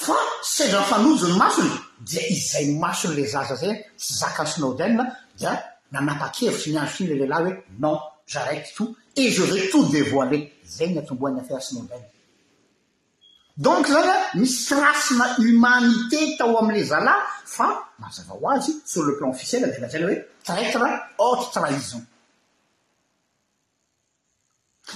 fa 0.00 0.14
sedra 0.42 0.82
fanojony 0.90 1.32
masony 1.36 1.70
dia 2.08 2.22
izay 2.34 2.66
masony 2.82 3.16
le 3.16 3.24
zaza 3.32 3.54
zay 3.62 3.74
sy 3.96 4.14
zaka 4.20 4.46
snoder 4.46 4.88
dia 5.38 5.52
nanapa-kevitsy 5.92 6.72
miandrotriny 6.72 7.10
le 7.10 7.16
lelahy 7.26 7.42
hoe 7.44 7.56
non 7.80 7.98
jaraty 8.26 8.72
tout 8.76 8.96
e 9.18 9.30
ze 9.30 9.44
zay 9.52 9.68
tout 9.68 9.84
dévoilé 9.92 10.38
zay 10.66 10.88
nyatomboany 10.94 11.40
affaire 11.40 11.62
snodern 11.62 12.02
donc 13.58 13.88
zagnya 13.88 14.16
misy 14.34 14.66
kirasina 14.68 15.26
humanité 15.38 16.20
tao 16.38 16.56
amle 16.58 16.84
zala 16.84 17.16
fa 17.44 17.66
mazava 17.98 18.34
ho 18.40 18.48
azy 18.56 18.80
sur 18.86 19.02
le 19.04 19.18
plan 19.18 19.28
officiell 19.30 19.68
de 19.68 19.80
lazana 19.82 20.06
hoe 20.06 20.22
traître 20.44 20.84
hote 21.18 21.50
trahison 21.52 22.02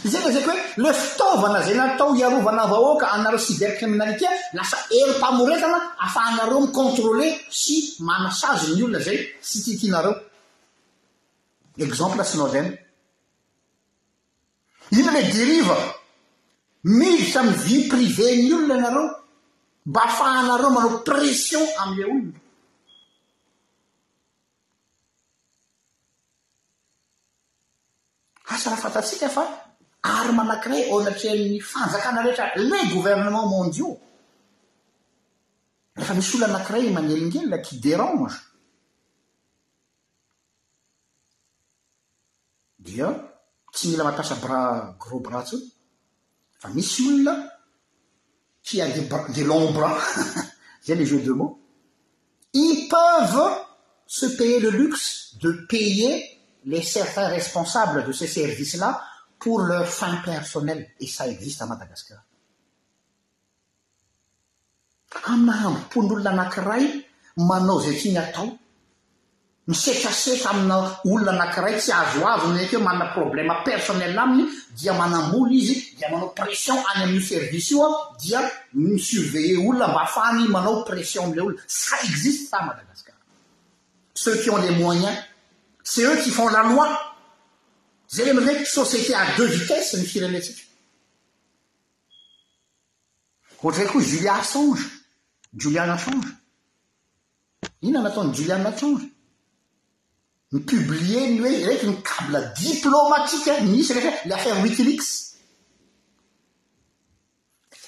izany 0.03 0.33
zayko 0.33 0.51
hoe 0.51 0.61
le 0.77 0.93
fitaovana 0.95 1.63
zay 1.63 1.75
natao 1.77 2.15
hiarovana 2.15 2.67
vahoaka 2.67 3.11
anareo 3.13 3.39
sibercreminalitya 3.39 4.29
lasa 4.53 4.77
euro 4.91 5.19
mpamoretana 5.19 5.95
afahnareo 5.99 6.61
micontrôle 6.61 7.29
sy 7.51 7.95
manasazo 8.01 8.75
ny 8.75 8.83
olona 8.83 8.99
zay 9.01 9.19
sy 9.41 9.63
titianareo 9.65 10.15
exemple 11.79 12.25
sinao 12.25 12.49
zany 12.49 12.71
ino 14.91 15.11
le 15.13 15.23
deriva 15.33 15.77
mivisy 16.83 17.39
am 17.39 17.49
vie 17.65 17.89
privé 17.89 18.33
ny 18.43 18.53
olona 18.55 18.75
anareo 18.75 19.07
mba 19.87 20.01
ahafahnareo 20.03 20.71
manao 20.71 20.99
pression 21.07 21.65
amila 21.83 22.07
olona 22.07 22.43
asarahafantatsika 28.55 29.29
fa 29.29 29.43
arm 30.05 30.39
anakiray 30.43 30.83
ônatrenny 30.95 31.59
fanjakana 31.71 32.23
retra 32.27 32.47
les 32.71 32.87
gouvernements 32.95 33.47
mondiaux 33.55 33.97
refa 35.99 36.15
misy 36.19 36.33
olona 36.37 36.49
anakiray 36.55 36.85
mangelingela 36.97 37.59
qui 37.67 37.75
dérange 37.85 38.35
dia 42.87 43.09
tsy 43.73 43.85
mila 43.91 44.05
mampiasa 44.05 44.35
bra 44.43 44.59
gros 45.03 45.23
bra 45.27 45.41
to 45.49 45.57
fa 46.61 46.69
misy 46.77 47.01
olona 47.15 47.35
qy 48.67 48.75
a 48.85 48.87
ddes 48.95 49.45
longs 49.51 49.73
brans 49.77 49.99
zay 50.87 50.97
le 50.99 51.07
jeux 51.11 51.23
dex 51.25 51.37
mots 51.41 51.57
i 52.67 52.69
peuve 52.93 53.41
se 54.19 54.27
payer 54.39 54.61
le 54.67 54.71
luxe 54.81 55.09
de 55.43 55.51
payer 55.73 56.13
les 56.73 56.83
certains 56.97 57.29
responsables 57.39 58.01
de 58.09 58.13
ces 58.19 58.29
services 58.39 58.77
là 58.85 58.93
leur 59.59 59.87
fin 59.87 60.17
personnel 60.25 60.89
et 61.01 61.07
sa 61.07 61.29
existe 61.29 61.63
madagasikar 61.67 62.19
amambopony 65.27 66.11
olona 66.13 66.31
anankiray 66.33 66.85
manao 67.37 67.81
zay 67.81 67.95
ty 68.01 68.11
ny 68.13 68.19
atao 68.19 68.49
misesasesa 69.69 70.51
amina 70.51 70.77
olona 71.05 71.33
anankiray 71.33 71.77
tsy 71.79 71.93
azo 71.93 72.27
azon 72.27 72.55
draiky 72.55 72.77
hoe 72.77 72.83
mana 72.85 73.07
problèma 73.17 73.55
personnel 73.65 74.19
aminy 74.19 74.49
dia 74.79 74.93
manamoly 74.93 75.57
izy 75.59 75.77
dia 75.99 76.11
manao 76.11 76.29
pression 76.35 76.79
any 76.95 77.03
amin'nyo 77.05 77.21
service 77.21 77.71
io 77.73 77.85
a 77.85 77.89
dia 78.21 78.41
mysurveiller 78.73 79.61
olona 79.69 79.89
mba 79.89 80.01
afa 80.03 80.21
hany 80.27 80.49
manao 80.49 80.85
pression 80.85 81.25
amile 81.25 81.43
olona 81.43 81.63
sa 81.69 81.97
existe 82.03 82.51
ta 82.51 82.63
madagasikar 82.67 83.15
ceux 84.15 84.37
quy 84.43 84.51
ont 84.51 84.63
les 84.67 84.77
moyens 84.83 85.17
ceux 85.85 86.17
quy 86.23 86.31
font 86.31 86.49
la 86.49 86.63
loi 86.63 86.89
zay 88.11 88.25
re 88.31 88.35
maz 88.35 88.47
société 88.67 89.15
à 89.15 89.37
deux 89.37 89.47
vitesse 89.47 89.95
ny 89.95 90.07
fireletsika 90.13 90.63
ohatra 93.63 93.83
reky 93.83 93.93
koa 93.93 94.03
julia 94.11 94.35
asange 94.41 94.83
julian 95.61 95.97
cange 96.05 96.29
inona 97.83 98.03
nataony 98.09 98.35
julian 98.37 98.67
acange 98.71 99.05
my 100.53 100.61
publier 100.71 101.29
ny 101.31 101.39
hoe 101.41 101.55
raiky 101.67 101.87
ny 101.87 101.97
kable 102.11 102.41
diplômatique 102.65 103.53
miisy 103.69 103.93
retra 103.97 104.13
le 104.29 104.35
affaire 104.37 104.63
wikileaks 104.65 105.09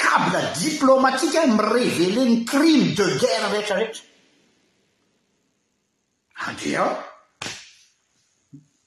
kable 0.04 0.40
diplômatique 0.64 1.40
mirévele 1.56 2.22
ny 2.30 2.38
crime 2.50 2.86
de 2.98 3.06
guerre 3.22 3.46
retraretra 3.56 4.02
andea 6.46 6.84
ah, 6.88 6.94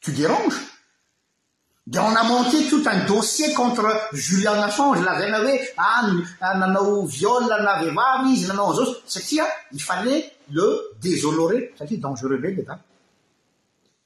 to 0.02 0.12
dérange 0.12 0.56
de 1.92 1.98
onamonte 1.98 2.56
tout 2.70 2.84
un 2.86 3.04
dossier 3.06 3.52
contre 3.56 3.84
julien 4.14 4.56
nachange 4.62 5.02
la 5.04 5.14
zana 5.20 5.40
oe 5.42 5.56
any 5.78 6.18
nanao 6.60 7.00
viol 7.14 7.48
na 7.64 7.74
veivavy 7.80 8.30
izy 8.36 8.46
nanao 8.52 8.74
azasy 8.76 8.94
satria 9.16 9.46
ifale 9.74 10.14
le 10.58 10.68
désonorer 11.02 11.74
satria 11.80 11.98
dangereux 12.06 12.38
be 12.44 12.52
le 12.58 12.62
da 12.70 12.78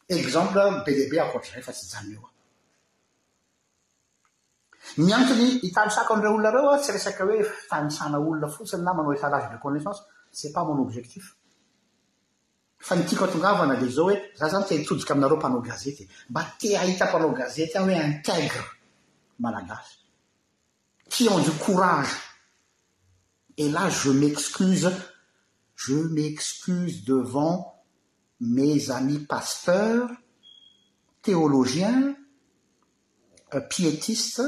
exemple 0.08 0.62
be 0.86 0.96
da 0.96 1.04
be 1.12 1.18
akoatry 1.26 1.52
zay 1.58 1.64
fa 1.68 1.74
tsy 1.76 1.86
jany 1.92 2.14
eo 2.16 2.26
miantony 5.06 5.48
hitanosako 5.66 6.14
andre 6.14 6.28
olona 6.30 6.52
reo 6.56 6.70
a 6.70 6.80
tsy 6.80 6.92
resaka 6.96 7.24
hoe 7.28 7.44
tanisana 7.70 8.18
olona 8.24 8.48
fotsiny 8.48 8.82
la 8.86 8.94
manao 8.94 9.12
hitalage 9.14 9.52
de 9.52 9.60
connaissance 9.68 10.04
cet 10.32 10.54
pas 10.54 10.64
mon 10.64 10.80
objectif 10.88 11.36
fa 12.84 12.96
nytiako 12.96 13.24
atongavo 13.26 13.66
na 13.66 13.76
de 13.80 13.88
zao 13.88 14.06
hoe 14.06 14.16
za 14.36 14.48
zany 14.52 14.66
tetodjiky 14.68 15.12
aminareo 15.12 15.40
panao 15.44 15.62
gazete 15.64 16.04
mba 16.30 16.44
ti 16.60 16.76
ahita 16.76 17.06
panao 17.14 17.32
gazete 17.42 17.78
ah 17.80 17.84
hoe 17.84 17.96
intègre 18.12 18.64
malagasy 19.40 19.94
qui 21.14 21.24
ont 21.34 21.44
du 21.48 21.54
courage 21.66 22.12
et 23.62 23.70
là 23.76 23.84
je 23.90 24.10
m'excuse 24.22 24.92
je 25.86 25.94
m'excuse 26.16 27.06
devant 27.06 27.56
mes 28.58 28.92
amis 28.98 29.20
pasteurs 29.34 30.10
théologiens 31.22 32.04
euh, 33.54 33.62
pietistes 33.72 34.42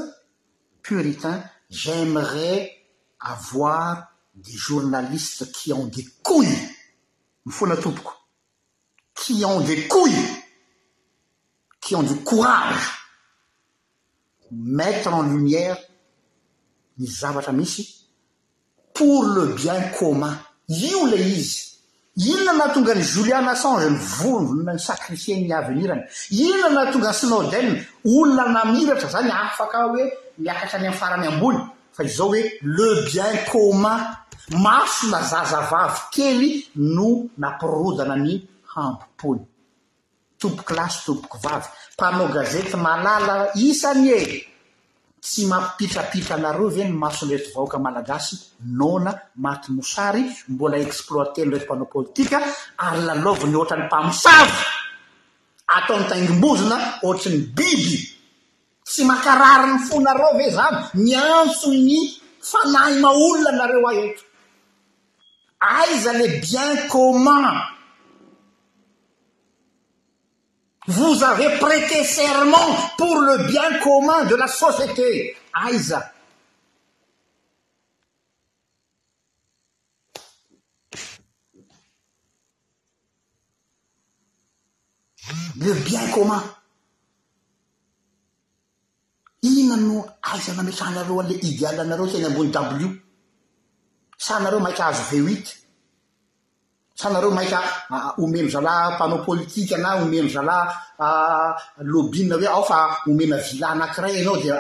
puritains 0.82 1.42
j'aimerais 1.70 2.60
avoir 3.34 3.88
des 4.48 4.52
journalistes 4.68 5.54
qui 5.56 5.72
ont 5.72 5.88
des 5.98 6.06
couilles 6.28 6.60
mifoana 7.46 7.78
toboko 7.78 8.12
qionde 9.16 9.76
coll 9.90 10.12
kionde 11.82 12.16
courage 12.24 13.04
mettre 14.52 15.14
en 15.14 15.24
lumière 15.24 15.78
my 16.98 17.08
zavatra 17.08 17.52
misy 17.52 18.06
pour 18.94 19.24
le 19.26 19.48
bien 19.54 19.82
commun 19.98 20.38
io 20.68 21.08
lay 21.08 21.22
izy 21.38 21.76
ilona 22.18 22.54
nah 22.58 22.70
tongany 22.74 23.02
julianasange 23.02 23.86
ny 23.90 23.98
voy 23.98 24.34
olonany 24.50 24.80
sakrifien 24.80 25.40
ny 25.42 25.52
avenirany 25.54 26.02
ilona 26.32 26.70
naha 26.76 26.92
tonga 26.92 27.10
any 27.12 27.20
snodel 27.20 27.68
olona 28.06 28.44
namiratra 28.54 29.10
zany 29.10 29.32
afaka 29.32 29.88
hoe 29.88 30.04
miakatra 30.38 30.78
any 30.80 30.88
aminy 30.88 31.00
farany 31.00 31.28
ambony 31.28 31.60
fa 31.96 32.04
izao 32.04 32.30
hoe 32.30 32.42
le 32.62 32.88
bien 33.08 33.34
commun 33.52 34.00
maso 34.64 35.08
na 35.12 35.22
zazavavy 35.22 36.00
kely 36.14 36.68
no 36.76 37.08
napirodana 37.38 38.16
mi 38.18 38.34
hampipony 38.76 39.40
tompoky 40.40 40.74
lasy 40.78 40.98
tompoky 41.06 41.38
vavy 41.44 41.68
mpanao 41.94 42.28
gazeta 42.36 42.78
malala 42.78 43.36
isany 43.68 44.06
e 44.20 44.20
tsy 45.24 45.42
mampitrapitraanareo 45.50 46.70
ve 46.76 46.84
ny 46.88 46.92
masondreto 47.04 47.50
vahoaka 47.54 47.78
malagasy 47.86 48.36
nona 48.78 49.12
maty 49.44 49.68
mosary 49.76 50.24
mbola 50.52 50.78
exploite 50.86 51.42
ny 51.46 51.52
reta 51.52 51.66
mpanao 51.66 51.86
pôlitika 51.94 52.38
ary 52.86 53.02
lalova 53.08 53.46
ny 53.48 53.56
ohatran'ny 53.58 53.86
mpamosava 53.88 54.60
ataony 55.76 56.06
taingimbozona 56.10 56.78
oatran'ny 57.08 57.42
biby 57.58 57.98
tsy 58.90 59.02
makararany 59.12 59.78
fonareo 59.88 60.32
ve 60.40 60.48
zany 60.58 60.76
myantso 61.06 61.70
ny 61.88 62.00
fanahy 62.50 62.96
maolona 63.04 63.52
nareo 63.58 63.86
a 63.92 63.94
eto 64.06 64.24
aiza 65.80 66.12
le 66.20 66.28
bien 66.44 66.72
commun 66.92 67.46
vous 70.88 71.24
avez 71.24 71.58
prêté 71.60 72.04
sermen 72.04 72.54
pour 72.98 73.20
le 73.20 73.48
bien 73.48 73.80
commun 73.82 74.26
de 74.26 74.36
la 74.36 74.48
société 74.48 75.36
aia 75.56 76.12
le 85.58 85.74
bien 85.86 86.08
commun 86.12 86.44
inano 89.42 90.06
aaname 90.22 90.72
sanareo 90.72 91.20
ale 91.22 91.36
idéalnareo 91.42 92.08
sny 92.10 92.26
ambony 92.26 92.50
w 92.86 92.92
sanareo 94.18 94.60
maikaazo 94.60 95.02
v8 95.12 95.65
sa 96.96 97.10
anareo 97.10 97.32
maika 97.36 97.60
homemo 98.18 98.50
zalah 98.50 98.98
panao 98.98 99.20
politika 99.26 99.76
na 99.78 100.00
homemo 100.00 100.30
zala 100.36 100.56
lobina 101.92 102.36
hoe 102.36 102.48
ao 102.48 102.64
fa 102.72 102.78
homena 103.06 103.38
vila 103.46 103.68
nankiray 103.80 104.16
ianao 104.16 104.38
dia 104.44 104.56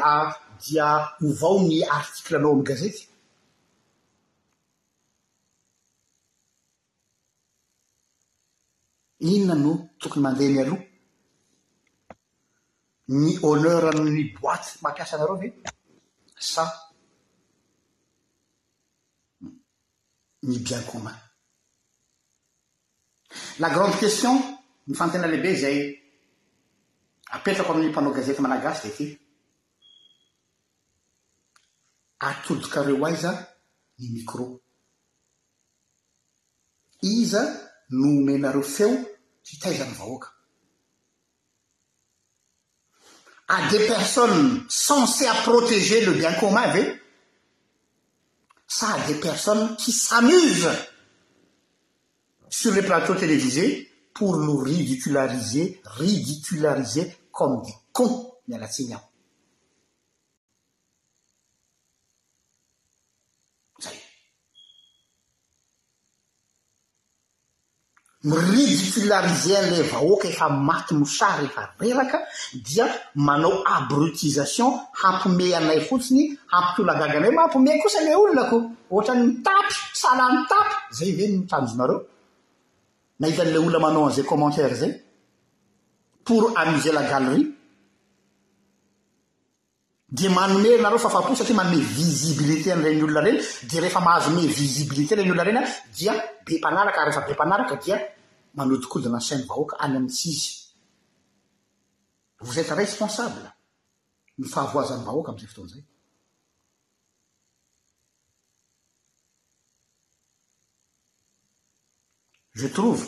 dia 0.64 0.88
ovao 1.26 1.58
ny 1.68 1.80
artikleanao 1.96 2.52
aminy 2.52 2.66
gazety 2.68 3.02
inona 9.26 9.56
no 9.64 9.72
tokony 10.00 10.22
mandeha 10.24 10.52
my 10.52 10.64
aloha 10.64 10.84
ny 13.20 13.32
honneurny 14.02 14.24
boîty 14.42 14.70
mampiasa 14.82 15.16
anareo 15.16 15.38
ve 15.42 15.48
sa 16.52 16.64
ny 20.48 20.58
biangouma 20.66 21.25
la 23.60 23.70
grande 23.70 23.98
question 23.98 24.42
ny 24.88 24.96
fantena 24.96 25.28
lehibe 25.28 25.54
zay 25.58 25.78
apetrako 27.32 27.72
amin'ny 27.72 27.90
mpanao 27.90 28.14
gazeta 28.14 28.42
malagasy 28.46 28.88
de 28.88 28.92
ty 28.98 29.06
atodokareo 32.28 33.06
aiza 33.10 33.32
ny 34.00 34.06
micro 34.16 34.46
iza 37.16 37.42
no 37.98 38.10
memareo 38.28 38.64
feo 38.76 38.92
fy 39.44 39.52
hitaizany 39.56 39.94
vahoaka 40.00 40.30
a 43.54 43.70
de 43.72 43.80
personne 43.92 44.44
censé 44.86 45.24
a 45.28 45.34
proteger 45.46 46.02
le 46.06 46.14
bien 46.20 46.34
commun 46.40 46.62
eh 46.64 46.68
ave 46.70 47.02
sa 48.68 48.88
de 49.08 49.14
personne 49.28 49.78
qui 49.78 49.92
samuse 49.92 50.70
sur 52.50 52.74
le 52.74 52.82
plateau 52.82 53.16
televisé 53.16 53.90
pour 54.14 54.38
no 54.38 54.58
ridiculariser 54.58 55.82
ridicolarise 55.98 57.08
comme 57.32 57.62
de 57.64 57.70
com 57.92 58.24
mialatsiny 58.48 58.94
ahoay 58.94 59.04
miridicolarize 68.24 69.52
an'lay 69.60 69.84
vahoaka 69.92 70.28
efa 70.30 70.50
maty 70.50 70.94
mosary 70.96 71.46
efa 71.46 71.72
reraka 71.80 72.22
dia 72.64 72.88
manao 73.16 73.64
abrotisation 73.66 74.74
hampiomey 75.04 75.54
anay 75.56 75.82
fotsiny 75.90 76.38
hampitolagaga 76.54 77.18
anay 77.20 77.32
mahampiomeh 77.32 77.82
kosa 77.84 78.04
ly 78.06 78.16
olona 78.16 78.50
koa 78.50 78.64
ohatranny 78.92 79.44
tapy 79.44 79.74
salan'ny 80.02 80.48
tapy 80.50 80.76
zay 80.96 81.12
hoeno 81.18 81.42
mitanjonareo 81.42 82.02
nahita 83.20 83.44
an'le 83.44 83.58
olona 83.60 83.80
manao 83.80 84.08
azay 84.10 84.24
commentaire 84.26 84.74
zay 84.76 84.94
pour 86.24 86.58
amise 86.58 86.92
la 86.94 87.04
galerya 87.10 87.48
de 90.10 90.28
manome 90.30 90.70
nareo 90.82 90.98
fafapoo 90.98 91.36
sakia 91.36 91.56
manome 91.56 91.80
visibilite 92.00 92.68
any 92.74 92.84
reny 92.84 93.04
olona 93.04 93.22
reny 93.28 93.40
de 93.70 93.78
rehefa 93.80 94.02
mahazo 94.02 94.30
me 94.36 94.48
visibilite 94.60 95.14
re 95.16 95.24
ny 95.24 95.32
olona 95.32 95.44
reny 95.50 95.60
a 95.64 95.64
dia 95.98 96.14
be 96.46 96.60
mpanaraka 96.60 97.06
refa 97.06 97.22
be 97.26 97.34
mpanaraka 97.34 97.76
dia 97.84 97.98
manao 98.56 98.78
dikolo 98.78 99.06
da 99.06 99.10
nasainy 99.12 99.46
vahoaka 99.48 99.76
any 99.80 99.96
ami 99.98 100.10
tsizy 100.10 100.52
vozety 102.42 102.74
responsable 102.82 103.48
nyfahavoazany 104.40 105.04
vahoaka 105.08 105.30
amizay 105.32 105.48
fotoanyzay 105.48 105.84
je 112.56 112.68
trouve 112.70 113.06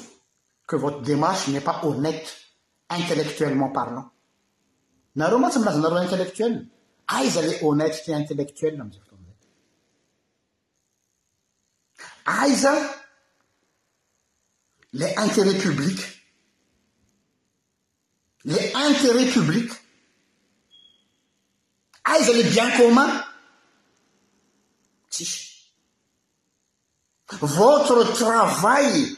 que 0.67 0.75
votre 0.75 1.01
démarche 1.01 1.47
n'est 1.47 1.61
pas 1.61 1.79
honnête 1.85 2.37
intellectuellement 2.89 3.69
parlan 3.69 4.09
narma 5.15 5.49
maarintellectuel 5.57 6.67
es 6.67 6.67
ah, 7.07 7.65
onêteeinelectuel 7.65 8.77
les 14.93 15.13
ah, 15.17 15.25
itérêts 15.25 15.55
public 15.57 15.99
les 18.45 18.73
intérêts 18.75 19.31
public 19.31 19.71
les 22.05 22.05
ah, 22.05 22.49
bien 22.49 22.77
commun 22.77 23.23
votre 27.39 28.03
travail 28.13 29.17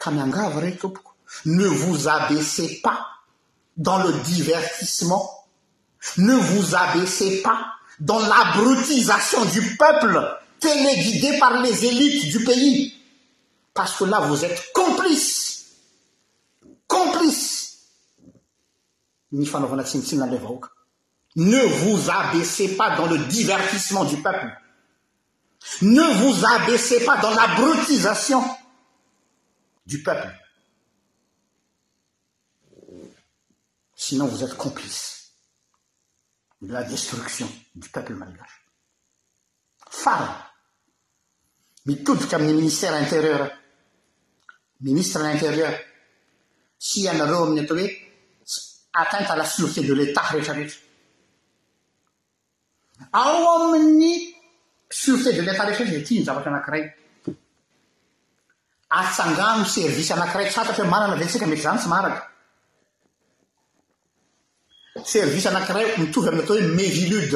s 0.00 0.72
ab 2.06 2.32
asdans 2.32 3.98
le 4.02 4.12
divertissement 4.24 5.24
ne 6.16 6.34
vous 6.34 6.74
abaissez 6.74 7.40
pas 7.42 7.66
dans 8.00 8.18
labrutisation 8.18 9.44
du 9.46 9.76
peuple 9.76 10.18
tel 10.58 10.86
e 10.86 10.94
gidé 11.02 11.38
par 11.38 11.60
les 11.62 11.84
élites 11.84 12.30
du 12.30 12.42
pays 12.44 12.94
parce 13.74 13.96
que 13.98 14.04
là 14.04 14.20
vous 14.20 14.42
êtes 14.44 14.72
complice 14.74 15.66
complicene 16.88 17.68
vous 21.82 22.10
abaissez 22.10 22.74
pas 22.76 22.96
dans 22.96 23.06
le 23.06 23.18
divertissement 23.28 24.04
du 24.04 24.16
peuple 24.16 24.48
ne 25.82 26.02
vous 26.20 26.44
abaissez 26.46 27.04
pas 27.04 27.18
dans 27.18 27.36
a 27.36 27.48
sinon 33.94 34.26
vous 34.28 34.44
êtes 34.44 34.54
complice 34.56 35.32
de 36.60 36.72
la 36.72 36.84
destruction 36.84 37.48
du 37.74 37.88
peuple 37.88 38.14
marégage 38.14 38.66
far 39.88 40.54
mitobik 41.86 42.32
aminy 42.34 42.54
ministère 42.54 42.92
lintérieur 42.92 43.50
ministre 44.82 45.20
à 45.20 45.32
l'intérieur 45.32 45.72
si 46.78 47.08
anare 47.08 47.34
aminy 47.42 47.60
ata 47.60 47.74
hoe 47.74 47.90
atteinte 48.92 49.30
à 49.30 49.36
la 49.36 49.44
sûreté 49.46 49.80
de 49.82 49.94
l'état 49.94 50.22
reetrareetra 50.28 50.78
ao 53.12 53.72
aminy 53.76 54.34
sûreté 54.90 55.32
de 55.32 55.40
l'état 55.42 55.64
retrtin 55.64 56.22
zavatra 56.26 56.50
aakray 56.58 56.84
atsangano 58.92 59.64
servisy 59.64 60.12
anankiray 60.12 60.50
tsatatohe 60.50 60.88
manana 60.88 61.14
vyntsika 61.16 61.46
mety 61.46 61.62
zany 61.62 61.78
sy 61.78 61.86
maraka 61.86 62.26
servise 65.04 65.46
anankiray 65.48 65.94
mitovy 65.98 66.28
amin'ny 66.28 66.42
atao 66.42 66.56
hoe 66.58 66.68
mevilud 66.78 67.32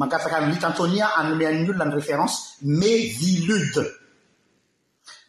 mangataka 0.00 0.38
ny 0.40 0.54
lita 0.56 0.66
antônia 0.72 1.12
anome 1.16 1.44
any 1.46 1.68
olona 1.68 1.84
ny 1.84 1.94
référence 2.00 2.36
mevilude 2.80 3.82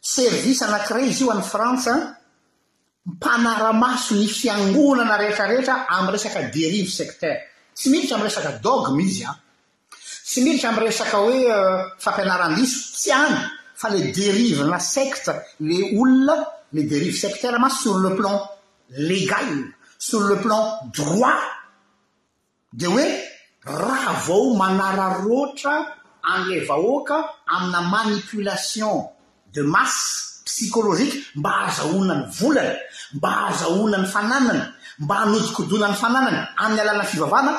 servisy 0.02 0.64
anankiray 0.64 1.04
izy 1.12 1.24
io 1.24 1.32
an'y 1.36 1.44
frantsaan 1.44 2.00
mpanaramaso 3.06 4.16
ny 4.16 4.28
fiangonana 4.28 5.18
rehetrarehetra 5.20 5.76
am'y 5.98 6.12
resaka 6.16 6.40
derive 6.56 6.90
secter 6.90 7.34
tsy 7.76 7.90
miditra 7.92 8.16
am 8.16 8.24
resaka 8.24 8.52
dogme 8.64 9.04
izy 9.04 9.28
an 9.28 9.36
ah. 9.36 9.40
tsy 10.26 10.40
miditra 10.40 10.70
amy 10.72 10.80
resaka 10.88 11.18
hoe 11.20 11.38
euh, 11.52 11.84
fampianarandiso 12.00 12.78
tsy 12.96 13.12
any 13.12 13.38
fa 13.76 13.90
le 13.90 14.00
dérivena 14.16 14.80
secte 14.80 15.32
le 15.60 15.78
olona 16.00 16.36
le 16.74 16.84
dérive 16.84 17.16
sectaire 17.18 17.60
mas 17.60 17.76
sur 17.82 17.98
le 17.98 18.16
plan 18.16 18.36
légal 18.92 19.48
sur 20.00 20.22
le 20.22 20.38
plan 20.38 20.62
droit 20.96 21.38
di 22.74 22.86
hoe 22.88 23.06
raha 23.66 24.16
avao 24.16 24.56
manara 24.56 25.08
roatra 25.24 25.76
am'le 26.24 26.64
vahoaka 26.68 27.18
amina 27.54 27.82
manipulation 27.98 29.10
de 29.54 29.62
masse 29.62 30.42
psycologique 30.46 31.16
mba 31.36 31.52
azaolona 31.66 32.14
ny 32.16 32.26
volana 32.40 32.72
mba 33.14 33.30
azaolona 33.50 33.98
ny 33.98 34.08
fananana 34.14 34.74
mba 35.00 35.16
hanojikodona 35.20 35.88
ny 35.90 35.96
fananana 36.04 36.42
amin'ny 36.64 36.80
alanany 36.82 37.06
fivavana 37.12 37.54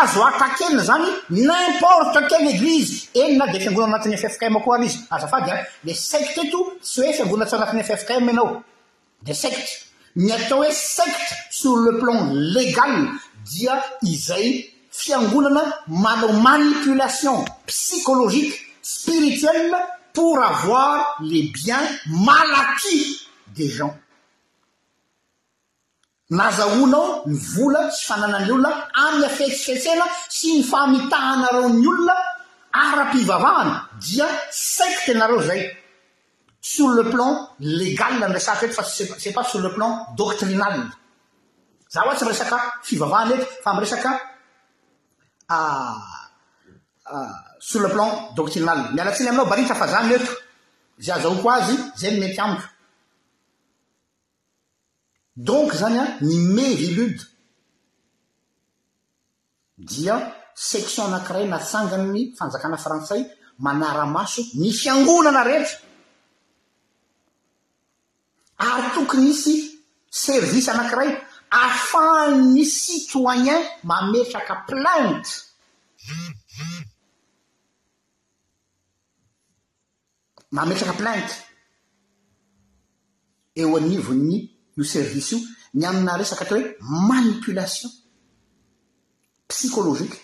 azo 0.00 0.22
ataqene 0.24 0.78
zagny 0.82 1.08
n'importe 1.30 2.18
quelle 2.28 2.48
église 2.54 3.08
enna 3.22 3.46
de 3.52 3.58
fiangonana 3.58 3.96
anati'ny 3.96 4.16
fiafikay 4.16 4.50
mako 4.50 4.74
ary 4.74 4.86
izy 4.86 4.98
azafady 5.10 5.50
a 5.50 5.56
le 5.84 5.94
secte 5.94 6.40
eto 6.46 6.58
sy 6.80 7.00
hoe 7.02 7.12
fiangonana 7.12 7.46
tsy 7.50 7.56
anatin'ny 7.56 7.84
fiafikay 7.84 8.18
m 8.20 8.28
anao 8.28 8.62
de 9.26 9.32
secte 9.32 9.72
ny 10.16 10.32
atao 10.32 10.58
hoe 10.62 10.70
secte 10.70 11.30
sur 11.50 11.76
le 11.76 11.98
plan 12.00 12.18
légal 12.34 13.10
dia 13.52 13.82
izay 14.02 14.46
fiangonana 14.90 15.62
manao 15.88 16.32
manipulation 16.32 17.44
psycologique 17.66 18.60
spirituelle 18.82 19.74
pour 20.14 20.42
avoir 20.42 21.16
les 21.22 21.42
biens 21.44 21.86
malatisde 22.06 23.90
nazahonao 26.32 27.24
mivola 27.26 27.88
tsy 27.92 28.02
fananany 28.08 28.50
olona 28.52 28.70
amiy 29.06 29.24
afehtsifehtsena 29.28 30.04
sy 30.28 30.48
my 30.56 30.62
famitahnareo 30.70 31.68
ny 31.68 31.86
olona 31.92 32.14
ara-pivavahana 32.72 33.74
dia 34.06 34.26
saiko 34.50 35.00
tenareo 35.06 35.42
zay 35.42 35.62
sor 36.60 36.94
le 36.96 37.10
plan 37.12 37.36
legal 37.60 38.12
nyresatro 38.20 38.66
oeto 38.66 38.74
fa 38.76 38.84
se 39.18 39.28
pas 39.32 39.44
sor 39.52 39.60
le 39.62 39.70
plan 39.74 39.92
doktrinal 40.16 40.80
za 41.92 42.00
ohatsy 42.06 42.22
m 42.24 42.28
resaka 42.30 42.58
fivavahany 42.82 43.32
reky 43.34 43.46
fa 43.64 43.74
mresaka 43.74 44.10
sor 47.60 47.82
le 47.82 47.88
plan 47.88 48.08
doctrinal 48.36 48.78
ah, 48.78 48.86
ah, 48.88 48.92
mialatsiny 48.94 49.28
aminao 49.28 49.46
baritafa 49.46 49.86
zay 49.86 50.04
neto 50.08 50.32
zy 50.98 51.10
azahoako 51.12 51.48
azy 51.54 51.74
zay 51.96 52.10
ny 52.12 52.20
mety 52.20 52.40
amiko 52.40 52.66
donc 55.36 55.72
zany 55.72 55.98
an 55.98 56.08
ny 56.20 56.36
mevilode 56.52 57.24
dia 59.76 60.16
section 60.54 61.04
anankiray 61.08 61.46
natsangany 61.48 62.34
fanjakana 62.36 62.76
frantsay 62.76 63.24
manaramaso 63.58 64.42
ny 64.60 64.68
fiangonana 64.72 65.42
rehetra 65.44 65.78
ary 68.58 68.88
tokony 68.94 69.30
isy 69.32 69.54
servise 70.10 70.68
anankiray 70.70 71.10
afa'ny 71.50 72.64
citoyen 72.66 73.64
mametraka 73.88 74.64
plainte 74.68 75.32
mametraka 80.50 80.92
plainte 80.92 81.34
eo 83.60 83.76
anivony 83.76 84.51
no 84.76 84.84
service 84.84 85.34
io 85.34 85.40
ny 85.74 85.84
amina 85.84 86.16
resaka 86.16 86.44
ata 86.44 86.54
hoe 86.56 86.66
manipulation 87.08 87.90
psykologikue 89.48 90.18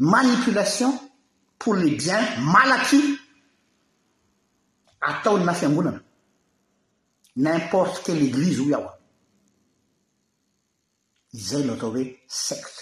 manipulation 0.00 0.92
pour 1.58 1.74
les 1.76 1.96
biens 1.96 2.26
malaki 2.52 2.96
ataony 5.00 5.44
na 5.44 5.54
fiangonana 5.54 6.00
n'importe 7.36 8.02
quelle 8.04 8.24
eglise 8.26 8.58
io 8.62 8.68
iaho 8.72 8.90
izay 11.34 11.62
no 11.64 11.72
atao 11.74 11.90
hoe 11.94 12.04
secte 12.26 12.80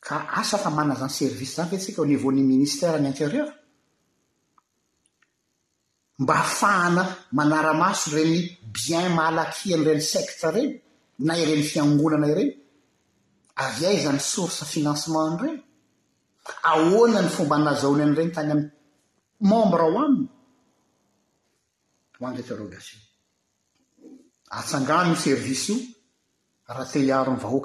ka 0.00 0.16
asafa 0.40 0.70
manazany 0.70 1.10
service 1.10 1.54
zany 1.56 1.68
fetsika 1.70 1.98
ao 2.00 2.06
niveau 2.06 2.32
ny 2.32 2.42
ministère 2.42 2.94
any 2.94 3.06
intérieur 3.08 3.48
mba 6.18 6.34
afahna 6.34 7.16
manaramaso 7.32 8.10
reny 8.16 8.40
bien 8.84 9.12
malakianyreny 9.14 10.00
secte 10.12 10.50
reny 10.54 10.70
na 11.26 11.32
reny 11.48 11.62
fiangonanarny 11.72 12.46
avy 13.64 13.84
aizan'ny 13.90 14.20
sorse 14.34 14.62
finansementnreny 14.72 15.56
ahoanany 16.72 17.28
fomba 17.36 17.54
anazaoly 17.58 18.02
anreny 18.06 18.30
tnyayabre 18.34 19.84
oaminyon 19.86 20.28
iohan 22.30 22.72
ha 22.72 22.78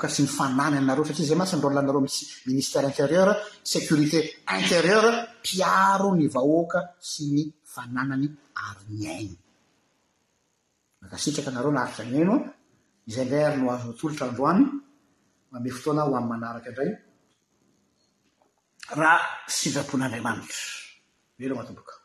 s 0.08 0.20
ny 0.20 0.28
fnnyneosaa 0.36 1.28
zay 1.28 1.40
asnlnoam 1.42 2.08
miniserainterieur 2.48 3.30
sécurité 3.72 4.20
interieur 4.60 5.06
piaro 5.46 6.08
ny 6.20 6.26
vahoaka 6.36 6.80
s 7.00 7.12
ny 7.34 7.44
fananany 7.74 8.26
arinyaino 8.70 9.40
makasitraka 11.02 11.50
anareo 11.52 11.74
narit 11.78 11.98
aniaino 12.04 12.36
a 12.44 12.46
izay 13.10 13.26
ndray 13.26 13.46
aryno 13.50 13.68
azo 13.72 13.88
atolotra 13.92 14.26
androany 14.28 14.62
mame 15.52 15.70
fotoana 15.78 16.02
ho 16.06 16.12
amin'y 16.18 16.32
manaraka 16.32 16.68
indray 16.72 16.92
raha 19.00 19.18
sitrapon'andriamanitra 19.56 20.62
eloa 21.46 21.60
matombokao 21.62 22.01